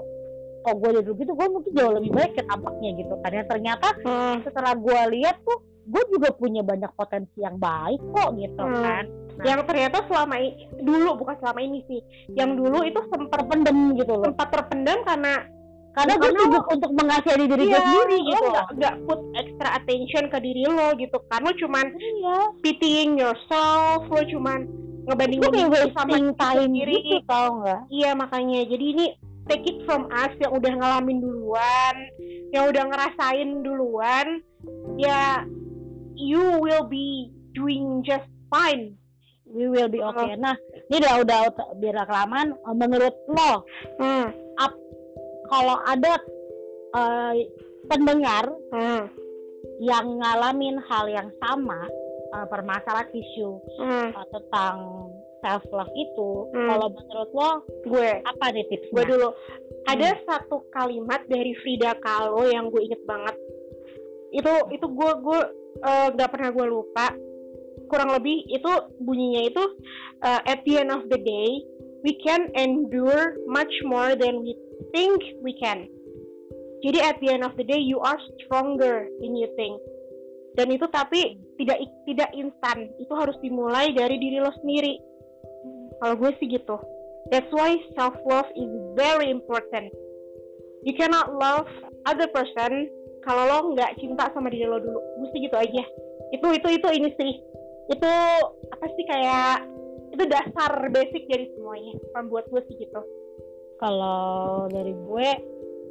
oh 0.67 0.75
gue 0.75 0.89
jadi 0.99 1.09
gitu 1.15 1.31
gue 1.31 1.47
mungkin 1.47 1.71
jauh 1.71 1.93
lebih 1.95 2.11
baik 2.11 2.31
ke 2.35 2.43
tampaknya 2.43 2.89
gitu 2.99 3.13
karena 3.23 3.43
ternyata 3.47 3.87
hmm. 4.03 4.35
setelah 4.43 4.73
gue 4.75 4.99
lihat 5.15 5.37
tuh 5.47 5.59
gue 5.87 6.03
juga 6.11 6.29
punya 6.35 6.61
banyak 6.67 6.91
potensi 6.99 7.39
yang 7.39 7.55
baik 7.55 8.01
kok 8.11 8.35
gitu 8.35 8.63
hmm. 8.63 8.83
kan 8.83 9.03
nah. 9.39 9.45
yang 9.47 9.59
ternyata 9.63 10.03
selama 10.11 10.35
ini 10.43 10.67
dulu 10.83 11.09
bukan 11.23 11.35
selama 11.39 11.59
ini 11.63 11.79
sih 11.87 12.01
yang 12.35 12.59
dulu 12.59 12.83
itu 12.83 12.99
sempat 13.07 13.39
terpendam 13.39 13.95
gitu 13.95 14.11
loh 14.11 14.27
sempat 14.27 14.47
terpendam 14.51 14.99
karena 15.07 15.33
karena 15.97 16.13
gue 16.21 16.31
sibuk 16.37 16.65
untuk 16.69 16.91
mengasihani 16.93 17.45
diri 17.49 17.65
iya, 17.65 17.73
gue 17.73 17.81
sendiri 17.81 18.17
gitu 18.21 18.45
lo 18.45 18.53
gak, 18.53 18.67
gak 18.77 18.95
put 19.09 19.19
extra 19.33 19.69
attention 19.81 20.23
ke 20.29 20.37
diri 20.45 20.63
lo 20.69 20.87
gitu 20.93 21.17
kan 21.33 21.41
lo 21.41 21.51
cuman 21.57 21.85
iya. 21.97 22.37
pitying 22.61 23.17
yourself 23.17 24.05
lo 24.05 24.21
cuman 24.29 24.69
ngebanding 25.09 25.41
bandingin 25.41 25.89
sama 25.97 26.15
time 26.37 26.69
sendiri 26.69 26.95
gitu 27.01 27.25
tau 27.25 27.49
nggak 27.63 27.81
iya 27.89 28.13
makanya 28.13 28.61
jadi 28.69 28.85
ini 28.93 29.05
take 29.49 29.65
it 29.65 29.79
from 29.89 30.05
us 30.13 30.29
yang 30.37 30.53
udah 30.53 30.73
ngalamin 30.77 31.17
duluan 31.17 31.95
yang 32.53 32.69
udah 32.69 32.83
ngerasain 32.93 33.65
duluan 33.65 34.43
ya 35.01 35.41
you 36.13 36.61
will 36.61 36.85
be 36.85 37.33
doing 37.57 38.05
just 38.05 38.27
fine 38.53 38.93
we 39.47 39.67
will 39.71 39.87
be 39.87 40.03
okay. 40.03 40.35
Nah, 40.35 40.55
ini 40.91 40.99
udah 40.99 41.23
udah 41.23 41.39
biar 41.79 42.03
kelamaan. 42.03 42.55
Menurut 42.75 43.15
lo, 43.31 43.63
hmm. 43.95 44.27
up, 44.59 44.73
kalau 45.47 45.77
ada 45.87 46.13
uh, 46.95 47.33
pendengar 47.87 48.45
hmm. 48.71 49.03
yang 49.79 50.19
ngalamin 50.19 50.79
hal 50.87 51.07
yang 51.07 51.29
sama 51.39 51.87
uh, 52.35 52.45
permasalahan 52.51 53.09
isu 53.11 53.59
hmm. 53.79 54.09
uh, 54.13 54.27
tentang 54.31 54.77
self 55.41 55.63
love 55.71 55.91
itu 55.93 56.31
hmm. 56.51 56.67
kalau 56.67 56.87
menurut 56.91 57.31
lo 57.31 57.51
gue 57.87 58.09
apa 58.25 58.45
nih 58.51 58.65
tips 58.67 58.89
gue 58.91 59.03
dulu 59.05 59.29
hmm. 59.31 59.91
ada 59.91 60.09
satu 60.25 60.65
kalimat 60.73 61.23
dari 61.29 61.53
Frida 61.63 61.95
Kahlo 62.01 62.47
yang 62.49 62.73
gue 62.73 62.81
inget 62.83 63.01
banget 63.05 63.35
itu 64.35 64.53
itu 64.75 64.85
gue 64.85 65.11
gue 65.23 65.41
nggak 66.13 66.29
uh, 66.29 66.33
pernah 66.33 66.49
gue 66.51 66.65
lupa 66.67 67.15
kurang 67.87 68.11
lebih 68.11 68.43
itu 68.51 68.71
bunyinya 68.99 69.41
itu 69.47 69.63
uh, 70.25 70.41
at 70.43 70.59
the 70.67 70.83
end 70.83 70.91
of 70.91 71.07
the 71.07 71.19
day 71.23 71.63
we 72.03 72.17
can 72.21 72.49
endure 72.53 73.37
much 73.47 73.73
more 73.85 74.13
than 74.13 74.41
we 74.43 74.53
think 74.93 75.21
we 75.41 75.53
can. 75.57 75.89
Jadi 76.85 76.99
at 77.01 77.17
the 77.21 77.33
end 77.33 77.41
of 77.41 77.57
the 77.57 77.65
day 77.65 77.81
you 77.81 77.97
are 77.97 78.17
stronger 78.37 79.09
than 79.21 79.33
you 79.33 79.49
think. 79.57 79.81
Dan 80.57 80.73
itu 80.73 80.85
tapi 80.89 81.37
tidak 81.57 81.77
tidak 82.05 82.29
instan. 82.33 82.89
Itu 83.01 83.13
harus 83.17 83.37
dimulai 83.41 83.93
dari 83.93 84.17
diri 84.17 84.37
lo 84.41 84.53
sendiri. 84.61 84.97
Kalau 86.01 86.15
gue 86.17 86.31
sih 86.37 86.49
gitu. 86.49 86.77
That's 87.33 87.49
why 87.53 87.77
self 87.97 88.17
love 88.25 88.49
is 88.53 88.69
very 88.97 89.29
important. 89.33 89.89
You 90.85 90.93
cannot 90.93 91.33
love 91.33 91.67
other 92.05 92.29
person 92.29 92.89
kalau 93.25 93.43
lo 93.49 93.57
nggak 93.73 93.97
cinta 93.97 94.29
sama 94.33 94.53
diri 94.53 94.69
lo 94.69 94.77
dulu. 94.81 95.01
Gue 95.01 95.27
sih 95.33 95.41
gitu 95.45 95.57
aja. 95.57 95.83
Itu 96.33 96.47
itu 96.53 96.67
itu 96.77 96.87
ini 96.93 97.09
sih. 97.17 97.33
Itu 97.93 98.11
apa 98.73 98.85
sih 98.93 99.05
kayak 99.09 99.76
itu 100.17 100.23
dasar 100.25 100.71
basic 100.89 101.29
dari 101.29 101.45
semuanya. 101.53 101.93
Kalau 102.09 102.25
buat 102.25 102.49
gue 102.49 102.61
sih 102.65 102.75
gitu 102.81 103.01
kalau 103.77 104.65
dari 104.69 104.93
gue 104.93 105.29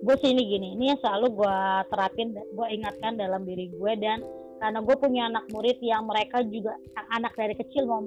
gue 0.04 0.14
sih 0.20 0.30
ini 0.36 0.42
gini 0.44 0.68
ini 0.76 0.84
yang 0.92 1.00
selalu 1.00 1.40
gue 1.40 1.58
terapin 1.88 2.36
gue 2.36 2.66
ingatkan 2.68 3.16
dalam 3.16 3.46
diri 3.48 3.72
gue 3.72 3.92
dan 3.96 4.20
karena 4.60 4.80
gue 4.82 4.96
punya 4.98 5.22
anak 5.32 5.44
murid 5.52 5.78
yang 5.80 6.04
mereka 6.04 6.44
juga 6.44 6.76
anak 7.16 7.32
dari 7.38 7.54
kecil 7.56 7.88
mau 7.88 8.04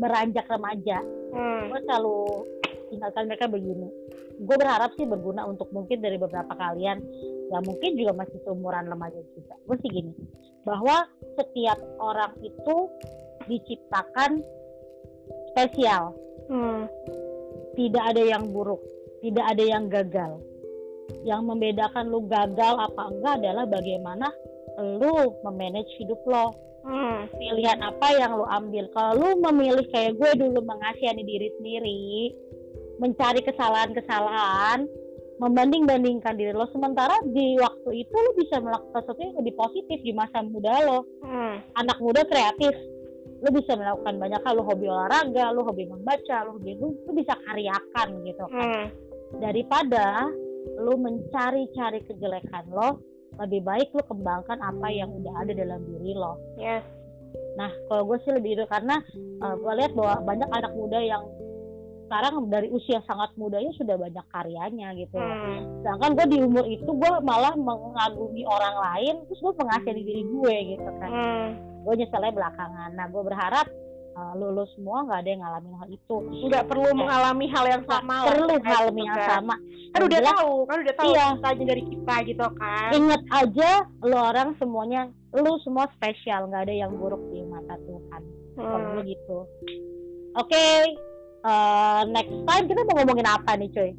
beranjak 0.00 0.48
remaja 0.48 1.02
hmm. 1.34 1.62
gue 1.68 1.80
selalu 1.84 2.18
ingatkan 2.94 3.28
mereka 3.28 3.46
begini 3.50 3.88
gue 4.36 4.56
berharap 4.56 4.92
sih 4.96 5.04
berguna 5.04 5.44
untuk 5.44 5.68
mungkin 5.72 6.00
dari 6.00 6.16
beberapa 6.16 6.52
kalian 6.56 7.00
yang 7.52 7.62
mungkin 7.64 7.96
juga 7.96 8.12
masih 8.16 8.38
seumuran 8.46 8.88
remaja 8.88 9.20
juga 9.36 9.54
gue 9.60 9.76
sih 9.84 9.90
gini 9.92 10.12
bahwa 10.64 11.04
setiap 11.36 11.78
orang 12.00 12.32
itu 12.42 12.76
diciptakan 13.46 14.42
spesial 15.52 16.12
hmm. 16.50 16.84
tidak 17.74 18.04
ada 18.14 18.22
yang 18.22 18.44
buruk 18.50 18.82
tidak 19.20 19.44
ada 19.54 19.64
yang 19.64 19.88
gagal 19.90 20.38
yang 21.22 21.46
membedakan 21.46 22.10
lu 22.10 22.26
gagal 22.26 22.74
apa 22.78 23.02
enggak 23.10 23.34
adalah 23.42 23.64
bagaimana 23.66 24.26
lu 24.78 25.32
memanage 25.46 25.90
hidup 25.98 26.20
lo 26.26 26.52
hmm. 26.84 27.30
pilihan 27.34 27.80
apa 27.82 28.08
yang 28.18 28.36
lu 28.36 28.46
ambil 28.46 28.84
kalau 28.92 29.12
lu 29.16 29.28
memilih 29.42 29.86
kayak 29.90 30.18
gue 30.18 30.30
dulu 30.38 30.60
mengasihani 30.62 31.22
diri 31.24 31.48
sendiri 31.58 32.04
mencari 33.00 33.40
kesalahan-kesalahan 33.44 34.88
membanding-bandingkan 35.36 36.36
diri 36.36 36.52
lo 36.56 36.64
sementara 36.72 37.12
di 37.28 37.60
waktu 37.60 38.04
itu 38.04 38.14
lo 38.16 38.30
bisa 38.40 38.56
melakukan 38.60 39.04
sesuatu 39.04 39.20
yang 39.20 39.36
lebih 39.40 39.54
positif 39.56 39.98
di 40.00 40.12
masa 40.16 40.40
muda 40.44 40.74
lo 40.84 40.98
hmm. 41.24 41.76
anak 41.76 41.98
muda 42.00 42.24
kreatif 42.24 42.72
lo 43.42 43.48
bisa 43.52 43.72
melakukan 43.76 44.14
banyak 44.16 44.40
hal 44.42 44.54
lo 44.56 44.64
hobi 44.64 44.86
olahraga 44.88 45.52
lo 45.52 45.62
hobi 45.66 45.84
membaca 45.88 46.36
lo 46.48 46.56
hobi 46.56 46.76
lo, 46.80 46.92
lo 47.04 47.12
bisa 47.12 47.36
karyakan 47.46 48.08
gitu 48.24 48.44
kan. 48.48 48.64
Hmm. 48.64 48.86
Daripada 49.42 50.30
lu 50.80 50.94
mencari-cari 50.98 52.00
kejelekan 52.08 52.64
lo 52.72 53.00
lebih 53.36 53.60
baik 53.62 53.92
lu 53.92 54.02
kembangkan 54.08 54.58
apa 54.64 54.88
yang 54.88 55.12
udah 55.12 55.44
ada 55.44 55.52
dalam 55.52 55.84
diri 55.84 56.16
lo. 56.16 56.40
Yes 56.56 56.96
nah 57.56 57.72
kalau 57.88 58.04
gue 58.12 58.18
sih 58.24 58.32
lebih 58.36 58.60
itu 58.60 58.64
karena 58.68 59.00
uh, 59.40 59.56
gue 59.56 59.72
lihat 59.80 59.92
bahwa 59.96 60.14
banyak 60.28 60.50
anak 60.52 60.72
muda 60.76 61.00
yang 61.00 61.24
sekarang 62.06 62.46
dari 62.52 62.70
usia 62.70 63.02
sangat 63.02 63.34
mudanya 63.34 63.72
sudah 63.74 63.98
banyak 63.98 64.22
karyanya 64.30 64.94
gitu. 64.94 65.18
Hmm. 65.18 65.82
sedangkan 65.82 66.10
gue 66.14 66.26
di 66.36 66.38
umur 66.38 66.64
itu 66.68 66.86
gue 66.86 67.12
malah 67.26 67.56
mengagumi 67.58 68.46
orang 68.46 68.76
lain 68.78 69.14
terus 69.26 69.40
gue 69.42 69.54
mengasihani 69.58 70.02
diri 70.04 70.22
gue 70.22 70.56
gitu 70.76 70.90
kan. 71.02 71.10
Hmm. 71.10 71.50
Gue 71.86 71.94
nyeselnya 71.94 72.34
belakangan. 72.34 72.90
Nah 72.98 73.06
gue 73.06 73.22
berharap 73.22 73.66
uh, 74.12 74.34
lulus 74.34 74.66
semua 74.74 75.06
nggak 75.06 75.20
ada 75.22 75.30
yang 75.30 75.42
ngalamin 75.46 75.74
hal 75.78 75.88
itu. 75.88 76.16
Nggak 76.50 76.64
perlu 76.66 76.88
mengalami 76.92 77.46
hal 77.46 77.64
yang 77.70 77.84
sama 77.86 78.26
perlu 78.26 78.54
hal 78.66 78.84
gitu 78.90 78.98
yang 79.06 79.14
kan. 79.14 79.28
sama. 79.38 79.54
Kan 79.94 80.00
udah 80.02 80.18
Jelas, 80.20 80.34
tahu 80.34 80.54
kan 80.66 80.76
udah 80.82 80.94
tahu 80.98 81.06
Iya. 81.08 81.24
ceritanya 81.30 81.64
dari 81.70 81.82
kita 81.86 82.14
gitu 82.26 82.46
kan. 82.58 82.90
Inget 82.90 83.22
aja 83.30 83.70
lu 84.02 84.16
orang 84.18 84.48
semuanya 84.58 85.00
lu 85.30 85.52
semua 85.62 85.86
spesial 85.94 86.50
nggak 86.50 86.66
ada 86.66 86.74
yang 86.74 86.92
buruk 86.98 87.22
di 87.30 87.46
mata 87.46 87.78
Tuhan. 87.78 88.22
Kalau 88.56 88.76
Hmm. 88.82 88.92
gue 88.98 89.02
gitu. 89.06 89.38
Oke 90.36 90.64
uh, 91.44 92.02
next 92.10 92.34
time 92.44 92.64
kita 92.66 92.80
mau 92.82 92.94
ngomongin 92.98 93.28
apa 93.30 93.54
nih 93.54 93.70
cuy? 93.70 93.90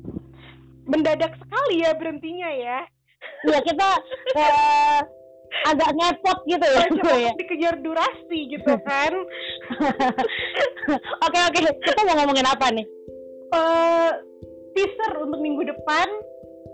Mendadak 0.87 1.33
sekali 1.39 1.81
ya 1.81 1.95
berhentinya 1.95 2.49
ya. 2.51 2.79
Iya 3.43 3.59
kita 3.61 3.89
uh, 4.35 4.99
agak 5.65 5.89
ngepot 5.93 6.37
gitu 6.45 6.65
ya 6.65 6.83
cuy 6.87 7.19
ya. 7.23 7.31
dikejar 7.35 7.75
durasi 7.79 8.39
gitu 8.51 8.71
kan. 8.87 9.13
Oke 11.27 11.37
oke. 11.43 11.59
Kita 11.83 11.99
mau 12.03 12.15
ngomongin 12.23 12.47
apa 12.47 12.71
nih? 12.71 12.85
Eh, 13.47 14.11
teaser 14.71 15.11
untuk 15.19 15.39
minggu 15.39 15.67
depan 15.67 16.07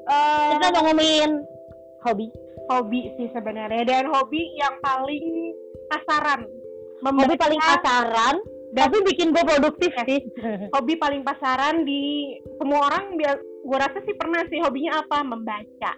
eh, 0.09 0.49
kita 0.57 0.67
mau 0.73 0.89
ngomongin 0.89 1.31
hobi. 2.05 2.27
hobi 2.69 3.01
sih 3.17 3.27
sebenarnya. 3.33 3.83
Dan 3.83 4.09
hobi 4.09 4.41
yang 4.55 4.77
paling 4.79 5.53
kasaran 5.89 6.45
hobi 7.03 7.35
paling 7.35 7.59
Membaca- 7.59 7.81
pasaran 7.83 8.35
tapi 8.73 8.97
bikin 9.05 9.29
gue 9.29 9.43
produktif 9.45 9.93
sih. 10.01 10.17
Hobi 10.73 10.97
paling 10.97 11.21
pasaran 11.21 11.85
di 11.85 12.33
semua 12.57 12.89
orang 12.89 13.21
biar 13.21 13.37
gue 13.37 13.77
rasa 13.77 14.01
sih 14.01 14.17
pernah 14.17 14.41
sih 14.49 14.57
hobinya 14.65 14.97
apa? 14.97 15.21
Membaca 15.21 15.93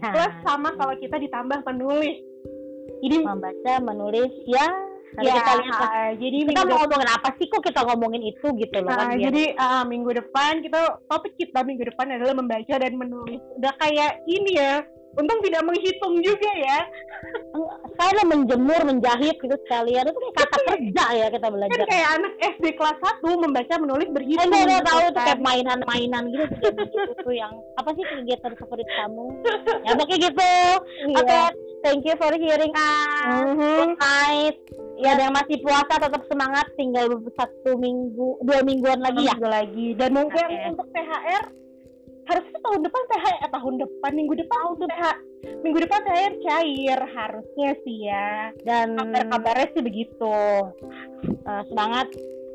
Nah, 0.00 0.12
plus 0.12 0.34
sama 0.42 0.72
kalau 0.74 0.94
kita 0.96 1.16
ditambah 1.16 1.60
penulis 1.60 2.16
jadi 3.00 3.16
membaca 3.20 3.72
menulis 3.80 4.32
ya 4.44 4.66
nanti 5.10 5.26
ya 5.26 5.34
kita 5.42 5.52
lihat 5.58 5.74
lah. 5.74 5.90
ah, 5.90 6.10
jadi 6.14 6.36
kita 6.46 6.62
mau 6.62 6.78
ngomongin 6.80 7.10
apa 7.10 7.28
sih 7.34 7.46
kok 7.50 7.62
kita 7.66 7.80
ngomongin 7.82 8.22
itu 8.22 8.46
gitu 8.56 8.76
loh 8.78 8.94
kan 8.94 8.96
Nah, 8.96 9.10
biar- 9.10 9.24
jadi 9.26 9.44
ah, 9.58 9.82
minggu 9.82 10.10
depan 10.14 10.52
kita 10.62 10.78
topik 11.04 11.34
kita 11.34 11.60
minggu 11.60 11.82
depan 11.82 12.14
adalah 12.14 12.32
membaca 12.32 12.74
dan 12.78 12.92
menulis. 12.94 13.42
Udah 13.58 13.74
kayak 13.76 14.22
ini 14.24 14.54
ya. 14.54 14.86
Untung 15.18 15.42
tidak 15.42 15.66
menghitung 15.66 16.22
juga 16.22 16.50
ya. 16.54 16.86
Saya 18.00 18.22
menjemur 18.24 18.80
menjahit 18.82 19.36
gitu 19.36 19.56
sekalian 19.60 20.04
itu 20.06 20.16
kayak 20.16 20.48
kata 20.48 20.56
kerja 20.66 21.04
ya 21.12 21.26
kita 21.28 21.42
Kan 21.42 21.52
belajar 21.52 21.80
kayak 21.84 22.08
anak 22.16 22.32
SD 22.40 22.64
kelas 22.72 22.98
1 22.98 23.20
membaca 23.36 23.74
menulis 23.76 24.08
Eh, 24.08 24.14
berhitung. 24.14 24.40
enggak, 24.42 24.62
enggak 24.62 24.80
gitu 24.80 24.88
tahu 24.88 25.00
tuh 25.00 25.12
kan. 25.12 25.26
kayak 25.26 25.40
mainan-mainan 25.40 26.24
gitu 26.26 26.44
gitu 26.80 27.10
tuh 27.20 27.34
yang 27.34 27.52
apa 27.74 27.90
sih 27.92 28.04
kegiatan 28.06 28.52
favorit 28.56 28.88
kamu 28.90 29.24
ya 29.82 29.92
pokoknya 29.92 30.18
gitu 30.22 30.52
Iya. 31.06 31.16
oke 31.20 31.40
thank 31.80 32.02
you 32.02 32.14
for 32.16 32.32
hearing 32.34 32.72
us 32.72 33.20
Mhm. 33.22 33.60
good 33.76 33.94
night 33.96 34.56
ya 34.96 35.08
ada 35.10 35.22
yang 35.22 35.34
masih 35.34 35.56
puasa 35.60 35.94
tetap 35.94 36.22
semangat 36.26 36.66
tinggal 36.74 37.04
satu 37.30 37.72
minggu 37.74 38.40
dua 38.40 38.60
mingguan 38.60 38.98
lagi 38.98 39.22
ya 39.22 39.32
Minggu 39.32 39.48
lagi. 39.50 39.86
Dan 39.94 40.10
mungkin 40.12 40.44
Oke. 40.46 40.68
untuk 40.68 40.86
THR 40.90 41.44
harusnya 42.30 42.58
tahun 42.62 42.80
depan 42.86 43.02
THR 43.10 43.36
eh, 43.42 43.50
tahun 43.50 43.74
depan 43.82 44.10
minggu 44.14 44.34
depan 44.38 44.58
tuh 44.78 44.86
THR 44.86 45.16
minggu 45.66 45.78
depan 45.82 46.00
THR 46.06 46.34
cair 46.46 47.00
harusnya 47.02 47.70
sih 47.82 47.98
ya. 48.06 48.54
dan 48.62 48.94
Kabar-kabarnya 48.94 49.66
sih 49.74 49.82
begitu. 49.82 50.34
eh, 51.20 51.62
semangat 51.68 52.06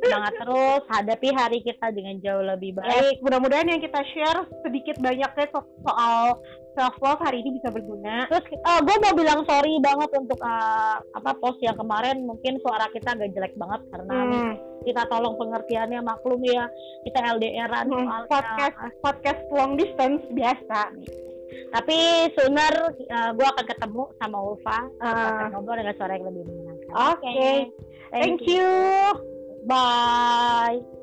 semangat 0.07 0.33
terus 0.37 0.81
hadapi 0.87 1.29
hari 1.31 1.59
kita 1.59 1.87
dengan 1.89 2.15
jauh 2.19 2.45
lebih 2.45 2.71
baik 2.73 3.15
mudah-mudahan 3.19 3.67
yang 3.67 3.79
kita 3.79 3.99
share 4.11 4.41
sedikit 4.61 4.95
banyaknya 4.99 5.47
so- 5.49 5.67
soal 5.81 6.37
self 6.73 6.91
love 6.99 7.23
hari 7.23 7.39
ini 7.39 7.55
bisa 7.55 7.71
berguna. 7.71 8.27
Terus 8.27 8.51
gue 8.59 8.95
mau 8.99 9.15
bilang 9.15 9.47
sorry 9.47 9.79
banget 9.79 10.11
untuk 10.13 10.35
eh, 10.37 10.95
apa 10.99 11.31
post 11.39 11.63
yang 11.63 11.73
kemarin 11.73 12.19
mungkin 12.21 12.59
suara 12.59 12.91
kita 12.91 13.15
agak 13.15 13.31
jelek 13.31 13.55
banget 13.55 13.79
karena 13.89 14.15
Hmm. 14.19 14.53
kita 14.83 15.07
tolong 15.07 15.39
pengertiannya 15.39 16.03
maklum 16.03 16.43
ya 16.43 16.67
kita 17.07 17.31
LDRan 17.31 17.87
Hmm, 17.87 17.95
soalnya. 18.03 18.27
podcast 18.27 18.77
podcast 18.99 19.41
long 19.49 19.79
distance 19.79 20.19
biasa. 20.29 20.81
Tapi 21.71 21.97
sooner 22.35 22.73
gue 23.31 23.47
akan 23.47 23.65
ketemu 23.65 24.03
sama 24.19 24.37
Ulfa 24.37 24.79
kita 24.99 25.07
akan 25.31 25.47
ngobrol 25.53 25.79
dengan 25.79 25.95
suara 25.95 26.11
yang 26.11 26.27
lebih 26.27 26.43
menyenangkan. 26.43 26.91
Oke. 27.15 27.71
Thank 28.11 28.43
you. 28.43 28.67
Bye. 29.65 30.94